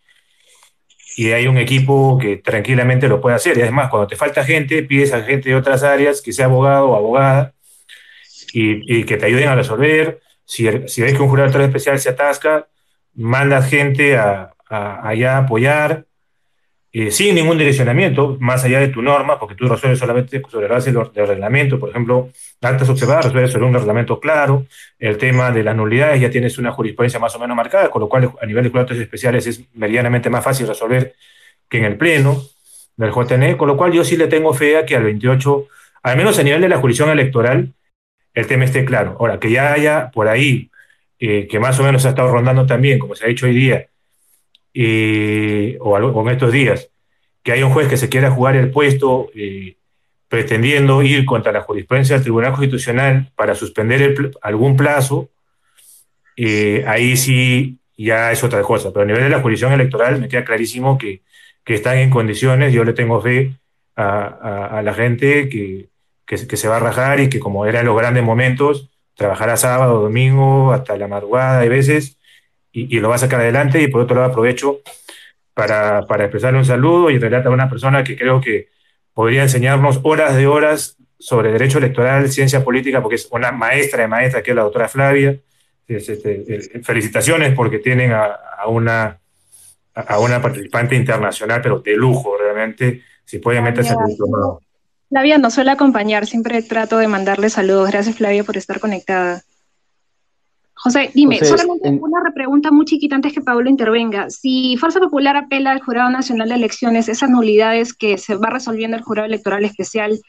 y 1.18 1.32
hay 1.32 1.48
un 1.48 1.58
equipo 1.58 2.16
que 2.16 2.36
tranquilamente 2.36 3.08
lo 3.08 3.20
puede 3.20 3.34
hacer. 3.34 3.58
Y 3.58 3.62
además, 3.62 3.90
cuando 3.90 4.06
te 4.06 4.14
falta 4.14 4.44
gente, 4.44 4.84
pides 4.84 5.12
a 5.12 5.22
gente 5.22 5.48
de 5.48 5.56
otras 5.56 5.82
áreas 5.82 6.22
que 6.22 6.32
sea 6.32 6.44
abogado 6.44 6.90
o 6.90 6.96
abogada 6.96 7.54
y, 8.52 9.00
y 9.00 9.04
que 9.04 9.16
te 9.16 9.26
ayuden 9.26 9.48
a 9.48 9.56
resolver. 9.56 10.20
Si, 10.44 10.68
si, 10.86 11.02
ves 11.02 11.14
que 11.14 11.22
un 11.22 11.28
jurado 11.28 11.60
especial 11.60 11.98
se 11.98 12.10
atasca, 12.10 12.68
mandas 13.18 13.68
gente 13.68 14.16
a, 14.16 14.52
allá 14.68 15.36
a 15.36 15.38
apoyar 15.38 16.06
eh, 16.90 17.10
sin 17.10 17.34
ningún 17.34 17.58
direccionamiento, 17.58 18.38
más 18.40 18.64
allá 18.64 18.80
de 18.80 18.88
tu 18.88 19.02
norma, 19.02 19.38
porque 19.38 19.54
tú 19.54 19.68
resuelves 19.68 19.98
solamente 19.98 20.40
sobre 20.48 20.68
la 20.68 20.74
base 20.74 20.90
del 20.90 21.26
reglamento, 21.26 21.78
por 21.78 21.90
ejemplo, 21.90 22.30
actas 22.62 22.88
observadas 22.88 23.26
resuelves 23.26 23.52
sobre 23.52 23.66
un 23.66 23.74
reglamento 23.74 24.18
claro, 24.18 24.66
el 24.98 25.18
tema 25.18 25.50
de 25.50 25.62
las 25.62 25.76
nulidades 25.76 26.20
ya 26.20 26.30
tienes 26.30 26.56
una 26.56 26.72
jurisprudencia 26.72 27.20
más 27.20 27.34
o 27.36 27.38
menos 27.38 27.56
marcada, 27.56 27.90
con 27.90 28.00
lo 28.00 28.08
cual 28.08 28.32
a 28.40 28.46
nivel 28.46 28.64
de 28.64 28.70
jurados 28.70 28.92
especiales 28.92 29.46
es 29.46 29.62
medianamente 29.74 30.30
más 30.30 30.42
fácil 30.42 30.66
resolver 30.66 31.14
que 31.68 31.78
en 31.78 31.84
el 31.84 31.98
pleno 31.98 32.42
del 32.96 33.12
JNE, 33.12 33.56
con 33.56 33.68
lo 33.68 33.76
cual 33.76 33.92
yo 33.92 34.02
sí 34.02 34.16
le 34.16 34.26
tengo 34.26 34.54
fe 34.54 34.78
a 34.78 34.86
que 34.86 34.96
al 34.96 35.04
28, 35.04 35.68
al 36.04 36.16
menos 36.16 36.38
a 36.38 36.42
nivel 36.42 36.62
de 36.62 36.68
la 36.70 36.78
jurisdicción 36.78 37.10
electoral, 37.10 37.74
el 38.32 38.46
tema 38.46 38.64
esté 38.64 38.84
claro. 38.84 39.16
Ahora, 39.20 39.38
que 39.38 39.50
ya 39.50 39.72
haya 39.72 40.10
por 40.10 40.26
ahí, 40.26 40.70
eh, 41.18 41.46
que 41.48 41.58
más 41.58 41.78
o 41.80 41.82
menos 41.82 42.04
ha 42.06 42.10
estado 42.10 42.30
rondando 42.30 42.66
también, 42.66 42.98
como 42.98 43.14
se 43.14 43.24
ha 43.24 43.28
dicho 43.28 43.46
hoy 43.46 43.54
día, 43.54 43.88
o, 45.80 45.90
o, 45.90 46.28
en 46.28 46.34
estos 46.34 46.52
días, 46.52 46.90
que 47.42 47.52
hay 47.52 47.62
un 47.62 47.70
juez 47.70 47.88
que 47.88 47.96
se 47.96 48.08
quiera 48.08 48.30
jugar 48.30 48.56
el 48.56 48.70
puesto 48.70 49.30
eh, 49.34 49.76
pretendiendo 50.28 51.02
ir 51.02 51.24
contra 51.24 51.52
la 51.52 51.62
jurisprudencia 51.62 52.16
del 52.16 52.22
Tribunal 52.22 52.52
Constitucional 52.52 53.32
para 53.34 53.54
suspender 53.54 54.32
algún 54.42 54.76
plazo, 54.76 55.30
eh, 56.36 56.84
ahí 56.86 57.16
sí 57.16 57.78
ya 57.96 58.30
es 58.30 58.44
otra 58.44 58.60
cosa. 58.62 58.92
Pero 58.92 59.04
a 59.04 59.06
nivel 59.06 59.22
de 59.22 59.30
la 59.30 59.40
jurisdicción 59.40 59.72
electoral 59.72 60.20
me 60.20 60.28
queda 60.28 60.44
clarísimo 60.44 60.98
que, 60.98 61.22
que 61.64 61.74
están 61.74 61.98
en 61.98 62.10
condiciones, 62.10 62.72
yo 62.72 62.84
le 62.84 62.92
tengo 62.92 63.20
fe 63.20 63.54
a, 63.96 64.80
la 64.84 64.94
gente 64.94 65.48
que, 65.48 65.88
que, 66.26 66.46
que, 66.46 66.56
se 66.56 66.68
va 66.68 66.76
a 66.76 66.80
rajar 66.80 67.18
y 67.18 67.28
que 67.28 67.40
como 67.40 67.66
eran 67.66 67.86
los 67.86 67.96
grandes 67.96 68.22
momentos, 68.22 68.90
trabajará 69.18 69.56
sábado, 69.56 70.00
domingo, 70.00 70.72
hasta 70.72 70.96
la 70.96 71.08
madrugada 71.08 71.60
de 71.60 71.68
veces, 71.68 72.18
y, 72.70 72.96
y, 72.96 73.00
lo 73.00 73.08
va 73.08 73.16
a 73.16 73.18
sacar 73.18 73.40
adelante. 73.40 73.82
Y 73.82 73.88
por 73.88 74.02
otro 74.02 74.14
lado 74.14 74.28
aprovecho 74.28 74.80
para, 75.54 76.06
para 76.06 76.24
expresarle 76.24 76.60
un 76.60 76.64
saludo 76.64 77.10
y 77.10 77.18
relata 77.18 77.48
a 77.48 77.52
una 77.52 77.68
persona 77.68 78.04
que 78.04 78.16
creo 78.16 78.40
que 78.40 78.68
podría 79.12 79.42
enseñarnos 79.42 79.98
horas 80.04 80.36
de 80.36 80.46
horas 80.46 80.96
sobre 81.18 81.50
derecho 81.50 81.78
electoral, 81.78 82.30
ciencia 82.30 82.62
política, 82.62 83.02
porque 83.02 83.16
es 83.16 83.26
una 83.32 83.50
maestra 83.50 84.02
de 84.02 84.08
maestra, 84.08 84.40
que 84.40 84.52
es 84.52 84.56
la 84.56 84.62
doctora 84.62 84.88
Flavia. 84.88 85.36
Este, 85.88 86.60
felicitaciones 86.84 87.54
porque 87.54 87.80
tienen 87.80 88.12
a, 88.12 88.26
a, 88.26 88.68
una, 88.68 89.18
a 89.94 90.20
una 90.20 90.40
participante 90.40 90.94
internacional, 90.94 91.60
pero 91.60 91.80
de 91.80 91.96
lujo, 91.96 92.36
realmente, 92.38 93.02
si 93.24 93.38
pueden 93.40 93.64
meterse 93.64 93.94
en 93.94 94.00
el 94.00 94.06
diplomado. 94.10 94.60
Flavia 95.08 95.38
nos 95.38 95.54
suele 95.54 95.70
acompañar, 95.70 96.26
siempre 96.26 96.62
trato 96.62 96.98
de 96.98 97.08
mandarle 97.08 97.48
saludos. 97.50 97.90
Gracias, 97.90 98.16
Flavia, 98.16 98.44
por 98.44 98.56
estar 98.56 98.78
conectada. 98.78 99.42
José, 100.74 101.10
dime, 101.12 101.38
José, 101.38 101.56
solamente 101.56 101.88
en... 101.88 101.98
una 102.00 102.32
pregunta 102.32 102.70
muy 102.70 102.84
chiquita 102.84 103.16
antes 103.16 103.32
que 103.32 103.40
Pablo 103.40 103.68
intervenga. 103.68 104.30
Si 104.30 104.76
Fuerza 104.76 105.00
Popular 105.00 105.36
apela 105.36 105.72
al 105.72 105.80
Jurado 105.80 106.10
Nacional 106.10 106.50
de 106.50 106.54
Elecciones, 106.54 107.08
esas 107.08 107.30
nulidades 107.30 107.94
que 107.94 108.16
se 108.16 108.36
va 108.36 108.50
resolviendo 108.50 108.96
el 108.96 109.02
Jurado 109.02 109.26
Electoral 109.26 109.64
Especial, 109.64 110.20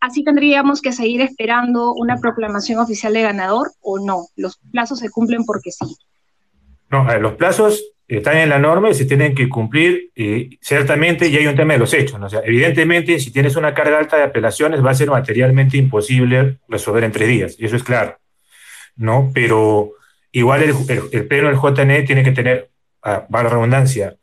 ¿así 0.00 0.22
tendríamos 0.22 0.80
que 0.80 0.92
seguir 0.92 1.20
esperando 1.20 1.94
una 1.94 2.16
proclamación 2.18 2.78
oficial 2.78 3.14
de 3.14 3.22
ganador 3.22 3.72
o 3.80 3.98
no? 3.98 4.26
¿Los 4.36 4.58
plazos 4.70 5.00
se 5.00 5.10
cumplen 5.10 5.44
porque 5.44 5.72
sí? 5.72 5.96
No, 6.90 7.04
los 7.18 7.34
plazos 7.34 7.82
están 8.08 8.36
en 8.38 8.48
la 8.48 8.58
norma 8.58 8.90
y 8.90 8.94
se 8.94 9.04
tienen 9.04 9.34
que 9.34 9.48
cumplir 9.48 10.10
eh, 10.14 10.50
ciertamente 10.60 11.28
y 11.28 11.36
hay 11.36 11.46
un 11.46 11.56
tema 11.56 11.72
de 11.72 11.80
los 11.80 11.92
hechos. 11.92 12.20
¿no? 12.20 12.26
O 12.26 12.28
sea, 12.28 12.40
evidentemente, 12.44 13.18
si 13.18 13.32
tienes 13.32 13.56
una 13.56 13.74
carga 13.74 13.98
alta 13.98 14.16
de 14.16 14.24
apelaciones, 14.24 14.84
va 14.84 14.90
a 14.90 14.94
ser 14.94 15.10
materialmente 15.10 15.76
imposible 15.76 16.58
resolver 16.68 17.04
en 17.04 17.12
tres 17.12 17.28
días, 17.28 17.56
y 17.58 17.66
eso 17.66 17.76
es 17.76 17.82
claro. 17.82 18.18
¿no? 18.96 19.30
Pero 19.34 19.92
igual 20.32 20.62
el, 20.62 20.74
el, 20.88 21.02
el 21.12 21.26
pleno 21.26 21.48
del 21.48 21.58
JNE 21.58 22.02
tiene 22.02 22.22
que 22.22 22.32
tener, 22.32 22.70
a 23.02 23.26
la 23.30 23.42
redundancia, 23.42 24.16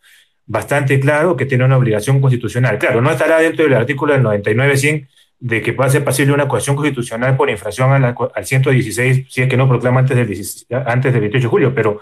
bastante 0.46 1.00
claro 1.00 1.36
que 1.36 1.46
tiene 1.46 1.64
una 1.64 1.78
obligación 1.78 2.20
constitucional. 2.20 2.78
Claro, 2.78 3.02
no 3.02 3.12
estará 3.12 3.40
dentro 3.40 3.64
del 3.64 3.74
artículo 3.74 4.14
del 4.14 4.24
99-100 4.24 5.08
de 5.40 5.62
que 5.62 5.74
pueda 5.74 5.90
ser 5.90 6.06
posible 6.06 6.34
una 6.34 6.44
acusación 6.44 6.78
constitucional 6.78 7.36
por 7.36 7.50
infracción 7.50 8.02
la, 8.02 8.16
al 8.34 8.46
116, 8.46 9.26
si 9.30 9.42
es 9.42 9.50
que 9.50 9.58
no 9.58 9.68
proclama 9.68 10.00
antes 10.00 10.16
del, 10.16 10.28
16, 10.28 10.68
antes 10.86 11.12
del 11.12 11.22
28 11.22 11.44
de 11.44 11.50
julio, 11.50 11.76
pero 11.76 12.00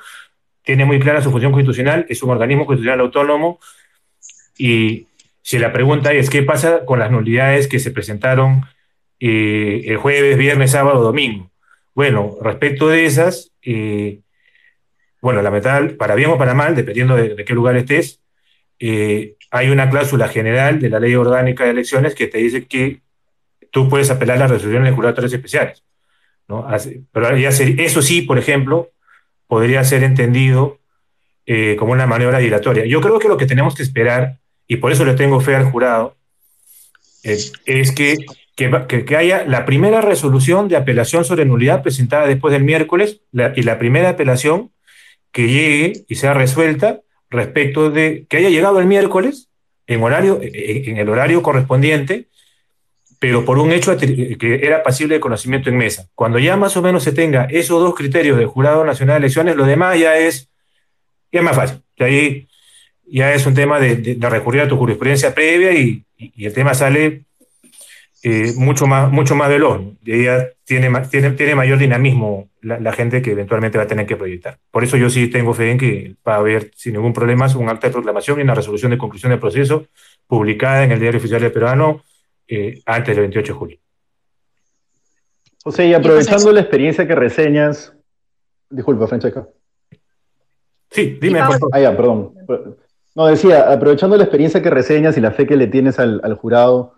tiene 0.71 0.85
muy 0.85 1.01
clara 1.01 1.21
su 1.21 1.31
función 1.31 1.51
constitucional, 1.51 2.05
es 2.07 2.23
un 2.23 2.29
organismo 2.29 2.65
constitucional 2.65 3.01
autónomo 3.01 3.59
y 4.57 5.07
si 5.41 5.59
la 5.59 5.73
pregunta 5.73 6.13
es 6.13 6.29
qué 6.29 6.43
pasa 6.43 6.85
con 6.85 6.97
las 6.97 7.11
nulidades 7.11 7.67
que 7.67 7.77
se 7.77 7.91
presentaron 7.91 8.61
eh, 9.19 9.81
el 9.85 9.97
jueves, 9.97 10.37
viernes, 10.37 10.71
sábado, 10.71 11.03
domingo. 11.03 11.51
Bueno, 11.93 12.37
respecto 12.41 12.87
de 12.87 13.05
esas, 13.05 13.51
eh, 13.63 14.21
bueno, 15.19 15.41
la 15.41 15.91
para 15.97 16.15
bien 16.15 16.29
o 16.29 16.37
para 16.37 16.53
mal, 16.53 16.73
dependiendo 16.73 17.17
de, 17.17 17.43
qué 17.43 17.53
lugar 17.53 17.75
estés, 17.75 18.21
eh, 18.79 19.35
hay 19.49 19.71
una 19.71 19.89
cláusula 19.89 20.29
general 20.29 20.79
de 20.79 20.89
la 20.89 21.01
ley 21.01 21.15
orgánica 21.15 21.65
de 21.65 21.71
elecciones 21.71 22.15
que 22.15 22.27
te 22.27 22.37
dice 22.37 22.65
que 22.65 23.01
tú 23.71 23.89
puedes 23.89 24.09
apelar 24.09 24.37
las 24.37 24.51
resoluciones 24.51 24.89
de 24.89 24.95
jurados 24.95 25.33
especiales. 25.33 25.83
¿no? 26.47 26.65
Pero 27.11 27.35
eso 27.35 28.01
sí, 28.01 28.21
por 28.21 28.37
ejemplo, 28.37 28.89
podría 29.51 29.83
ser 29.83 30.05
entendido 30.05 30.79
eh, 31.45 31.75
como 31.77 31.91
una 31.91 32.07
maniobra 32.07 32.37
dilatoria. 32.37 32.85
Yo 32.85 33.01
creo 33.01 33.19
que 33.19 33.27
lo 33.27 33.35
que 33.35 33.45
tenemos 33.45 33.75
que 33.75 33.83
esperar, 33.83 34.37
y 34.65 34.77
por 34.77 34.93
eso 34.93 35.03
le 35.03 35.13
tengo 35.13 35.41
fe 35.41 35.57
al 35.57 35.65
jurado, 35.65 36.15
eh, 37.25 37.37
es 37.65 37.91
que 37.91 38.15
que, 38.55 39.03
que, 39.05 39.17
haya 39.17 39.43
la 39.45 39.65
primera 39.65 39.99
resolución 39.99 40.69
de 40.69 40.77
apelación 40.77 41.25
sobre 41.25 41.43
nulidad 41.43 41.83
presentada 41.83 42.27
después 42.27 42.53
del 42.53 42.63
miércoles 42.63 43.23
y 43.33 43.63
la 43.63 43.77
primera 43.77 44.07
apelación 44.07 44.71
que 45.33 45.49
llegue 45.49 46.05
y 46.07 46.15
sea 46.15 46.33
resuelta 46.33 47.01
respecto 47.29 47.89
de 47.89 48.25
que 48.29 48.37
haya 48.37 48.49
llegado 48.49 48.79
el 48.79 48.85
miércoles 48.85 49.49
en, 49.85 50.01
horario, 50.01 50.39
en 50.41 50.95
el 50.95 51.09
horario 51.09 51.43
correspondiente, 51.43 52.29
pero 53.21 53.45
por 53.45 53.59
un 53.59 53.71
hecho 53.71 53.95
que 53.95 54.59
era 54.63 54.81
pasible 54.81 55.13
de 55.13 55.19
conocimiento 55.19 55.69
en 55.69 55.77
mesa. 55.77 56.07
Cuando 56.15 56.39
ya 56.39 56.57
más 56.57 56.75
o 56.75 56.81
menos 56.81 57.03
se 57.03 57.11
tenga 57.11 57.45
esos 57.45 57.79
dos 57.79 57.93
criterios 57.93 58.35
del 58.35 58.47
Jurado 58.47 58.83
Nacional 58.83 59.13
de 59.13 59.27
Elecciones, 59.27 59.55
lo 59.55 59.63
demás 59.63 59.99
ya 59.99 60.17
es, 60.17 60.49
ya 61.31 61.41
es 61.41 61.45
más 61.45 61.55
fácil. 61.55 61.83
De 61.99 62.05
ahí 62.05 62.47
ya 63.05 63.31
es 63.31 63.45
un 63.45 63.53
tema 63.53 63.79
de, 63.79 63.97
de, 63.97 64.15
de 64.15 64.29
recurrir 64.29 64.61
a 64.61 64.67
tu 64.67 64.75
jurisprudencia 64.75 65.35
previa 65.35 65.71
y, 65.71 66.03
y 66.17 66.47
el 66.47 66.53
tema 66.53 66.73
sale 66.73 67.25
eh, 68.23 68.53
mucho, 68.55 68.87
más, 68.87 69.11
mucho 69.11 69.35
más 69.35 69.49
veloz. 69.49 69.81
Y 70.03 70.21
ella 70.21 70.49
tiene, 70.65 70.89
tiene, 71.11 71.29
tiene 71.33 71.53
mayor 71.53 71.77
dinamismo 71.77 72.49
la, 72.61 72.79
la, 72.79 72.91
gente 72.91 73.21
que 73.21 73.33
eventualmente 73.33 73.77
va 73.77 73.83
a 73.83 73.87
tener 73.87 74.07
que 74.07 74.17
proyectar. 74.17 74.57
Por 74.71 74.83
eso 74.83 74.97
yo 74.97 75.11
sí 75.11 75.27
tengo 75.27 75.53
fe 75.53 75.69
en 75.69 75.77
que 75.77 76.15
va 76.27 76.33
a 76.33 76.39
haber 76.39 76.71
sin 76.75 76.93
ningún 76.93 77.13
problema 77.13 77.45
un 77.55 77.69
acta 77.69 77.85
de 77.85 77.93
proclamación 77.93 78.39
y 78.39 78.41
una 78.41 78.55
resolución 78.55 78.89
de 78.89 78.97
conclusión 78.97 79.29
del 79.29 79.39
proceso 79.39 79.85
publicada 80.25 80.83
en 80.83 80.91
el 80.91 80.99
Diario 80.99 81.19
Oficial 81.19 81.39
del 81.39 81.51
Peruano 81.51 82.01
eh, 82.51 82.81
antes 82.85 83.15
del 83.15 83.21
28 83.21 83.53
de 83.53 83.59
julio. 83.59 83.77
José, 85.63 85.87
y 85.87 85.93
aprovechando 85.93 86.51
la 86.51 86.61
experiencia 86.61 87.07
que 87.07 87.15
reseñas, 87.15 87.93
disculpa, 88.69 89.07
Francesca. 89.07 89.47
Sí, 90.89 91.17
dime, 91.21 91.39
por 91.39 91.53
favor. 91.59 91.69
Ah, 91.71 91.79
ya, 91.79 91.95
perdón. 91.95 92.33
No, 93.15 93.27
decía, 93.27 93.71
aprovechando 93.71 94.17
la 94.17 94.23
experiencia 94.23 94.61
que 94.61 94.69
reseñas 94.69 95.17
y 95.17 95.21
la 95.21 95.31
fe 95.31 95.47
que 95.47 95.55
le 95.55 95.67
tienes 95.67 95.97
al, 95.97 96.19
al 96.23 96.35
jurado, 96.35 96.95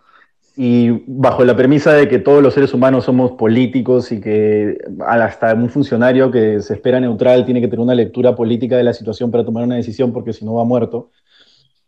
y 0.56 0.90
bajo 1.08 1.44
la 1.44 1.56
premisa 1.56 1.94
de 1.94 2.08
que 2.08 2.20
todos 2.20 2.44
los 2.44 2.54
seres 2.54 2.74
humanos 2.74 3.06
somos 3.06 3.32
políticos 3.32 4.12
y 4.12 4.22
que 4.22 4.78
hasta 5.06 5.54
un 5.56 5.70
funcionario 5.70 6.30
que 6.30 6.60
se 6.62 6.76
espera 6.76 7.00
neutral 7.00 7.44
tiene 7.46 7.60
que 7.60 7.68
tener 7.68 7.80
una 7.80 7.96
lectura 7.96 8.36
política 8.36 8.78
de 8.78 8.84
la 8.84 8.94
situación 8.94 9.32
para 9.32 9.44
tomar 9.44 9.64
una 9.64 9.76
decisión 9.76 10.14
porque 10.14 10.34
si 10.34 10.46
no 10.46 10.54
va 10.56 10.64
muerto. 10.64 11.10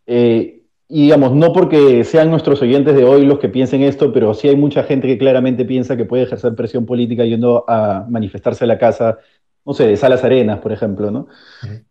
Eh, 0.04 0.55
y 0.88 1.04
digamos, 1.04 1.32
no 1.32 1.52
porque 1.52 2.04
sean 2.04 2.30
nuestros 2.30 2.62
oyentes 2.62 2.94
de 2.94 3.04
hoy 3.04 3.26
los 3.26 3.38
que 3.38 3.48
piensen 3.48 3.82
esto, 3.82 4.12
pero 4.12 4.34
sí 4.34 4.48
hay 4.48 4.56
mucha 4.56 4.84
gente 4.84 5.08
que 5.08 5.18
claramente 5.18 5.64
piensa 5.64 5.96
que 5.96 6.04
puede 6.04 6.24
ejercer 6.24 6.54
presión 6.54 6.86
política 6.86 7.24
yendo 7.24 7.64
a 7.68 8.06
manifestarse 8.08 8.64
a 8.64 8.68
la 8.68 8.78
casa 8.78 9.18
no 9.66 9.74
sé, 9.74 9.88
de 9.88 9.96
Salas 9.96 10.22
Arenas, 10.22 10.60
por 10.60 10.70
ejemplo, 10.70 11.10
¿no? 11.10 11.26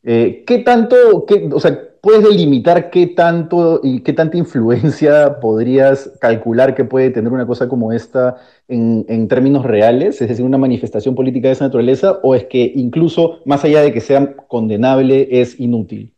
Eh, 0.02 0.46
¿Qué 0.48 0.60
tanto, 0.60 1.26
qué, 1.28 1.50
o 1.52 1.60
sea, 1.60 1.78
puedes 2.00 2.24
delimitar 2.24 2.90
qué 2.90 3.08
tanto 3.08 3.82
y 3.84 4.00
qué 4.00 4.14
tanta 4.14 4.38
influencia 4.38 5.40
podrías 5.42 6.10
calcular 6.22 6.74
que 6.74 6.86
puede 6.86 7.10
tener 7.10 7.34
una 7.34 7.46
cosa 7.46 7.68
como 7.68 7.92
esta 7.92 8.38
en, 8.70 9.06
en, 9.10 9.28
términos 9.28 9.66
reales, 9.66 10.22
es 10.22 10.30
decir, 10.30 10.46
una 10.46 10.58
manifestación 10.58 11.16
política 11.16 11.50
de 11.50 11.54
esa 11.54 11.66
naturaleza, 11.66 12.20
o 12.24 12.34
es 12.34 12.46
que 12.46 12.72
incluso, 12.76 13.40
más 13.44 13.66
allá 13.66 13.82
de 13.82 13.92
que 13.92 14.00
sea 14.00 14.38
condenable, 14.48 15.28
es 15.42 15.60
inútil? 15.60 16.15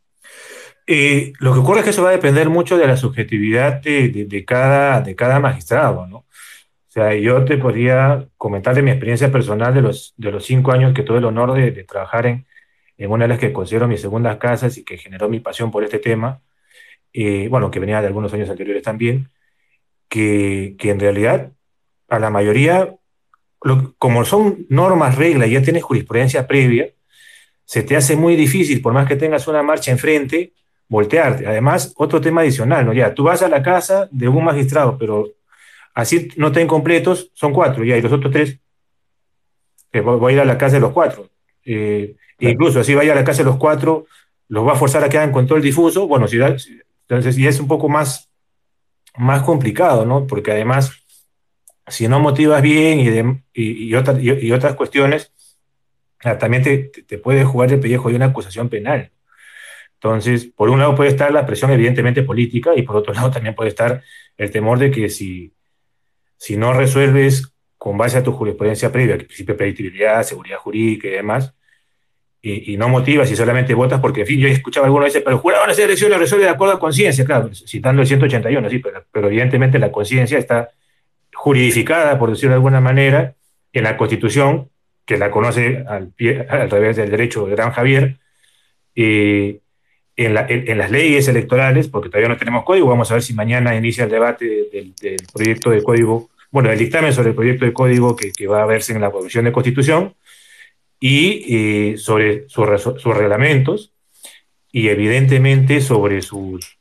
Eh, 0.87 1.33
lo 1.39 1.53
que 1.53 1.59
ocurre 1.59 1.79
es 1.79 1.83
que 1.83 1.89
eso 1.89 2.03
va 2.03 2.09
a 2.09 2.13
depender 2.13 2.49
mucho 2.49 2.77
de 2.77 2.87
la 2.87 2.95
subjetividad 2.95 3.81
de, 3.81 4.09
de, 4.09 4.25
de, 4.25 4.45
cada, 4.45 5.01
de 5.01 5.15
cada 5.15 5.39
magistrado, 5.39 6.07
¿no? 6.07 6.25
sea, 6.97 7.13
yo 7.13 7.45
te 7.45 7.57
podría 7.57 8.27
comentar 8.37 8.73
de 8.73 8.81
mi 8.81 8.89
experiencia 8.89 9.31
personal 9.31 9.71
de 9.73 9.81
los, 9.81 10.15
de 10.17 10.31
los 10.31 10.43
cinco 10.45 10.71
años 10.71 10.93
que 10.95 11.03
tuve 11.03 11.19
el 11.19 11.25
honor 11.25 11.53
de, 11.53 11.69
de 11.69 11.83
trabajar 11.83 12.25
en, 12.25 12.47
en, 12.97 13.11
una 13.11 13.25
de 13.25 13.29
las 13.29 13.39
que 13.39 13.53
considero 13.53 13.87
mis 13.87 14.01
segundas 14.01 14.37
casas 14.37 14.77
y 14.79 14.83
que 14.83 14.97
generó 14.97 15.29
mi 15.29 15.39
pasión 15.39 15.69
por 15.69 15.83
este 15.83 15.99
tema, 15.99 16.41
eh, 17.13 17.47
bueno, 17.49 17.69
que 17.69 17.79
venía 17.79 18.01
de 18.01 18.07
algunos 18.07 18.33
años 18.33 18.49
anteriores 18.49 18.81
también, 18.81 19.29
que, 20.09 20.75
que 20.79 20.89
en 20.89 20.99
realidad 20.99 21.51
a 22.09 22.17
la 22.17 22.31
mayoría, 22.31 22.95
lo, 23.61 23.93
como 23.99 24.25
son 24.25 24.65
normas, 24.69 25.17
reglas, 25.17 25.51
ya 25.51 25.61
tienes 25.61 25.83
jurisprudencia 25.83 26.47
previa, 26.47 26.89
se 27.63 27.83
te 27.83 27.95
hace 27.95 28.15
muy 28.15 28.35
difícil, 28.35 28.81
por 28.81 28.93
más 28.93 29.07
que 29.07 29.17
tengas 29.17 29.47
una 29.47 29.61
marcha 29.61 29.91
enfrente, 29.91 30.53
voltearte. 30.89 31.47
Además, 31.47 31.93
otro 31.97 32.21
tema 32.21 32.41
adicional, 32.41 32.85
¿no? 32.85 32.93
Ya, 32.93 33.13
tú 33.13 33.23
vas 33.23 33.41
a 33.41 33.49
la 33.49 33.61
casa 33.61 34.07
de 34.11 34.27
un 34.27 34.43
magistrado, 34.43 34.97
pero 34.97 35.37
Así 35.97 36.27
no 36.35 36.49
estén 36.49 36.67
completos, 36.67 37.31
son 37.33 37.51
cuatro, 37.51 37.83
ya, 37.83 37.97
y 37.97 38.03
los 38.03 38.13
otros 38.13 38.31
tres, 38.31 38.59
eh, 39.91 39.99
voy 39.99 40.31
a 40.31 40.35
ir 40.35 40.39
a 40.41 40.45
la 40.45 40.55
casa 40.55 40.75
de 40.75 40.79
los 40.79 40.93
cuatro. 40.93 41.27
Eh, 41.65 42.15
claro. 42.37 42.53
Incluso 42.53 42.79
así 42.79 42.93
vaya 42.93 43.13
a 43.13 43.15
la 43.15 43.23
casa 43.23 43.39
de 43.39 43.45
los 43.45 43.57
cuatro, 43.57 44.05
los 44.47 44.63
va 44.63 44.73
a 44.73 44.75
forzar 44.75 45.03
a 45.03 45.09
quedar 45.09 45.23
en 45.23 45.31
control 45.31 45.59
difuso, 45.59 46.07
bueno, 46.07 46.27
si, 46.27 46.37
entonces 46.37 47.35
ya 47.35 47.49
es 47.49 47.59
un 47.59 47.67
poco 47.67 47.89
más, 47.89 48.29
más 49.17 49.41
complicado, 49.41 50.05
¿no? 50.05 50.27
Porque 50.27 50.51
además, 50.51 50.91
si 51.87 52.07
no 52.07 52.19
motivas 52.19 52.61
bien 52.61 52.99
y, 52.99 53.09
de, 53.09 53.41
y, 53.55 53.87
y, 53.87 53.95
otra, 53.95 54.21
y 54.21 54.51
otras 54.51 54.75
cuestiones, 54.75 55.31
también 56.39 56.61
te, 56.61 56.77
te, 57.07 57.17
puede 57.17 57.43
jugar 57.43 57.73
el 57.73 57.79
pellejo 57.79 58.09
de 58.09 58.17
una 58.17 58.25
acusación 58.27 58.69
penal. 58.69 59.09
Entonces, 60.01 60.45
por 60.45 60.69
un 60.69 60.79
lado 60.79 60.95
puede 60.95 61.09
estar 61.09 61.31
la 61.31 61.45
presión 61.45 61.71
evidentemente 61.71 62.23
política 62.23 62.71
y 62.75 62.83
por 62.83 62.95
otro 62.95 63.13
lado 63.13 63.31
también 63.31 63.55
puede 63.55 63.69
estar 63.69 64.01
el 64.37 64.51
temor 64.51 64.79
de 64.79 64.91
que 64.91 65.09
si 65.09 65.51
si 66.37 66.55
no 66.55 66.73
resuelves 66.73 67.51
con 67.77 67.97
base 67.97 68.17
a 68.17 68.23
tu 68.23 68.31
jurisprudencia 68.31 68.91
previa, 68.91 69.17
que 69.17 69.25
principio 69.25 69.53
de 69.53 69.57
predictibilidad, 69.57 70.23
seguridad 70.23 70.57
jurídica 70.57 71.07
y 71.07 71.11
demás, 71.11 71.53
y, 72.39 72.77
no 72.77 72.87
motivas 72.87 73.29
y 73.29 73.35
solamente 73.35 73.73
votas 73.73 73.99
porque, 73.99 74.21
en 74.21 74.27
fin, 74.27 74.39
yo 74.39 74.47
he 74.47 74.51
escuchado 74.51 74.85
algunos 74.85 75.07
veces, 75.07 75.21
pero 75.21 75.35
el 75.35 75.41
jurado 75.41 75.65
en 75.65 75.71
esa 75.71 75.83
elección 75.83 76.11
lo 76.11 76.17
resuelve 76.17 76.45
de 76.45 76.51
acuerdo 76.51 76.75
a 76.75 76.79
conciencia, 76.79 77.25
claro, 77.25 77.49
citando 77.53 78.01
el 78.01 78.07
181, 78.07 78.69
sí, 78.69 78.79
pero, 78.79 79.03
pero 79.11 79.27
evidentemente 79.27 79.79
la 79.79 79.91
conciencia 79.91 80.37
está 80.37 80.69
juridificada, 81.33 82.17
por 82.17 82.29
decirlo 82.29 82.51
de 82.51 82.55
alguna 82.55 82.79
manera, 82.79 83.35
en 83.73 83.83
la 83.83 83.97
Constitución, 83.97 84.69
que 85.05 85.17
la 85.17 85.29
conoce 85.29 85.83
al, 85.87 86.09
pie, 86.09 86.45
al 86.49 86.69
revés 86.69 86.95
del 86.95 87.09
derecho 87.09 87.45
de 87.45 87.51
Gran 87.51 87.71
Javier, 87.71 88.17
eh, 88.95 89.59
en, 90.17 90.33
la, 90.33 90.45
en, 90.49 90.67
en, 90.67 90.77
las 90.79 90.91
leyes 90.91 91.27
electorales, 91.27 91.87
porque 91.87 92.09
todavía 92.09 92.27
no 92.27 92.37
tenemos 92.37 92.65
código, 92.65 92.87
vamos 92.87 93.09
a 93.11 93.13
ver 93.13 93.23
si 93.23 93.33
mañana 93.33 93.75
inicia 93.75 94.03
el 94.03 94.09
debate 94.09 94.67
del, 94.73 94.93
del 94.95 95.17
proyecto 95.31 95.69
de 95.69 95.83
código, 95.83 96.29
bueno, 96.51 96.71
el 96.71 96.79
dictamen 96.79 97.13
sobre 97.13 97.29
el 97.29 97.35
proyecto 97.35 97.65
de 97.65 97.73
código 97.73 98.15
que, 98.15 98.31
que 98.31 98.47
va 98.47 98.63
a 98.63 98.65
verse 98.65 98.93
en 98.93 99.01
la 99.01 99.11
Comisión 99.11 99.45
de 99.45 99.51
Constitución 99.51 100.15
y 100.99 101.91
eh, 101.93 101.97
sobre 101.97 102.49
sus, 102.49 102.67
sus 102.81 103.15
reglamentos 103.15 103.93
y 104.71 104.89
evidentemente 104.89 105.81
sobre 105.81 106.21
sus 106.21 106.77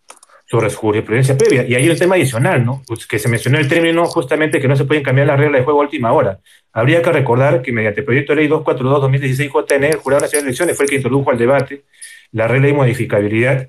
sobre 0.48 0.70
su 0.70 0.76
jurisprudencia 0.76 1.36
previa. 1.36 1.66
Y 1.66 1.74
hay 1.74 1.88
un 1.90 1.98
tema 1.98 2.14
adicional, 2.14 2.64
¿no? 2.64 2.80
Pues 2.86 3.04
que 3.08 3.18
se 3.18 3.28
mencionó 3.28 3.58
el 3.58 3.68
término 3.68 4.06
justamente 4.06 4.60
que 4.60 4.68
no 4.68 4.76
se 4.76 4.84
pueden 4.84 5.02
cambiar 5.02 5.26
las 5.26 5.40
reglas 5.40 5.60
de 5.60 5.64
juego 5.64 5.80
a 5.80 5.82
última 5.82 6.12
hora. 6.12 6.38
Habría 6.72 7.02
que 7.02 7.10
recordar 7.10 7.62
que 7.62 7.72
mediante 7.72 8.00
el 8.00 8.06
proyecto 8.06 8.32
de 8.32 8.42
ley 8.42 8.48
242-2016-JN, 8.48 9.84
el 9.84 9.96
Jurado 9.96 10.22
Nacional 10.22 10.44
de 10.44 10.48
Elecciones 10.50 10.76
fue 10.76 10.84
el 10.84 10.90
que 10.90 10.96
introdujo 10.96 11.32
al 11.32 11.38
debate 11.38 11.82
la 12.32 12.48
regla 12.48 12.68
de 12.68 12.72
modificabilidad, 12.72 13.68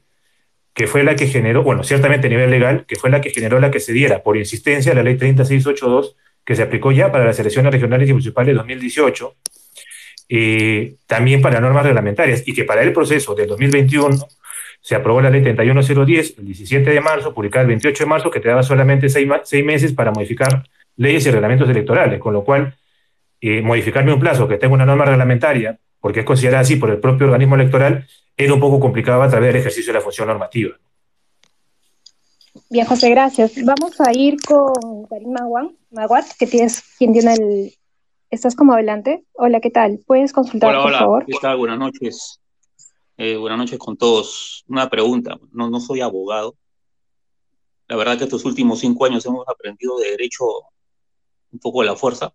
que 0.74 0.88
fue 0.88 1.03
la 1.03 1.16
que 1.16 1.28
generó, 1.28 1.64
bueno, 1.64 1.84
ciertamente 1.84 2.28
a 2.28 2.30
nivel 2.30 2.51
legal, 2.51 2.86
que 2.88 2.95
fue 2.95 3.10
la 3.10 3.22
que 3.22 3.32
generó 3.32 3.60
la 3.60 3.72
que 3.72 3.80
se 3.80 3.93
diera 3.93 4.22
por 4.22 4.38
insistencia 4.38 4.93
la 4.93 5.03
ley 5.03 5.18
3682, 5.18 6.16
que 6.45 6.55
se 6.55 6.62
aplicó 6.62 6.91
ya 6.91 7.12
para 7.12 7.26
las 7.26 7.39
elecciones 7.39 7.72
regionales 7.72 8.10
y 8.10 8.14
municipales 8.14 8.47
de 8.47 8.58
2018, 8.58 9.36
eh, 10.30 10.95
también 11.05 11.41
para 11.41 11.60
normas 11.60 11.84
reglamentarias, 11.84 12.43
y 12.47 12.53
que 12.53 12.64
para 12.64 12.84
el 12.84 12.93
proceso 12.93 13.34
del 13.34 13.47
2021 13.47 14.28
se 14.82 14.95
aprobó 14.95 15.20
la 15.20 15.30
ley 15.30 15.41
31010 15.41 16.36
el 16.38 16.45
17 16.45 16.89
de 16.89 17.01
marzo, 17.01 17.34
publicada 17.34 17.64
el 17.64 17.68
28 17.70 18.03
de 18.03 18.10
marzo, 18.10 18.32
que 18.32 18.39
te 18.39 18.49
daba 18.49 18.64
solamente 18.64 19.10
seis, 19.10 19.28
seis 19.43 19.66
meses 19.66 19.93
para 19.93 20.12
modificar 20.12 20.64
leyes 20.95 21.26
y 21.26 21.32
reglamentos 21.32 21.70
electorales, 21.70 22.20
con 22.20 22.34
lo 22.34 22.43
cual 22.43 22.76
eh, 23.41 23.62
modificarme 23.62 24.14
un 24.14 24.20
plazo 24.20 24.47
que 24.47 24.58
tenga 24.58 24.74
una 24.74 24.86
norma 24.86 25.05
reglamentaria, 25.05 25.78
porque 25.99 26.22
es 26.22 26.26
considerada 26.26 26.62
así 26.62 26.76
por 26.78 26.89
el 26.89 26.99
propio 26.99 27.28
organismo 27.28 27.55
electoral, 27.55 28.08
era 28.38 28.53
un 28.53 28.59
poco 28.59 28.79
complicado 28.79 29.23
a 29.23 29.29
través 29.29 29.47
del 29.47 29.61
ejercicio 29.61 29.91
de 29.91 29.99
la 29.99 30.03
función 30.03 30.27
normativa. 30.27 30.77
Bien, 32.69 32.85
José, 32.85 33.09
gracias. 33.09 33.53
Vamos 33.63 33.99
a 33.99 34.13
ir 34.13 34.38
con 34.41 35.05
Karim 35.07 35.33
Maguat, 35.89 36.25
que 36.38 36.45
tienes, 36.45 36.83
quien 36.97 37.13
tiene 37.13 37.33
el... 37.33 37.73
¿Estás 38.29 38.55
como 38.55 38.73
adelante? 38.73 39.23
Hola, 39.33 39.61
¿qué 39.61 39.71
tal? 39.71 39.99
¿Puedes 40.05 40.33
consultar, 40.33 40.71
hola, 40.71 40.81
por 40.81 40.89
hola. 40.89 40.99
favor? 40.99 41.25
¿Qué 41.25 41.33
tal? 41.41 41.57
Buenas 41.57 41.79
noches. 41.79 42.39
Eh, 43.15 43.38
buenas 43.38 43.57
noches 43.57 43.79
con 43.79 43.97
todos. 43.97 44.65
Una 44.67 44.89
pregunta. 44.89 45.38
No, 45.51 45.69
no 45.69 45.79
soy 45.79 46.01
abogado. 46.01 46.55
La 47.88 47.95
verdad 47.95 48.17
que 48.17 48.25
estos 48.25 48.43
últimos 48.43 48.79
cinco 48.79 49.05
años 49.05 49.25
hemos 49.25 49.47
aprendido 49.47 49.97
de 49.97 50.11
derecho 50.11 50.43
un 51.51 51.59
poco 51.59 51.81
a 51.81 51.85
la 51.85 51.95
fuerza, 51.95 52.33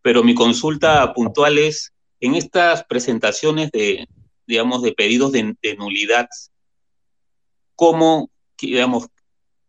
pero 0.00 0.24
mi 0.24 0.34
consulta 0.34 1.12
puntual 1.12 1.58
es, 1.58 1.92
en 2.20 2.34
estas 2.34 2.84
presentaciones 2.84 3.70
de, 3.70 4.08
digamos, 4.48 4.82
de 4.82 4.92
pedidos 4.92 5.30
de, 5.30 5.54
nulidad, 5.76 6.26
¿cómo, 7.76 8.30
digamos, 8.58 9.08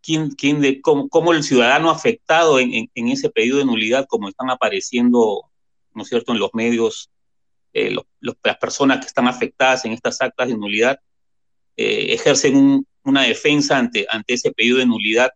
quién, 0.02 0.32
quién 0.32 0.62
de, 0.62 0.80
cómo, 0.82 1.10
cómo, 1.10 1.34
el 1.34 1.44
ciudadano 1.44 1.92
afectado 1.92 2.60
en, 2.60 2.90
ese 2.96 3.30
pedido 3.30 3.58
de 3.58 3.66
nulidad, 3.66 4.08
como 4.08 4.30
están 4.30 4.50
apareciendo, 4.50 5.44
¿no 5.94 6.02
es 6.02 6.08
cierto?, 6.08 6.32
en 6.32 6.40
los 6.40 6.54
medios, 6.54 7.12
eh, 7.74 7.94
las 8.22 8.58
personas 8.58 9.02
que 9.02 9.08
están 9.08 9.28
afectadas 9.28 9.84
en 9.84 9.92
estas 9.92 10.22
actas 10.22 10.48
de 10.48 10.58
nulidad, 10.58 10.98
eh, 11.76 12.14
ejercen 12.14 12.56
un, 12.56 12.88
una 13.04 13.24
defensa 13.24 13.78
ante, 13.78 14.08
ante 14.10 14.36
ese 14.36 14.54
pedido 14.54 14.78
de 14.78 14.86
nulidad 14.86 15.32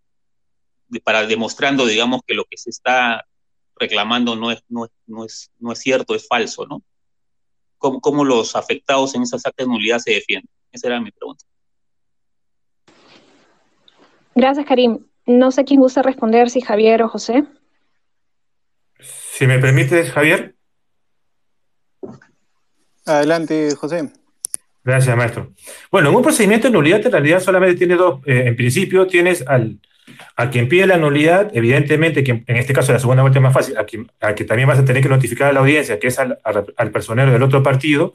para 1.03 1.27
demostrando, 1.27 1.85
digamos, 1.85 2.21
que 2.25 2.33
lo 2.33 2.45
que 2.45 2.57
se 2.57 2.69
está 2.69 3.25
reclamando 3.75 4.37
no 4.37 4.51
es, 4.51 4.63
no 4.69 4.85
es, 4.85 4.91
no 5.05 5.25
es, 5.25 5.51
no 5.59 5.73
es 5.73 5.79
cierto, 5.79 6.15
es 6.15 6.25
falso, 6.27 6.65
¿no? 6.65 6.81
¿Cómo, 7.83 7.99
¿Cómo, 7.99 8.23
los 8.23 8.55
afectados 8.55 9.13
en 9.13 9.23
esas 9.23 9.45
actas 9.45 9.67
de 9.67 9.73
nulidad 9.73 9.99
se 9.99 10.11
defienden? 10.11 10.49
Esa 10.71 10.87
era 10.87 11.01
mi 11.01 11.11
pregunta. 11.11 11.43
Gracias, 14.33 14.65
Karim. 14.65 15.05
No 15.25 15.51
sé 15.51 15.65
quién 15.65 15.81
gusta 15.81 16.01
responder, 16.01 16.49
si 16.49 16.61
Javier 16.61 17.03
o 17.03 17.09
José. 17.09 17.43
Si 19.33 19.45
me 19.47 19.59
permites, 19.59 20.11
Javier. 20.11 20.55
Adelante, 23.05 23.75
José. 23.75 24.13
Gracias, 24.85 25.17
maestro. 25.17 25.51
Bueno, 25.91 26.07
en 26.07 26.15
un 26.15 26.23
procedimiento 26.23 26.69
de 26.69 26.73
nulidad, 26.73 27.05
en 27.05 27.11
realidad 27.11 27.41
solamente 27.41 27.79
tiene 27.79 27.95
dos. 27.95 28.21
Eh, 28.25 28.43
en 28.45 28.55
principio, 28.55 29.07
tienes 29.07 29.45
al, 29.45 29.81
a 30.35 30.49
quien 30.49 30.67
pide 30.67 30.87
la 30.87 30.97
nulidad, 30.97 31.51
evidentemente, 31.53 32.23
en 32.27 32.57
este 32.57 32.73
caso 32.73 32.93
la 32.93 32.99
segunda 32.99 33.21
vuelta 33.21 33.39
es 33.39 33.43
más 33.43 33.53
fácil, 33.53 33.77
a 33.77 33.85
quien, 33.85 34.11
a 34.21 34.33
quien 34.33 34.47
también 34.47 34.67
vas 34.67 34.79
a 34.79 34.85
tener 34.85 35.01
que 35.01 35.09
notificar 35.09 35.49
a 35.49 35.53
la 35.53 35.59
audiencia, 35.59 35.99
que 35.99 36.07
es 36.07 36.19
al, 36.19 36.39
al 36.43 36.91
personero 36.91 37.31
del 37.31 37.43
otro 37.43 37.63
partido, 37.63 38.13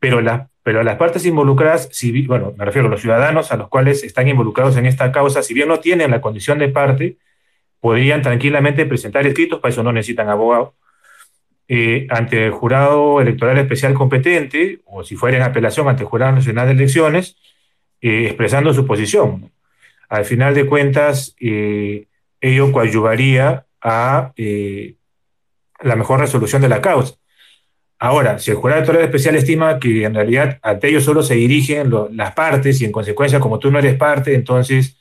pero, 0.00 0.20
la, 0.22 0.48
pero 0.62 0.82
las 0.82 0.96
partes 0.96 1.24
involucradas, 1.26 1.88
si, 1.92 2.26
bueno, 2.26 2.54
me 2.56 2.64
refiero 2.64 2.88
a 2.88 2.90
los 2.90 3.02
ciudadanos 3.02 3.52
a 3.52 3.56
los 3.56 3.68
cuales 3.68 4.02
están 4.02 4.26
involucrados 4.26 4.76
en 4.76 4.86
esta 4.86 5.12
causa, 5.12 5.42
si 5.42 5.54
bien 5.54 5.68
no 5.68 5.78
tienen 5.78 6.10
la 6.10 6.20
condición 6.20 6.58
de 6.58 6.68
parte, 6.68 7.18
podrían 7.80 8.22
tranquilamente 8.22 8.86
presentar 8.86 9.26
escritos, 9.26 9.60
para 9.60 9.72
eso 9.72 9.82
no 9.82 9.92
necesitan 9.92 10.28
abogado, 10.28 10.74
eh, 11.68 12.06
ante 12.10 12.46
el 12.46 12.50
jurado 12.50 13.20
electoral 13.20 13.58
especial 13.58 13.94
competente, 13.94 14.80
o 14.86 15.04
si 15.04 15.16
fuera 15.16 15.36
en 15.36 15.44
apelación 15.44 15.88
ante 15.88 16.02
el 16.02 16.08
Jurado 16.08 16.32
Nacional 16.32 16.66
de 16.66 16.72
Elecciones, 16.72 17.36
eh, 18.00 18.26
expresando 18.26 18.72
su 18.74 18.86
posición. 18.86 19.52
Al 20.10 20.24
final 20.24 20.54
de 20.54 20.66
cuentas, 20.66 21.36
eh, 21.40 22.08
ello 22.40 22.72
coadyuvaría 22.72 23.64
a 23.80 24.32
eh, 24.36 24.96
la 25.80 25.94
mejor 25.94 26.18
resolución 26.18 26.60
de 26.60 26.68
la 26.68 26.82
causa. 26.82 27.14
Ahora, 27.98 28.38
si 28.40 28.50
el 28.50 28.56
jurado 28.56 28.80
electoral 28.80 29.04
especial 29.04 29.36
estima 29.36 29.78
que 29.78 30.04
en 30.04 30.14
realidad 30.14 30.58
ante 30.62 30.88
ellos 30.88 31.04
solo 31.04 31.22
se 31.22 31.34
dirigen 31.34 31.92
las 32.12 32.32
partes 32.32 32.80
y 32.80 32.86
en 32.86 32.92
consecuencia, 32.92 33.38
como 33.38 33.60
tú 33.60 33.70
no 33.70 33.78
eres 33.78 33.94
parte, 33.96 34.34
entonces 34.34 34.96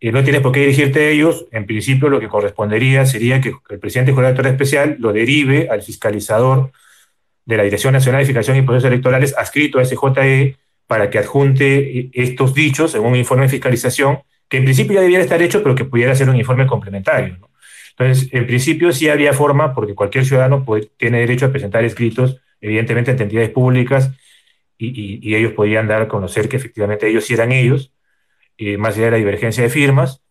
eh, 0.00 0.10
no 0.10 0.24
tienes 0.24 0.40
por 0.40 0.52
qué 0.52 0.60
dirigirte 0.60 1.00
a 1.00 1.10
ellos, 1.10 1.46
en 1.50 1.66
principio 1.66 2.08
lo 2.08 2.18
que 2.18 2.28
correspondería 2.28 3.04
sería 3.04 3.42
que 3.42 3.52
el 3.68 3.78
presidente 3.78 4.10
del 4.10 4.14
jurado 4.14 4.30
electoral 4.30 4.52
especial 4.52 4.96
lo 5.00 5.12
derive 5.12 5.68
al 5.68 5.82
fiscalizador 5.82 6.72
de 7.44 7.56
la 7.58 7.64
Dirección 7.64 7.92
Nacional 7.92 8.20
de 8.20 8.24
Verificación 8.24 8.56
y 8.56 8.62
Procesos 8.62 8.88
Electorales 8.88 9.36
adscrito 9.36 9.78
a 9.78 9.84
SJE 9.84 10.56
para 10.90 11.08
que 11.08 11.20
adjunte 11.20 12.10
estos 12.14 12.52
dichos 12.52 12.96
en 12.96 13.02
un 13.02 13.14
informe 13.14 13.44
de 13.44 13.50
fiscalización 13.50 14.22
que 14.48 14.56
en 14.56 14.64
principio 14.64 14.96
ya 14.96 15.02
debiera 15.02 15.22
estar 15.22 15.40
hecho, 15.40 15.62
pero 15.62 15.76
que 15.76 15.84
pudiera 15.84 16.16
ser 16.16 16.28
un 16.28 16.34
informe 16.34 16.66
complementario. 16.66 17.38
Entonces, 17.96 18.28
en 18.32 18.44
principio 18.44 18.92
sí 18.92 19.08
habría 19.08 19.32
forma, 19.32 19.72
porque 19.72 19.94
cualquier 19.94 20.24
ciudadano 20.24 20.66
tiene 20.96 21.20
derecho 21.20 21.46
a 21.46 21.52
presentar 21.52 21.84
escritos, 21.84 22.40
evidentemente, 22.60 23.12
ante 23.12 23.22
entidades 23.22 23.50
públicas, 23.50 24.10
y, 24.78 25.32
ellos 25.32 25.52
podrían 25.52 25.86
dar 25.86 26.02
a 26.02 26.08
conocer 26.08 26.48
que 26.48 26.56
efectivamente 26.56 27.06
ellos 27.06 27.24
sí 27.24 27.34
eran 27.34 27.52
ellos, 27.52 27.92
eh, 28.58 28.76
más 28.76 28.96
allá 28.96 29.04
de 29.04 29.10
la 29.12 29.16
divergencia 29.18 29.62
de 29.62 29.70
firmas, 29.70 30.22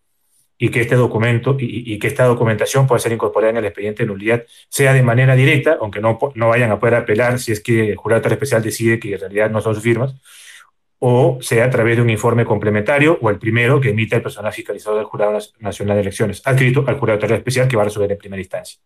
y 0.57 0.72
que 0.72 0.82
este 0.82 0.95
documento 0.95 1.55
y, 1.57 1.97
que 1.99 2.07
esta 2.07 2.26
documentación 2.26 2.86
pueda 2.86 2.99
ser 2.99 3.14
incorporada 3.14 3.51
en 3.51 3.57
el 3.60 3.66
expediente 3.66 4.03
de 4.03 4.07
nulidad, 4.07 4.43
sea 4.68 4.91
de 4.91 5.03
manera 5.03 5.38
directa, 5.38 5.78
aunque 5.80 6.01
no, 6.01 6.20
no 6.36 6.49
vayan 6.49 6.70
a 6.70 6.80
poder 6.82 6.95
apelar 6.95 7.39
si 7.39 7.53
es 7.53 7.62
que 7.62 7.91
el 7.91 7.95
jurado 7.95 8.28
especial 8.28 8.62
decide 8.62 8.99
que 8.99 9.14
en 9.14 9.22
realidad 9.22 9.49
no 9.49 9.62
son 9.62 9.74
sus 9.74 9.84
firmas, 9.84 10.16
o 11.00 11.39
sea 11.41 11.66
a 11.66 11.70
través 11.70 11.95
de 11.95 12.02
un 12.02 12.10
informe 12.10 12.45
complementario 12.45 13.18
o 13.22 13.30
el 13.30 13.39
primero 13.39 13.80
que 13.80 13.89
emita 13.89 14.18
el 14.18 14.22
personal 14.22 14.54
fiscalizador 14.54 15.00
del 15.00 15.08
Jurado 15.08 15.38
Nacional 15.60 15.95
de 15.95 16.02
Elecciones, 16.02 16.41
adscrito 16.45 16.84
al 16.88 17.00
Jurado 17.00 17.26
Especial 17.34 17.68
que 17.68 17.76
va 17.76 17.84
a 17.84 17.86
resolver 17.86 18.12
en 18.12 18.18
primera 18.18 18.41
instancia. 18.41 18.80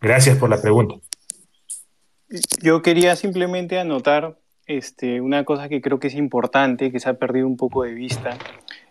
Gracias 0.00 0.38
por 0.38 0.50
la 0.50 0.60
pregunta. 0.60 0.94
Yo 2.62 2.82
quería 2.82 3.16
simplemente 3.16 3.78
anotar 3.78 4.38
este, 4.66 5.20
una 5.20 5.44
cosa 5.44 5.68
que 5.68 5.80
creo 5.80 6.00
que 6.00 6.08
es 6.08 6.14
importante, 6.14 6.90
que 6.90 7.00
se 7.00 7.08
ha 7.08 7.14
perdido 7.14 7.46
un 7.46 7.56
poco 7.56 7.84
de 7.84 7.94
vista, 7.94 8.36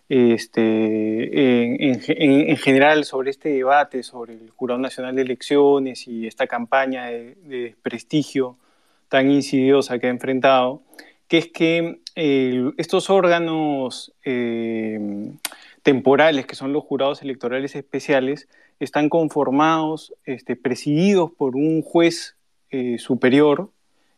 este, 0.08 1.92
en, 1.92 2.58
general 2.58 3.06
sobre 3.06 3.32
este 3.32 3.50
debate 3.50 4.04
sobre 4.04 4.34
el 4.34 4.52
Jurado 4.52 4.80
Nacional 4.80 5.16
de 5.16 5.24
Elecciones 5.24 6.08
y 6.08 6.28
esta 6.28 6.48
campaña 6.48 7.08
de, 7.08 7.36
desprestigio 7.44 8.58
tan 9.10 9.30
insidiosa 9.32 10.00
que 10.00 10.08
ha 10.08 10.12
enfrentado, 10.12 10.84
que 11.28 11.40
es 11.40 11.48
que 11.48 12.00
estos 12.16 13.10
órganos 13.10 14.14
eh, 14.24 15.32
temporales, 15.84 16.46
que 16.46 16.56
son 16.56 16.74
los 16.74 16.84
jurados 16.84 17.22
electorales 17.22 17.76
especiales, 17.76 18.48
están 18.80 19.10
conformados, 19.10 20.14
este, 20.26 20.56
presididos 20.56 21.32
por 21.32 21.56
un 21.56 21.82
juez 21.82 22.36
eh, 22.72 22.98
superior, 22.98 23.70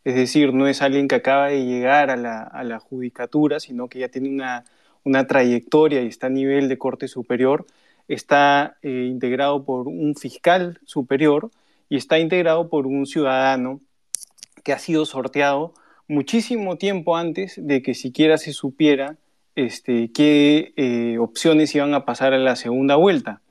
es 0.04 0.14
decir, 0.14 0.54
no 0.54 0.66
es 0.68 0.80
alguien 0.80 1.08
que 1.08 1.16
acaba 1.16 1.48
de 1.48 1.64
llegar 1.64 2.10
a 2.10 2.16
la 2.16 2.78
judicatura, 2.78 3.60
sino 3.60 3.88
que 3.88 3.98
ya 3.98 4.08
tiene 4.08 4.30
una 4.30 4.64
una 5.08 5.26
trayectoria 5.26 6.02
y 6.02 6.08
está 6.08 6.26
a 6.26 6.30
nivel 6.30 6.68
de 6.68 6.78
corte 6.78 7.08
superior, 7.08 7.66
está 8.08 8.76
eh, 8.82 9.06
integrado 9.08 9.64
por 9.64 9.88
un 9.88 10.14
fiscal 10.14 10.78
superior 10.84 11.50
y 11.88 11.96
está 11.96 12.18
integrado 12.18 12.68
por 12.68 12.86
un 12.86 13.06
ciudadano 13.06 13.80
que 14.64 14.72
ha 14.72 14.78
sido 14.78 15.06
sorteado 15.06 15.72
muchísimo 16.08 16.76
tiempo 16.76 17.16
antes 17.16 17.54
de 17.56 17.82
que 17.82 17.94
siquiera 17.94 18.38
se 18.38 18.52
supiera 18.52 19.16
este, 19.54 20.10
qué 20.12 20.72
eh, 20.76 21.18
opciones 21.18 21.74
iban 21.74 21.94
a 21.94 22.04
pasar 22.04 22.32
a 22.32 22.38
la 22.38 22.56
segunda 22.56 22.96
vuelta. 22.96 23.42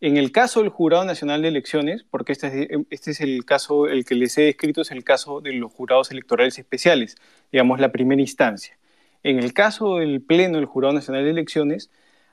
En 0.00 0.16
el 0.18 0.32
caso 0.32 0.60
del 0.60 0.68
Jurado 0.68 1.04
Nacional 1.04 1.42
de 1.42 1.48
Elecciones, 1.48 2.04
porque 2.10 2.32
este 2.32 2.46
es, 2.48 2.68
este 2.90 3.12
es, 3.12 3.20
el 3.20 3.44
caso, 3.44 3.86
el 3.86 4.04
que 4.04 4.14
les 4.14 4.36
he 4.36 4.42
descrito 4.42 4.82
es 4.82 4.90
el 4.90 5.02
caso 5.02 5.40
de 5.40 5.52
los 5.52 5.72
jurados 5.72 6.10
electorales 6.10 6.58
especiales, 6.58 7.16
digamos 7.50 7.80
la 7.80 7.90
primera 7.90 8.20
instancia. 8.20 8.76
En 9.22 9.38
el 9.38 9.54
caso 9.54 9.96
del 9.98 10.20
Pleno 10.20 10.58
del 10.58 10.66
Jurado 10.66 10.92
Nacional 10.92 11.24
de 11.24 11.30
Elecciones, 11.30 11.90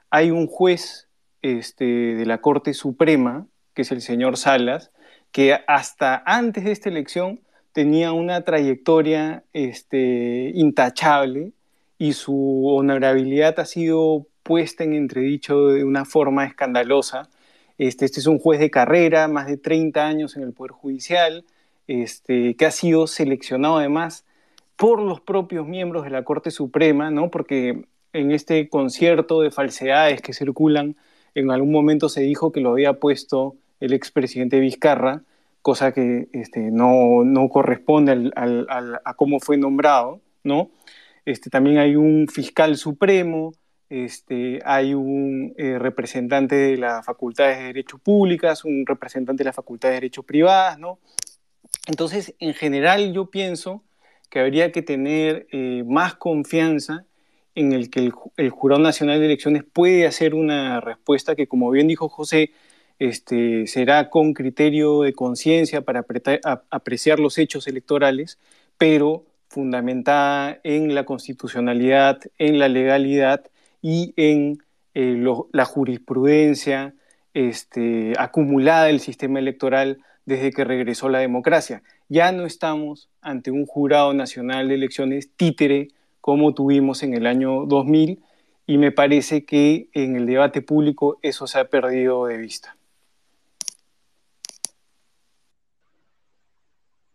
hay 0.10 0.32
un 0.32 0.48
juez 0.48 1.08
este, 1.42 1.86
de 1.86 2.26
la 2.26 2.40
Corte 2.40 2.74
Suprema, 2.74 3.48
que 3.74 3.84
es 3.84 3.92
el 3.92 4.02
señor 4.02 4.36
Salas, 4.36 4.92
que 5.32 5.58
hasta 5.68 6.22
antes 6.26 6.66
de 6.66 6.74
esta 6.74 6.90
elección 6.90 7.40
tenía 7.74 8.12
una 8.12 8.42
trayectoria 8.44 9.44
este, 9.54 10.52
intachable 10.56 11.52
y 11.98 12.14
su 12.14 12.68
honorabilidad 12.68 13.60
ha 13.60 13.66
sido 13.66 14.28
puesta 14.44 14.84
en 14.84 14.94
entredicho 14.94 15.68
de 15.68 15.84
una 15.84 16.06
forma 16.06 16.46
escandalosa. 16.46 17.30
Este, 17.78 18.06
este 18.06 18.20
es 18.20 18.28
un 18.28 18.40
juez 18.40 18.60
de 18.60 18.70
carrera, 18.70 19.28
más 19.28 19.48
de 19.48 19.58
30 19.58 20.06
años 20.06 20.36
en 20.36 20.44
el 20.44 20.54
Poder 20.54 20.72
Judicial, 20.72 21.46
este, 21.88 22.56
que 22.56 22.66
ha 22.66 22.72
sido 22.72 23.08
seleccionado 23.08 23.78
además 23.78 24.26
por 24.76 25.00
los 25.02 25.22
propios 25.22 25.68
miembros 25.68 26.04
de 26.04 26.10
la 26.10 26.24
Corte 26.24 26.52
Suprema, 26.52 27.12
¿no? 27.12 27.30
Porque 27.30 27.86
en 28.14 28.32
este 28.32 28.68
concierto 28.68 29.42
de 29.42 29.52
falsedades 29.52 30.22
que 30.22 30.34
circulan, 30.34 30.96
en 31.36 31.52
algún 31.52 31.72
momento 31.72 32.10
se 32.10 32.22
dijo 32.22 32.52
que 32.52 32.62
lo 32.62 32.72
había 32.72 32.94
puesto 32.94 33.56
el 33.80 33.94
expresidente 33.94 34.60
Vizcarra, 34.60 35.22
cosa 35.62 35.92
que 35.92 36.28
este, 36.34 36.72
no, 36.72 37.24
no, 37.24 37.50
corresponde 37.50 38.32
a 38.36 39.14
cómo 39.16 39.40
fue 39.40 39.58
nombrado, 39.58 40.22
¿no? 40.44 40.72
Este, 41.26 41.50
también 41.50 41.78
hay 41.78 41.96
un 41.96 42.28
fiscal 42.28 42.78
supremo, 42.78 43.54
este, 43.90 44.60
hay 44.66 44.94
un 44.94 45.54
eh, 45.58 45.78
representante 45.78 46.56
de 46.56 46.78
la 46.78 47.04
Facultad 47.04 47.48
de 47.50 47.64
Derecho 47.64 47.98
Públicas, 47.98 48.66
un 48.66 48.86
representante 48.86 49.44
de 49.44 49.50
la 49.50 49.54
Facultad 49.54 49.90
de 49.90 49.96
Derecho 49.96 50.24
Privadas, 50.24 50.80
¿no? 50.80 51.00
Entonces, 51.88 52.34
en 52.40 52.54
general, 52.54 53.14
yo 53.14 53.30
pienso 53.30 53.84
que 54.30 54.40
habría 54.40 54.72
que 54.72 54.82
tener 54.82 55.48
eh, 55.52 55.84
más 55.86 56.16
confianza 56.16 57.06
en 57.54 57.74
el 57.74 57.90
que 57.90 58.12
el, 58.38 58.50
Jurado 58.50 58.82
Nacional 58.82 59.20
de 59.20 59.26
Elecciones 59.26 59.64
puede 59.66 60.08
hacer 60.08 60.34
una 60.36 60.80
respuesta 60.80 61.36
que, 61.36 61.48
como 61.48 61.70
bien 61.70 61.88
dijo 61.88 62.08
José, 62.08 62.52
este, 63.02 63.66
será 63.66 64.12
con 64.12 64.36
criterio 64.36 65.02
de 65.02 65.14
conciencia 65.14 65.82
para 65.82 66.06
apreciar 66.70 67.20
los 67.20 67.40
hechos 67.40 67.66
electorales, 67.66 68.38
pero 68.78 69.26
fundamentada 69.48 70.60
en 70.64 70.94
la 70.94 71.04
constitucionalidad, 71.04 72.20
en 72.38 72.60
la 72.60 72.70
legalidad 72.70 73.44
y 73.82 74.14
en 74.18 74.60
eh, 74.94 75.20
la 75.52 75.66
jurisprudencia 75.66 76.94
este, 77.34 78.14
acumulada 78.20 78.86
del 78.86 79.00
sistema 79.00 79.40
electoral 79.40 79.98
desde 80.28 80.52
que 80.52 80.64
regresó 80.64 81.10
la 81.10 81.18
democracia. 81.18 81.82
Ya 82.08 82.32
no 82.32 82.46
estamos 82.46 83.10
ante 83.20 83.50
un 83.50 83.66
jurado 83.66 84.14
nacional 84.14 84.68
de 84.68 84.76
elecciones 84.76 85.32
títere 85.36 85.88
como 86.22 86.54
tuvimos 86.54 87.02
en 87.02 87.16
el 87.16 87.26
año 87.26 87.66
2000 87.66 88.22
y 88.68 88.78
me 88.78 88.92
parece 88.92 89.44
que 89.44 89.90
en 89.94 90.16
el 90.16 90.28
debate 90.28 90.62
público 90.62 91.18
eso 91.24 91.48
se 91.48 91.58
ha 91.58 91.66
perdido 91.66 92.28
de 92.28 92.38
vista. 92.38 92.78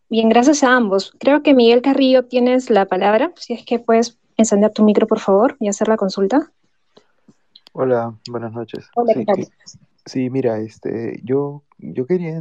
Bien, 0.09 0.29
gracias 0.29 0.63
a 0.63 0.77
ambos. 0.77 1.13
Creo 1.19 1.43
que 1.43 1.53
Miguel 1.53 1.83
Carrillo 1.83 2.27
tienes 2.27 2.71
la 2.71 2.87
palabra. 2.87 3.33
Si 3.37 3.55
es 3.55 3.65
que 3.65 3.81
puedes 3.81 4.19
encender 4.37 4.73
tu 4.73 4.85
micro, 4.85 5.07
por 5.09 5.19
favor, 5.19 5.57
y 5.59 5.69
hacer 5.69 5.89
la 5.89 5.97
consulta. 5.97 6.53
Hola, 7.73 8.15
buenas 8.31 8.53
noches. 8.53 8.89
Hola, 8.95 9.13
sí, 9.15 9.49
sí, 10.05 10.31
mira, 10.31 10.59
este, 10.61 11.21
yo, 11.25 11.65
yo 11.79 12.07
quería 12.07 12.41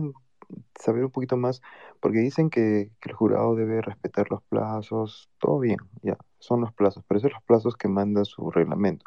saber 0.79 1.05
un 1.05 1.11
poquito 1.11 1.37
más, 1.37 1.61
porque 1.99 2.19
dicen 2.19 2.49
que, 2.49 2.91
el 3.01 3.13
jurado 3.13 3.55
debe 3.55 3.81
respetar 3.81 4.27
los 4.29 4.43
plazos, 4.43 5.29
todo 5.39 5.59
bien, 5.59 5.77
ya, 6.03 6.17
son 6.39 6.61
los 6.61 6.71
plazos, 6.71 7.03
pero 7.07 7.17
esos 7.17 7.31
son 7.31 7.35
los 7.35 7.43
plazos 7.43 7.75
que 7.75 7.87
manda 7.87 8.23
su 8.25 8.51
reglamento. 8.51 9.05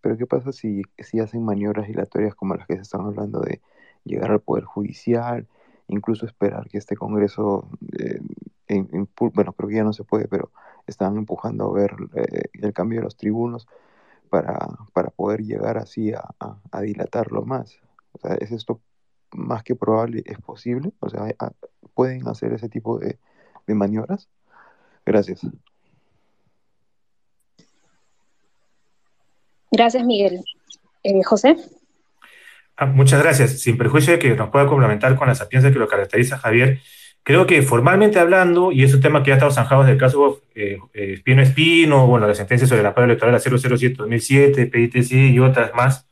Pero 0.00 0.16
¿qué 0.16 0.26
pasa 0.26 0.52
si, 0.52 0.82
si 0.98 1.20
hacen 1.20 1.44
maniobras 1.44 1.88
dilatorias 1.88 2.34
como 2.34 2.54
las 2.54 2.66
que 2.66 2.76
se 2.76 2.82
están 2.82 3.02
hablando 3.02 3.40
de 3.40 3.60
llegar 4.04 4.30
al 4.30 4.40
Poder 4.40 4.64
Judicial, 4.64 5.46
incluso 5.90 6.26
esperar 6.26 6.68
que 6.68 6.78
este 6.78 6.96
Congreso, 6.96 7.68
eh, 7.98 8.20
bueno, 9.34 9.52
creo 9.52 9.68
que 9.68 9.74
ya 9.74 9.84
no 9.84 9.92
se 9.92 10.04
puede, 10.04 10.28
pero 10.28 10.50
están 10.86 11.16
empujando 11.16 11.66
a 11.66 11.72
ver 11.72 11.94
eh, 12.14 12.48
el 12.54 12.72
cambio 12.72 13.00
de 13.00 13.04
los 13.04 13.16
tribunos 13.16 13.66
para, 14.28 14.58
para 14.92 15.10
poder 15.10 15.40
llegar 15.42 15.76
así 15.76 16.12
a, 16.12 16.80
dilatarlo 16.80 17.44
más. 17.44 17.78
O 18.12 18.18
sea, 18.18 18.34
¿es 18.36 18.52
esto 18.52 18.80
más 19.32 19.62
que 19.62 19.74
probable 19.74 20.22
es 20.24 20.38
posible? 20.38 20.92
O 21.00 21.08
sea, 21.08 21.34
¿pueden 21.94 22.26
hacer 22.28 22.52
ese 22.52 22.68
tipo 22.68 22.98
de, 22.98 23.18
maniobras? 23.66 24.28
Gracias. 25.06 25.46
Gracias, 29.70 30.04
Miguel. 30.04 30.42
Eh, 31.04 31.22
José. 31.22 31.56
Ah, 32.80 32.86
muchas 32.86 33.22
gracias. 33.22 33.60
Sin 33.60 33.76
perjuicio 33.76 34.14
de 34.14 34.18
que 34.18 34.34
nos 34.34 34.48
pueda 34.48 34.66
complementar 34.66 35.14
con 35.14 35.28
la 35.28 35.34
sapiencia 35.34 35.70
que 35.70 35.78
lo 35.78 35.86
caracteriza 35.86 36.38
Javier, 36.38 36.80
creo 37.22 37.46
que 37.46 37.60
formalmente 37.60 38.18
hablando, 38.18 38.72
y 38.72 38.84
es 38.84 38.94
un 38.94 39.02
tema 39.02 39.22
que 39.22 39.28
ya 39.28 39.34
ha 39.34 39.36
estado 39.36 39.52
zanjado 39.52 39.82
desde 39.82 39.92
el 39.92 39.98
caso 39.98 40.40
eh, 40.54 40.78
eh, 40.94 41.12
Espino 41.12 41.42
Espino, 41.42 42.06
bueno, 42.06 42.26
la 42.26 42.34
sentencia 42.34 42.66
sobre 42.66 42.82
la 42.82 42.94
prueba 42.94 43.12
electoral 43.12 43.34
007-2007, 43.38 44.70
PITC 44.70 45.12
y 45.12 45.38
otras 45.40 45.74
más, 45.74 46.08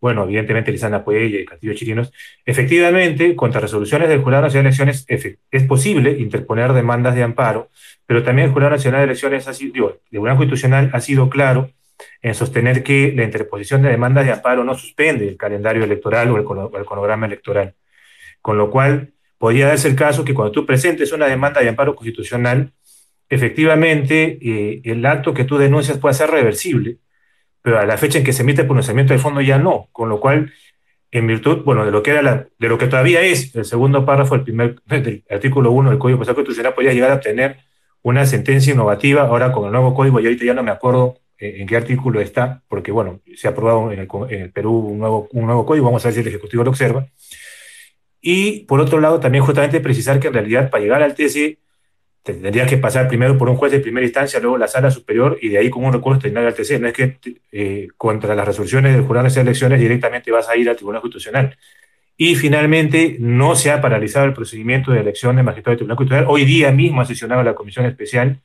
bueno, 0.00 0.24
evidentemente 0.24 0.72
Lisana 0.72 1.04
Puella 1.04 1.38
y 1.38 1.44
Castillo 1.44 1.74
Chirinos, 1.74 2.12
efectivamente, 2.44 3.36
contra 3.36 3.60
resoluciones 3.60 4.08
del 4.08 4.20
Jurado 4.20 4.42
Nacional 4.42 4.72
de 4.72 4.80
Elecciones 4.80 5.38
es 5.52 5.62
posible 5.62 6.10
interponer 6.18 6.72
demandas 6.72 7.14
de 7.14 7.22
amparo, 7.22 7.70
pero 8.04 8.24
también 8.24 8.48
el 8.48 8.52
Jurado 8.52 8.72
Nacional 8.72 9.02
de 9.02 9.04
Elecciones, 9.04 9.46
ha 9.46 9.54
sido, 9.54 9.72
digo, 9.72 9.90
el 9.90 10.00
Tribunal 10.10 10.36
Constitucional 10.38 10.90
ha 10.92 11.00
sido 11.00 11.30
claro 11.30 11.70
en 12.22 12.34
sostener 12.34 12.82
que 12.82 13.12
la 13.14 13.24
interposición 13.24 13.82
de 13.82 13.90
demandas 13.90 14.24
de 14.24 14.32
amparo 14.32 14.64
no 14.64 14.74
suspende 14.74 15.28
el 15.28 15.36
calendario 15.36 15.84
electoral 15.84 16.30
o 16.30 16.36
el, 16.36 16.44
cronograma 16.86 17.26
electoral, 17.26 17.74
con 18.40 18.58
lo 18.58 18.70
cual 18.70 19.12
podría 19.38 19.68
darse 19.68 19.88
el 19.88 19.96
caso 19.96 20.24
que 20.24 20.34
cuando 20.34 20.52
tú 20.52 20.66
presentes 20.66 21.12
una 21.12 21.26
demanda 21.26 21.60
de 21.60 21.68
amparo 21.68 21.94
constitucional, 21.94 22.72
efectivamente 23.28 24.38
eh, 24.40 24.80
el 24.84 25.04
acto 25.06 25.34
que 25.34 25.44
tú 25.44 25.58
denuncias 25.58 25.98
pueda 25.98 26.14
ser 26.14 26.30
reversible, 26.30 26.98
pero 27.62 27.78
a 27.78 27.86
la 27.86 27.96
fecha 27.96 28.18
en 28.18 28.24
que 28.24 28.32
se 28.32 28.42
emite 28.42 28.62
el 28.62 28.66
pronunciamiento 28.66 29.12
del 29.12 29.20
fondo 29.20 29.40
ya 29.40 29.58
no, 29.58 29.88
con 29.92 30.08
lo 30.08 30.20
cual, 30.20 30.52
en 31.10 31.26
virtud, 31.26 31.62
bueno, 31.64 31.84
de 31.84 31.90
lo 31.90 32.02
que 32.02 32.10
era 32.10 32.48
de 32.58 32.68
lo 32.68 32.76
que 32.76 32.88
todavía 32.88 33.22
es 33.22 33.54
el 33.54 33.64
segundo 33.64 34.04
párrafo 34.04 34.34
del 34.34 34.44
primer 34.44 34.76
artículo 35.30 35.70
1 35.70 35.90
del 35.90 35.98
Código 35.98 36.18
Constitucional, 36.18 36.74
podría 36.74 36.92
llegar 36.92 37.10
a 37.12 37.14
obtener 37.14 37.58
una 38.02 38.26
sentencia 38.26 38.72
innovativa, 38.74 39.22
ahora 39.22 39.50
con 39.50 39.64
el 39.64 39.72
nuevo 39.72 39.94
código, 39.94 40.20
y 40.20 40.24
ahorita 40.24 40.44
ya 40.44 40.54
no 40.54 40.62
me 40.62 40.70
acuerdo 40.70 41.18
en 41.38 41.66
qué 41.66 41.76
artículo 41.76 42.20
está, 42.20 42.62
porque 42.68 42.92
bueno, 42.92 43.20
se 43.34 43.48
ha 43.48 43.50
aprobado 43.50 43.90
en 43.92 44.00
el, 44.00 44.50
Perú 44.50 44.78
un 44.78 44.98
nuevo, 44.98 45.28
un 45.32 45.46
nuevo 45.46 45.66
código, 45.66 45.86
vamos 45.86 46.04
a 46.04 46.08
ver 46.08 46.14
si 46.14 46.20
el 46.20 46.28
Ejecutivo 46.28 46.64
lo 46.64 46.70
observa. 46.70 47.06
Y 48.20 48.60
por 48.60 48.80
otro 48.80 49.00
lado, 49.00 49.20
también 49.20 49.44
justamente 49.44 49.80
precisar 49.80 50.18
que 50.18 50.28
en 50.28 50.34
realidad 50.34 50.70
para 50.70 50.82
llegar 50.82 51.02
al 51.02 51.14
TC 51.14 51.58
tendría 52.22 52.66
que 52.66 52.78
pasar 52.78 53.06
primero 53.06 53.36
por 53.36 53.50
un 53.50 53.56
juez 53.56 53.70
de 53.70 53.80
primera 53.80 54.06
instancia, 54.06 54.40
luego 54.40 54.56
la 54.56 54.66
sala 54.66 54.90
superior 54.90 55.38
y 55.42 55.50
de 55.50 55.58
ahí 55.58 55.68
con 55.68 55.84
un 55.84 55.92
recurso 55.92 56.20
terminar 56.20 56.46
al 56.46 56.54
TC. 56.54 56.80
No 56.80 56.88
es 56.88 56.94
que 56.94 57.18
eh, 57.52 57.88
contra 57.98 58.34
las 58.34 58.46
resoluciones 58.46 58.94
del 58.94 59.04
jurado 59.04 59.28
de 59.28 59.40
elecciones 59.40 59.78
directamente 59.78 60.30
vas 60.30 60.48
a 60.48 60.56
ir 60.56 60.70
al 60.70 60.76
Tribunal 60.76 61.02
Constitucional. 61.02 61.56
Y 62.16 62.34
finalmente 62.36 63.16
no 63.20 63.56
se 63.56 63.70
ha 63.70 63.82
paralizado 63.82 64.24
el 64.24 64.32
procedimiento 64.32 64.90
de 64.92 65.00
elección 65.00 65.36
de 65.36 65.42
magistrado 65.42 65.72
del 65.72 65.78
Tribunal 65.78 65.96
Constitucional. 65.98 66.30
Hoy 66.30 66.46
día 66.46 66.72
mismo 66.72 67.02
ha 67.02 67.04
sesionado 67.04 67.42
la 67.42 67.54
Comisión 67.54 67.84
Especial 67.84 68.40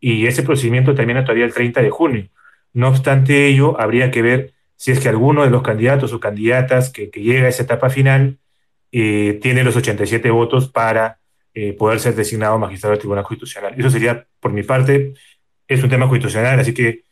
y 0.00 0.26
ese 0.26 0.42
procedimiento 0.42 0.94
termina 0.94 1.24
todavía 1.24 1.44
el 1.44 1.54
30 1.54 1.82
de 1.82 1.90
junio. 1.90 2.28
No 2.72 2.88
obstante 2.88 3.46
ello, 3.46 3.80
habría 3.80 4.10
que 4.10 4.22
ver 4.22 4.52
si 4.76 4.92
es 4.92 5.00
que 5.00 5.08
alguno 5.08 5.42
de 5.42 5.50
los 5.50 5.62
candidatos 5.62 6.12
o 6.12 6.20
candidatas 6.20 6.90
que, 6.90 7.10
llega 7.14 7.46
a 7.46 7.48
esa 7.48 7.64
etapa 7.64 7.90
final 7.90 8.38
eh, 8.92 9.38
tiene 9.42 9.64
los 9.64 9.76
87 9.76 10.30
votos 10.30 10.68
para 10.68 11.18
eh, 11.54 11.72
poder 11.72 11.98
ser 11.98 12.14
designado 12.14 12.58
magistrado 12.58 12.92
del 12.92 13.00
Tribunal 13.00 13.24
Constitucional. 13.24 13.74
Eso 13.76 13.90
sería, 13.90 14.26
por 14.38 14.52
mi 14.52 14.62
parte, 14.62 15.14
es 15.66 15.82
un 15.82 15.90
tema 15.90 16.06
constitucional, 16.06 16.60
así 16.60 16.72
que 16.72 17.02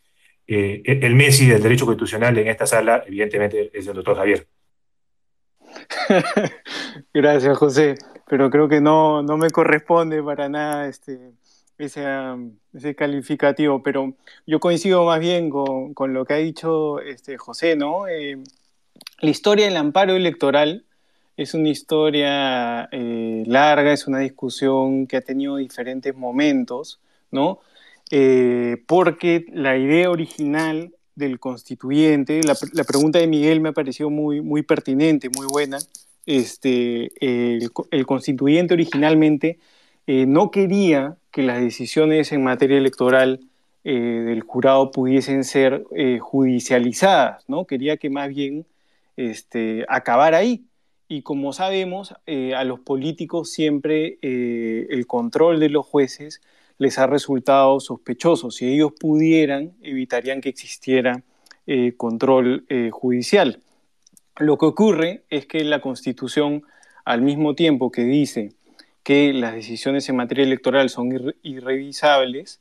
eh, 0.46 0.82
el 0.84 1.14
Messi 1.16 1.46
del 1.46 1.62
derecho 1.62 1.84
constitucional 1.84 2.38
en 2.38 2.46
esta 2.46 2.66
sala, 2.66 3.02
evidentemente, 3.06 3.70
es 3.74 3.86
el 3.88 3.94
doctor 3.94 4.16
Javier. 4.16 4.46
Gracias, 7.12 7.58
José, 7.58 7.96
pero 8.28 8.48
creo 8.50 8.68
que 8.68 8.80
no, 8.80 9.22
no 9.22 9.36
me 9.36 9.50
corresponde 9.50 10.22
para 10.22 10.48
nada 10.48 10.88
este, 10.88 11.32
ese, 11.78 12.94
calificativo, 12.96 13.82
pero 13.82 14.14
yo 14.46 14.60
coincido 14.60 15.04
más 15.04 15.20
bien 15.20 15.50
con, 15.50 15.94
con 15.94 16.14
lo 16.14 16.24
que 16.24 16.34
ha 16.34 16.38
dicho 16.38 17.00
este, 17.00 17.36
José, 17.36 17.76
¿no? 17.76 18.08
Eh, 18.08 18.38
la 19.20 19.30
historia 19.30 19.66
del 19.66 19.76
amparo 19.76 20.14
electoral 20.14 20.84
es 21.36 21.54
una 21.54 21.68
historia 21.68 22.88
eh, 22.92 23.42
larga, 23.46 23.92
es 23.92 24.06
una 24.06 24.20
discusión 24.20 25.06
que 25.06 25.18
ha 25.18 25.20
tenido 25.20 25.56
diferentes 25.56 26.14
momentos, 26.16 27.00
¿no? 27.30 27.60
Eh, 28.10 28.82
porque 28.86 29.44
la 29.52 29.76
idea 29.76 30.10
original 30.10 30.94
del 31.14 31.38
constituyente, 31.40 32.40
la, 32.42 32.84
pregunta 32.84 33.18
de 33.18 33.26
Miguel 33.26 33.60
me 33.60 33.70
ha 33.70 33.72
parecido 33.72 34.10
muy, 34.10 34.40
muy 34.40 34.62
pertinente, 34.62 35.28
muy 35.34 35.46
buena. 35.46 35.78
Este, 36.24 37.10
el 37.20 38.06
constituyente 38.06 38.74
originalmente 38.74 39.58
no 40.06 40.50
quería 40.50 41.16
que 41.36 41.42
las 41.42 41.60
decisiones 41.60 42.32
en 42.32 42.42
materia 42.42 42.78
electoral 42.78 43.40
eh, 43.84 43.92
del 43.92 44.40
jurado 44.40 44.90
pudiesen 44.90 45.44
ser 45.44 45.84
eh, 45.94 46.18
judicializadas, 46.18 47.44
¿no? 47.46 47.66
Quería 47.66 47.98
que 47.98 48.08
más 48.08 48.30
bien 48.30 48.64
este, 49.18 49.84
acabar 49.86 50.32
ahí. 50.32 50.64
Y 51.08 51.20
como 51.20 51.52
sabemos, 51.52 52.14
eh, 52.24 52.54
a 52.54 52.64
los 52.64 52.80
políticos 52.80 53.50
siempre 53.50 54.16
el 54.22 55.06
control 55.06 55.60
de 55.60 55.68
los 55.68 55.84
jueces 55.84 56.40
les 56.78 56.98
ha 56.98 57.06
resultado 57.06 57.80
sospechoso. 57.80 58.50
Si 58.50 58.72
ellos 58.72 58.92
pudieran, 58.98 59.72
evitarían 59.82 60.40
que 60.40 60.48
existiera 60.48 61.22
control 61.98 62.64
judicial. 62.92 63.60
Lo 64.38 64.56
que 64.56 64.66
ocurre 64.66 65.24
es 65.28 65.44
que 65.44 65.62
la 65.64 65.82
Constitución, 65.82 66.62
al 67.04 67.20
mismo 67.20 67.54
tiempo 67.54 67.90
que 67.90 68.04
dice 68.04 68.52
que 69.06 69.32
las 69.32 69.54
decisiones 69.54 70.08
en 70.08 70.16
materia 70.16 70.42
electoral 70.42 70.90
son 70.90 71.32
irrevisables, 71.44 72.58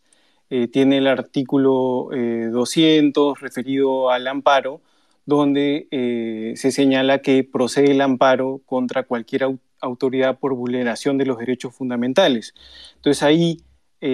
eh, 0.52 0.68
tiene 0.68 1.00
el 1.00 1.08
artículo 1.08 2.10
200 2.12 3.36
eh, 3.36 3.42
referido 3.42 4.12
al 4.12 4.28
amparo, 4.28 4.80
donde 5.26 5.88
eh, 5.90 6.54
se 6.56 6.70
señala 6.70 7.24
que 7.24 7.44
procede 7.44 7.94
el 7.94 8.02
amparo 8.02 8.62
contra 8.68 9.02
cualquier 9.02 9.58
autoridad 9.82 10.38
por 10.38 10.54
vulneración 10.54 11.18
de 11.18 11.26
los 11.26 11.40
derechos 11.40 11.74
fundamentales. 11.74 12.54
Entonces 12.98 13.24
ahí, 13.24 13.62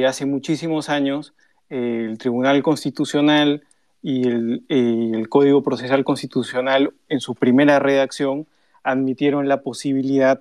hace 0.08 0.26
muchísimos 0.26 0.88
años, 0.88 1.34
el 1.68 2.18
Tribunal 2.18 2.64
Constitucional 2.64 3.62
y 4.02 4.26
el, 4.30 4.64
el 4.70 5.28
Código 5.28 5.64
Procesal 5.64 6.06
Constitucional, 6.06 6.94
en 7.10 7.20
su 7.20 7.36
primera 7.36 7.80
redacción, 7.80 8.48
admitieron 8.84 9.50
la 9.50 9.64
posibilidad 9.64 10.40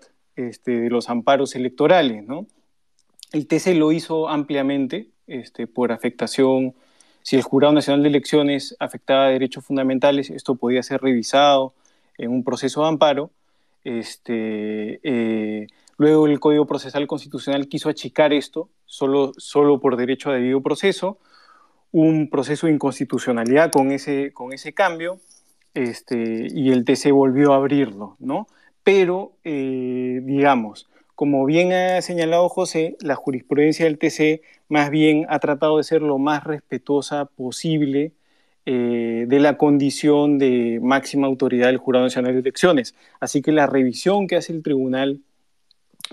este, 0.49 0.73
de 0.73 0.91
los 0.91 1.11
amparos 1.11 1.55
electorales. 1.55 2.25
¿no? 2.27 2.47
El 3.33 3.47
TC 3.47 3.75
lo 3.75 3.93
hizo 3.93 4.29
ampliamente 4.29 5.09
este, 5.27 5.67
por 5.67 5.93
afectación. 5.93 6.75
Si 7.23 7.37
el 7.37 7.43
Jurado 7.43 7.73
Nacional 7.73 8.03
de 8.03 8.09
Elecciones 8.09 8.77
afectaba 8.79 9.29
derechos 9.29 9.65
fundamentales, 9.65 10.31
esto 10.31 10.55
podía 10.55 10.83
ser 10.83 11.01
revisado 11.01 11.75
en 12.19 12.31
un 12.31 12.45
proceso 12.45 12.83
de 12.83 12.89
amparo. 12.89 13.31
Este, 13.85 15.01
eh, 15.03 15.67
luego 15.97 16.27
el 16.27 16.41
Código 16.41 16.67
Procesal 16.67 17.07
Constitucional 17.07 17.69
quiso 17.69 17.89
achicar 17.89 18.33
esto 18.33 18.69
solo, 18.85 19.33
solo 19.37 19.81
por 19.81 19.97
derecho 19.97 20.31
a 20.31 20.35
debido 20.35 20.61
proceso, 20.61 21.19
un 21.93 22.29
proceso 22.31 22.67
de 22.67 22.75
inconstitucionalidad 22.75 23.71
con 23.71 23.91
ese, 23.93 24.33
con 24.33 24.53
ese 24.53 24.73
cambio, 24.73 25.19
este, 25.75 26.49
y 26.51 26.71
el 26.73 26.85
TC 26.85 27.13
volvió 27.13 27.53
a 27.53 27.57
abrirlo, 27.57 28.17
¿no? 28.19 28.49
Pero 28.85 29.33
eh, 29.45 30.21
digamos, 30.25 30.89
como 31.15 31.45
bien 31.45 31.73
ha 31.73 32.01
señalado 32.03 32.49
José, 32.49 32.97
la 33.01 33.15
jurisprudencia 33.15 33.85
del 33.85 33.99
TC 33.99 34.43
más 34.69 34.91
bien 34.91 35.27
ha 35.29 35.39
tratado 35.39 35.77
de 35.77 35.85
ser 35.85 36.03
lo 36.03 36.19
más 36.19 36.45
respetuosa 36.45 37.27
posible 37.27 38.13
eh, 38.67 39.27
de 39.29 39.41
la 39.41 39.59
condición 39.59 40.39
de 40.39 40.81
máxima 40.83 41.27
autoridad 41.27 41.67
del 41.67 41.79
Jurado 41.79 42.07
Nacional 42.07 42.33
de 42.33 42.41
Elecciones. 42.41 42.95
Así 43.21 43.43
que 43.43 43.53
la 43.53 43.67
revisión 43.67 44.27
que 44.27 44.37
hace 44.37 44.53
el 44.53 44.63
Tribunal 44.63 45.21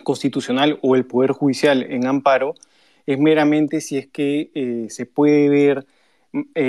Constitucional 0.04 0.80
o 0.82 0.96
el 0.96 1.06
Poder 1.06 1.32
Judicial 1.32 1.84
en 1.84 2.06
amparo 2.06 2.56
es 3.06 3.18
meramente 3.20 3.80
si 3.80 3.98
es 3.98 4.08
que 4.08 4.52
eh, 4.54 4.88
se 4.90 5.06
puede 5.06 5.50
ver 5.50 5.86